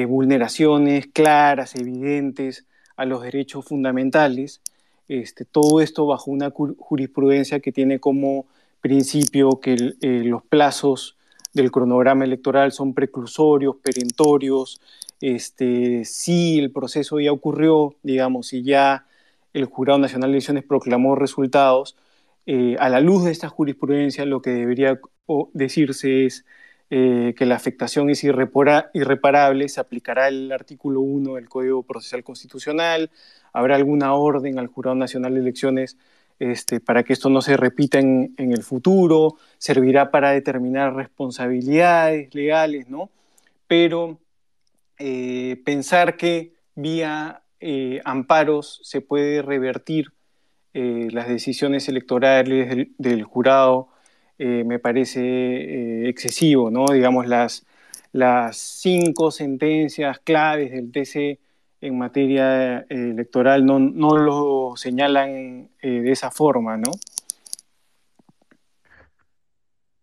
vulneraciones 0.09 1.09
claras, 1.09 1.75
evidentes 1.75 2.65
a 2.97 3.05
los 3.05 3.23
derechos 3.23 3.67
fundamentales 3.67 4.63
este, 5.09 5.45
todo 5.45 5.81
esto 5.81 6.07
bajo 6.07 6.31
una 6.31 6.51
jurisprudencia 6.51 7.61
que 7.61 7.73
tiene 7.73 7.99
como 7.99 8.47
principio 8.81 9.61
que 9.61 9.95
eh, 10.01 10.23
los 10.25 10.43
plazos 10.43 11.17
del 11.53 11.71
cronograma 11.71 12.25
electoral 12.25 12.73
son 12.73 12.95
preclusorios, 12.95 13.77
perentorios, 13.77 14.81
este, 15.21 16.05
si 16.05 16.59
el 16.59 16.71
proceso 16.71 17.19
ya 17.19 17.33
ocurrió, 17.33 17.97
digamos, 18.03 18.49
si 18.49 18.63
ya 18.63 19.07
el 19.53 19.65
Jurado 19.65 19.99
Nacional 19.99 20.31
de 20.31 20.37
Elecciones 20.37 20.65
proclamó 20.65 21.17
resultados, 21.17 21.97
eh, 22.47 22.77
a 22.79 22.89
la 22.89 23.01
luz 23.01 23.25
de 23.25 23.33
esta 23.33 23.49
jurisprudencia 23.49 24.25
lo 24.25 24.41
que 24.41 24.51
debería 24.51 25.01
decirse 25.53 26.25
es 26.25 26.45
eh, 26.91 27.35
que 27.37 27.45
la 27.45 27.55
afectación 27.55 28.09
es 28.09 28.25
irreparable, 28.25 29.69
se 29.69 29.79
aplicará 29.79 30.29
el 30.29 30.51
artículo 30.51 31.03
1 31.03 31.35
del 31.35 31.47
Código 31.47 31.83
Procesal 31.83 32.25
Constitucional, 32.25 33.11
habrá 33.53 33.77
alguna 33.77 34.15
orden 34.15 34.59
al 34.59 34.69
Jurado 34.69 34.95
Nacional 34.97 35.35
de 35.35 35.41
Elecciones 35.41 35.99
este, 36.39 36.81
para 36.81 37.03
que 37.03 37.13
esto 37.13 37.29
no 37.29 37.43
se 37.43 37.59
repita 37.59 37.99
en, 37.99 38.35
el 38.39 38.63
futuro, 38.63 39.37
servirá 39.59 40.11
para 40.11 40.31
determinar 40.31 40.95
responsabilidades 40.95 42.35
legales, 42.35 42.89
¿no? 42.89 43.11
Pero 43.67 44.19
eh, 44.99 45.61
pensar 45.67 46.17
que 46.17 46.55
vía 46.75 47.43
eh, 47.61 48.01
amparos 48.07 48.81
se 48.83 49.03
puede 49.03 49.43
revertir 49.43 50.13
las 50.75 51.27
decisiones 51.27 51.89
electorales 51.89 52.89
del 52.99 53.25
jurado 53.25 53.89
eh, 54.39 54.65
me 54.65 54.79
parece 54.79 55.21
eh, 55.21 56.09
excesivo, 56.09 56.71
¿no? 56.71 56.87
Digamos, 56.87 57.27
las, 57.27 57.67
las 58.13 58.57
cinco 58.57 59.31
sentencias 59.31 60.19
claves 60.21 60.71
del 60.73 60.93
TC 60.93 61.41
en 61.81 61.99
materia 61.99 62.81
eh, 62.81 62.87
electoral 62.89 63.67
no, 63.67 63.79
no 63.79 64.17
lo 64.17 64.77
señalan 64.77 65.69
de 65.83 66.11
esa 66.11 66.31
forma, 66.31 66.77
¿no? 66.77 66.93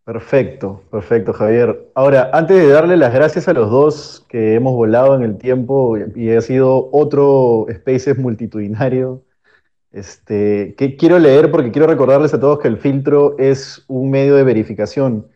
Perfecto, 0.06 0.84
perfecto, 0.92 1.34
Javier. 1.34 1.90
Ahora, 1.96 2.30
antes 2.32 2.58
de 2.58 2.68
darle 2.68 2.96
las 2.96 3.12
gracias 3.12 3.48
a 3.48 3.54
los 3.54 3.72
dos 3.72 4.24
que 4.30 4.54
hemos 4.54 4.74
volado 4.74 5.16
en 5.16 5.24
el 5.24 5.38
tiempo 5.38 5.98
y 5.98 6.30
ha 6.30 6.42
sido 6.42 6.90
otro 6.92 7.66
Spaces 7.74 8.16
multitudinario, 8.16 9.24
Este, 9.96 10.76
que 10.78 10.98
quiero 10.98 11.20
leer 11.20 11.52
porque 11.52 11.72
quiero 11.72 11.88
recordarles 11.88 12.34
a 12.34 12.40
todos 12.42 12.60
que 12.60 12.68
el 12.68 12.80
filtro 12.80 13.38
es 13.40 13.86
un 13.88 14.10
medio 14.12 14.36
de 14.36 14.44
verificación. 14.44 15.30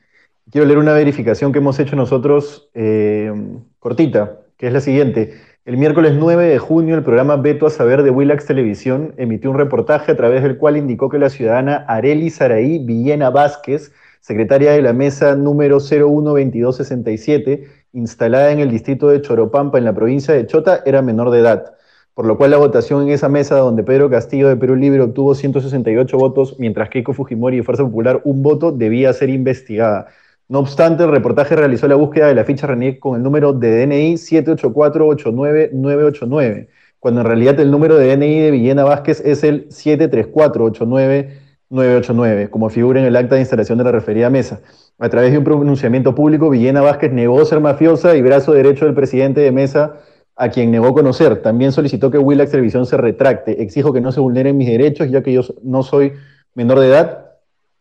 Quiero 0.52 0.68
leer 0.68 0.80
una 0.80 0.92
verificación 0.92 1.54
que 1.54 1.60
hemos 1.60 1.80
hecho 1.80 1.96
nosotros 1.96 2.70
eh, 2.74 3.32
cortita, 3.80 4.42
que 4.58 4.68
es 4.68 4.74
la 4.74 4.82
siguiente. 4.82 5.40
El 5.64 5.78
miércoles 5.78 6.16
9 6.20 6.46
de 6.48 6.60
junio, 6.60 6.96
el 6.96 7.06
programa 7.06 7.38
Beto 7.38 7.68
a 7.68 7.70
Saber 7.70 8.04
de 8.04 8.10
Willax 8.10 8.48
Televisión 8.48 9.14
emitió 9.16 9.50
un 9.50 9.58
reportaje 9.58 10.12
a 10.12 10.18
través 10.18 10.44
del 10.44 10.58
cual 10.58 10.76
indicó 10.76 11.08
que 11.08 11.20
la 11.20 11.30
ciudadana 11.30 11.86
Areli 11.88 12.30
Saraí 12.30 12.80
Villena 12.80 13.30
Vázquez, 13.30 13.94
secretaria 14.20 14.72
de 14.74 14.82
la 14.82 14.92
mesa 14.92 15.38
número 15.38 15.80
012267, 15.80 17.64
instalada 17.94 18.52
en 18.52 18.60
el 18.60 18.70
distrito 18.70 19.08
de 19.08 19.22
Choropampa, 19.22 19.78
en 19.78 19.86
la 19.86 19.96
provincia 19.96 20.34
de 20.34 20.46
Chota, 20.48 20.84
era 20.86 21.02
menor 21.02 21.32
de 21.32 21.40
edad 21.40 21.80
por 22.20 22.26
lo 22.26 22.36
cual 22.38 22.52
la 22.52 22.58
votación 22.58 23.04
en 23.04 23.12
esa 23.12 23.30
mesa 23.30 23.60
donde 23.60 23.82
Pedro 23.82 24.10
Castillo 24.10 24.50
de 24.50 24.58
Perú 24.58 24.76
Libre 24.76 25.00
obtuvo 25.00 25.34
168 25.34 26.18
votos, 26.18 26.58
mientras 26.60 26.90
Keiko 26.90 27.14
Fujimori 27.14 27.56
de 27.56 27.64
Fuerza 27.64 27.86
Popular 27.86 28.20
un 28.26 28.44
voto, 28.44 28.74
debía 28.74 29.14
ser 29.14 29.30
investigada. 29.30 30.08
No 30.50 30.60
obstante, 30.60 31.06
el 31.06 31.12
reportaje 31.12 31.56
realizó 31.56 31.88
la 31.88 31.96
búsqueda 31.96 32.28
de 32.28 32.36
la 32.36 32.44
ficha 32.44 32.68
RENIEC 32.68 33.00
con 33.00 33.16
el 33.16 33.24
número 33.24 33.54
de 33.54 33.86
DNI 33.86 34.16
784-89989, 34.16 36.68
cuando 37.00 37.22
en 37.22 37.28
realidad 37.28 37.58
el 37.58 37.72
número 37.72 37.96
de 37.96 38.14
DNI 38.14 38.40
de 38.42 38.52
Villena 38.52 38.84
Vázquez 38.84 39.22
es 39.24 39.46
el 39.46 39.70
734-89989, 39.70 42.50
como 42.50 42.70
figura 42.70 43.00
en 43.00 43.06
el 43.06 43.16
acta 43.16 43.36
de 43.36 43.42
instalación 43.42 43.78
de 43.78 43.86
la 43.86 43.94
referida 43.94 44.30
mesa. 44.30 44.60
A 44.98 45.08
través 45.08 45.32
de 45.32 45.38
un 45.38 45.46
pronunciamiento 45.46 46.14
público, 46.14 46.50
Villena 46.50 46.82
Vázquez 46.82 47.14
negó 47.14 47.46
ser 47.46 47.62
mafiosa 47.62 48.18
y 48.18 48.22
brazo 48.22 48.52
derecho 48.52 48.84
del 48.84 48.94
presidente 48.94 49.40
de 49.40 49.54
mesa 49.54 49.94
a 50.40 50.50
quien 50.50 50.72
negó 50.72 50.94
conocer. 50.94 51.42
También 51.42 51.74
solicitó 51.74 52.10
que 52.10 52.18
Willax 52.18 52.52
Televisión 52.52 52.86
se 52.86 52.96
retracte. 52.96 53.62
Exijo 53.62 53.92
que 53.92 54.00
no 54.00 54.14
se 54.14 54.22
vulneren 54.22 54.56
mis 54.58 54.70
derechos, 54.70 55.12
ya 55.12 55.22
que 55.22 55.34
yo 55.34 55.42
no 55.64 55.84
soy 55.84 56.14
menor 56.56 56.80
de 56.80 56.88
edad, 56.88 57.26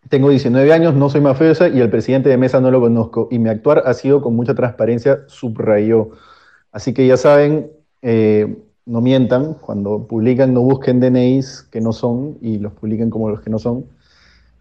tengo 0.09 0.29
19 0.29 0.73
años, 0.73 0.95
no 0.95 1.09
soy 1.09 1.21
mafiosa 1.21 1.69
y 1.69 1.81
el 1.81 1.89
presidente 1.89 2.29
de 2.29 2.37
mesa 2.37 2.61
no 2.61 2.73
lo 2.73 2.81
conozco. 2.81 3.29
Y 3.31 3.39
mi 3.39 3.49
actuar 3.49 3.85
ha 3.87 3.95
sido 3.95 4.21
con 4.21 4.35
mucha 4.35 4.55
transparencia, 4.55 5.21
subrayó. 5.29 6.11
Así 6.73 6.93
que 6.93 7.07
ya 7.07 7.17
saben, 7.17 7.71
eh, 8.03 8.57
no 8.87 9.01
mientan, 9.03 9.55
cuando 9.55 10.09
publican 10.09 10.53
no 10.53 10.63
busquen 10.63 10.99
DNIs 10.99 11.63
que 11.71 11.81
no 11.81 11.93
son 11.93 12.39
y 12.41 12.59
los 12.59 12.73
publiquen 12.73 13.09
como 13.09 13.31
los 13.31 13.41
que 13.41 13.51
no 13.51 13.61
son. 13.61 13.85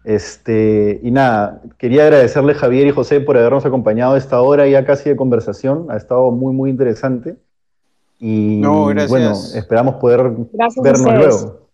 Este, 0.04 1.00
y 1.02 1.10
nada, 1.10 1.62
quería 1.78 2.04
agradecerle 2.04 2.54
Javier 2.54 2.86
y 2.86 2.92
José 2.92 3.20
por 3.20 3.36
habernos 3.36 3.66
acompañado 3.66 4.14
a 4.14 4.18
esta 4.18 4.40
hora 4.40 4.68
ya 4.68 4.84
casi 4.84 5.08
de 5.10 5.16
conversación. 5.16 5.86
Ha 5.90 5.96
estado 5.96 6.30
muy, 6.30 6.54
muy 6.54 6.70
interesante. 6.70 7.36
Y 8.18 8.60
bueno, 8.60 9.32
esperamos 9.54 9.96
poder 9.96 10.30
vernos 10.82 11.14
luego. 11.14 11.68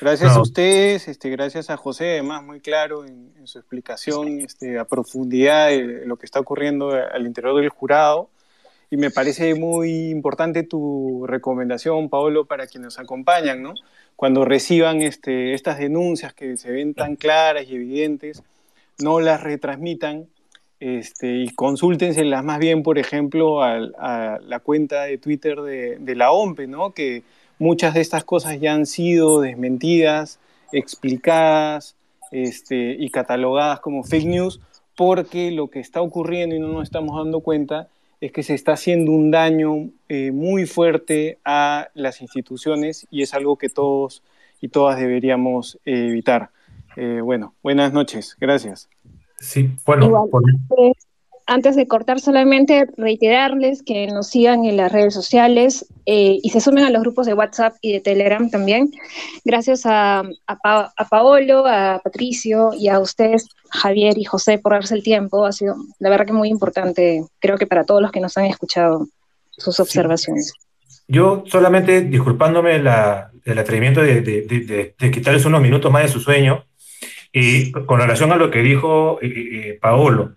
Gracias 0.00 0.36
a 0.36 0.42
ustedes, 0.42 1.08
este, 1.08 1.30
gracias 1.30 1.70
a 1.70 1.78
José, 1.78 2.12
además 2.12 2.42
muy 2.42 2.60
claro 2.60 3.06
en, 3.06 3.34
su 3.44 3.58
explicación 3.58 4.40
este, 4.40 4.78
a 4.78 4.84
profundidad 4.84 5.68
de 5.68 6.04
lo 6.04 6.16
que 6.16 6.26
está 6.26 6.40
ocurriendo 6.40 6.90
al 6.90 7.26
interior 7.26 7.56
del 7.56 7.68
jurado. 7.68 8.28
Y 8.90 8.96
me 8.96 9.10
parece 9.10 9.54
muy 9.54 10.10
importante 10.10 10.64
tu 10.64 11.24
recomendación, 11.26 12.08
Paolo, 12.08 12.44
para 12.44 12.66
quienes 12.66 12.86
nos 12.86 12.98
acompañan, 12.98 13.62
¿no? 13.62 13.74
Cuando 14.16 14.44
reciban 14.44 15.00
este, 15.02 15.54
estas 15.54 15.78
denuncias 15.78 16.34
que 16.34 16.56
se 16.56 16.70
ven 16.70 16.94
tan 16.94 17.16
claras 17.16 17.66
y 17.68 17.76
evidentes, 17.76 18.42
no 18.98 19.20
las 19.20 19.42
retransmitan, 19.42 20.28
este, 20.80 21.38
y 21.38 21.48
consúltenselas 21.50 22.44
más 22.44 22.58
bien, 22.58 22.82
por 22.82 22.98
ejemplo, 22.98 23.62
a, 23.62 23.78
la 24.40 24.60
cuenta 24.60 25.04
de 25.04 25.18
Twitter 25.18 25.60
de, 25.60 26.14
la 26.14 26.32
OMPE, 26.32 26.66
¿no? 26.66 26.92
que 26.92 27.22
muchas 27.58 27.94
de 27.94 28.00
estas 28.00 28.24
cosas 28.24 28.60
ya 28.60 28.74
han 28.74 28.86
sido 28.86 29.40
desmentidas, 29.40 30.38
explicadas 30.72 31.96
este, 32.30 32.96
y 32.98 33.08
catalogadas 33.10 33.80
como 33.80 34.02
fake 34.02 34.26
news, 34.26 34.60
porque 34.96 35.50
lo 35.50 35.68
que 35.68 35.80
está 35.80 36.00
ocurriendo 36.00 36.56
y 36.56 36.60
no 36.60 36.68
nos 36.68 36.84
estamos 36.84 37.16
dando 37.16 37.40
cuenta 37.40 37.88
es 38.20 38.32
que 38.32 38.42
se 38.42 38.54
está 38.54 38.72
haciendo 38.72 39.12
un 39.12 39.30
daño 39.30 39.90
eh, 40.08 40.30
muy 40.32 40.66
fuerte 40.66 41.38
a 41.44 41.88
las 41.94 42.22
instituciones 42.22 43.06
y 43.10 43.22
es 43.22 43.34
algo 43.34 43.56
que 43.56 43.68
todos 43.68 44.22
y 44.60 44.68
todas 44.68 44.98
deberíamos 44.98 45.78
evitar. 45.84 46.50
Eh, 46.96 47.20
bueno, 47.22 47.54
buenas 47.62 47.92
noches. 47.92 48.36
Gracias. 48.40 48.88
Sí, 49.38 49.70
bueno. 49.84 50.28
Pues, 50.68 50.92
antes 51.46 51.76
de 51.76 51.86
cortar, 51.86 52.18
solamente 52.18 52.86
reiterarles 52.96 53.84
que 53.84 54.08
nos 54.08 54.26
sigan 54.26 54.64
en 54.64 54.76
las 54.76 54.90
redes 54.90 55.14
sociales 55.14 55.86
eh, 56.04 56.38
y 56.42 56.50
se 56.50 56.60
sumen 56.60 56.84
a 56.84 56.90
los 56.90 57.02
grupos 57.02 57.26
de 57.26 57.34
WhatsApp 57.34 57.76
y 57.80 57.92
de 57.92 58.00
Telegram 58.00 58.50
también. 58.50 58.90
Gracias 59.44 59.82
a, 59.84 60.24
Paolo, 61.08 61.66
a 61.66 62.00
Patricio 62.02 62.70
y 62.76 62.88
a 62.88 62.98
ustedes, 62.98 63.48
Javier 63.70 64.18
y 64.18 64.24
José, 64.24 64.58
por 64.58 64.72
darse 64.72 64.96
el 64.96 65.04
tiempo. 65.04 65.46
Ha 65.46 65.52
sido, 65.52 65.76
la 66.00 66.10
verdad, 66.10 66.26
que 66.26 66.32
muy 66.32 66.48
importante, 66.48 67.24
creo 67.38 67.56
que 67.56 67.68
para 67.68 67.84
todos 67.84 68.02
los 68.02 68.10
que 68.10 68.20
nos 68.20 68.36
han 68.36 68.46
escuchado 68.46 69.06
sus 69.50 69.78
observaciones. 69.78 70.52
Yo 71.06 71.44
solamente 71.46 72.00
disculpándome 72.02 72.80
la, 72.80 73.30
el 73.44 73.56
atrevimiento 73.56 74.02
de, 74.02 74.20
de 74.98 75.10
quitarles 75.12 75.44
unos 75.44 75.62
minutos 75.62 75.92
más 75.92 76.02
de 76.02 76.08
su 76.08 76.18
sueño, 76.18 76.64
y 77.38 77.70
con 77.70 78.00
relación 78.00 78.32
a 78.32 78.36
lo 78.36 78.50
que 78.50 78.62
dijo 78.62 79.18
eh, 79.20 79.26
eh, 79.26 79.68
eh 79.68 79.78
Paolo, 79.78 80.36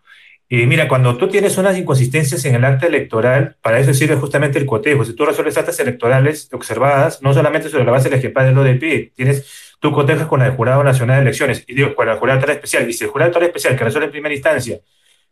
mira, 0.50 0.90
cuando 0.90 1.16
tú 1.16 1.30
tienes 1.30 1.58
unas 1.58 1.78
inconsistencias 1.78 2.44
en 2.44 2.56
el 2.56 2.66
acta 2.66 2.88
electoral, 2.88 3.56
para 3.62 3.80
eso 3.80 3.94
sirve 3.94 4.18
justamente 4.18 4.60
el 4.60 4.66
cotejo. 4.66 5.06
Si 5.06 5.14
tú 5.14 5.26
resuelves 5.26 5.58
actas 5.58 5.80
electorales 5.80 6.50
observadas, 6.52 7.22
no 7.22 7.34
solamente 7.34 7.70
sobre 7.70 7.86
la 7.86 7.92
base 7.92 8.10
de 8.10 8.52
lo 8.52 8.64
del 8.64 8.80
PIB, 8.80 9.14
tienes, 9.16 9.78
tú 9.80 9.94
cotejas 9.94 10.28
con 10.28 10.42
el 10.42 10.52
Jurado 10.52 10.84
Nacional 10.84 11.18
de 11.18 11.22
Elecciones, 11.22 11.64
y 11.68 11.74
digo, 11.74 11.96
con 11.96 12.10
el 12.10 12.18
Jurado 12.18 12.40
Electoral 12.40 12.58
Especial, 12.58 12.90
y 12.90 12.92
si 12.92 13.06
el 13.06 13.12
Jurado 13.12 13.28
Electoral 13.28 13.48
Especial 13.48 13.78
que 13.78 13.84
resuelve 13.86 14.06
en 14.08 14.12
primera 14.12 14.36
instancia 14.36 14.80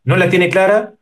no 0.05 0.15
la 0.15 0.29
tiene 0.29 0.47
clara, 0.47 0.93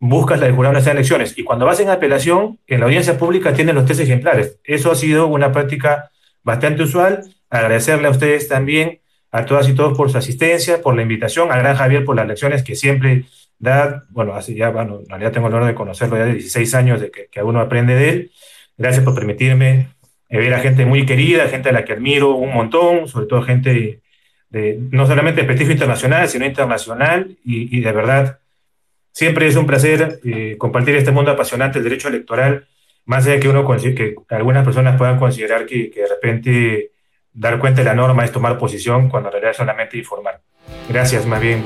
buscas 0.00 0.40
la 0.40 0.46
del 0.46 0.56
Jurado 0.56 0.72
Nacional 0.72 0.96
de 0.96 1.00
Elecciones. 1.02 1.38
Y 1.38 1.44
cuando 1.44 1.66
vas 1.66 1.78
en 1.78 1.88
apelación, 1.88 2.58
en 2.66 2.80
la 2.80 2.86
audiencia 2.86 3.16
pública 3.16 3.54
tienen 3.54 3.76
los 3.76 3.84
tres 3.84 4.00
ejemplares. 4.00 4.58
Eso 4.64 4.90
ha 4.90 4.96
sido 4.96 5.28
una 5.28 5.52
práctica 5.52 6.10
bastante 6.42 6.82
usual. 6.82 7.22
Agradecerle 7.48 8.08
a 8.08 8.10
ustedes 8.10 8.48
también 8.48 9.00
a 9.32 9.44
todas 9.44 9.68
y 9.68 9.74
todos 9.74 9.96
por 9.96 10.10
su 10.10 10.18
asistencia, 10.18 10.82
por 10.82 10.96
la 10.96 11.02
invitación, 11.02 11.52
a 11.52 11.56
Gran 11.56 11.76
Javier 11.76 12.04
por 12.04 12.16
las 12.16 12.26
lecciones 12.26 12.62
que 12.62 12.74
siempre 12.74 13.24
da, 13.58 14.04
bueno, 14.10 14.34
así 14.34 14.54
ya, 14.54 14.70
bueno, 14.70 15.00
en 15.00 15.08
realidad 15.08 15.32
tengo 15.32 15.48
el 15.48 15.54
honor 15.54 15.68
de 15.68 15.74
conocerlo 15.74 16.16
ya 16.16 16.24
de 16.24 16.34
16 16.34 16.74
años, 16.74 17.00
de 17.00 17.10
que, 17.10 17.26
que 17.26 17.42
uno 17.42 17.60
aprende 17.60 17.94
de 17.94 18.08
él. 18.08 18.32
Gracias 18.76 19.04
por 19.04 19.14
permitirme 19.14 19.88
eh, 20.30 20.38
ver 20.38 20.54
a 20.54 20.60
gente 20.60 20.86
muy 20.86 21.04
querida, 21.04 21.48
gente 21.48 21.68
a 21.68 21.72
la 21.72 21.84
que 21.84 21.92
admiro 21.92 22.34
un 22.36 22.54
montón, 22.54 23.06
sobre 23.08 23.26
todo 23.26 23.42
gente 23.42 24.00
de, 24.48 24.78
no 24.90 25.06
solamente 25.06 25.44
prestigio 25.44 25.72
internacional, 25.72 26.28
sino 26.28 26.46
internacional, 26.46 27.36
y, 27.44 27.80
de 27.80 27.92
verdad, 27.92 28.38
siempre 29.12 29.46
es 29.46 29.56
un 29.56 29.66
placer 29.66 30.20
eh, 30.24 30.56
compartir 30.58 30.96
este 30.96 31.12
mundo 31.12 31.30
apasionante 31.30 31.78
del 31.78 31.88
derecho 31.88 32.08
electoral, 32.08 32.66
más 33.04 33.24
allá 33.24 33.34
de 33.34 33.40
que 33.40 33.48
uno 33.48 33.66
que 33.76 34.16
algunas 34.30 34.64
personas 34.64 34.96
puedan 34.96 35.18
considerar 35.18 35.66
que, 35.66 35.90
que 35.90 36.00
de 36.00 36.08
repente 36.08 36.90
dar 37.32 37.58
cuenta 37.58 37.80
de 37.80 37.84
la 37.84 37.94
norma 37.94 38.24
es 38.24 38.32
tomar 38.32 38.58
posición 38.58 39.08
cuando 39.08 39.28
en 39.28 39.34
realidad 39.34 39.54
solamente 39.54 39.98
informar. 39.98 40.40
Gracias, 40.88 41.26
más 41.26 41.40
bien. 41.40 41.64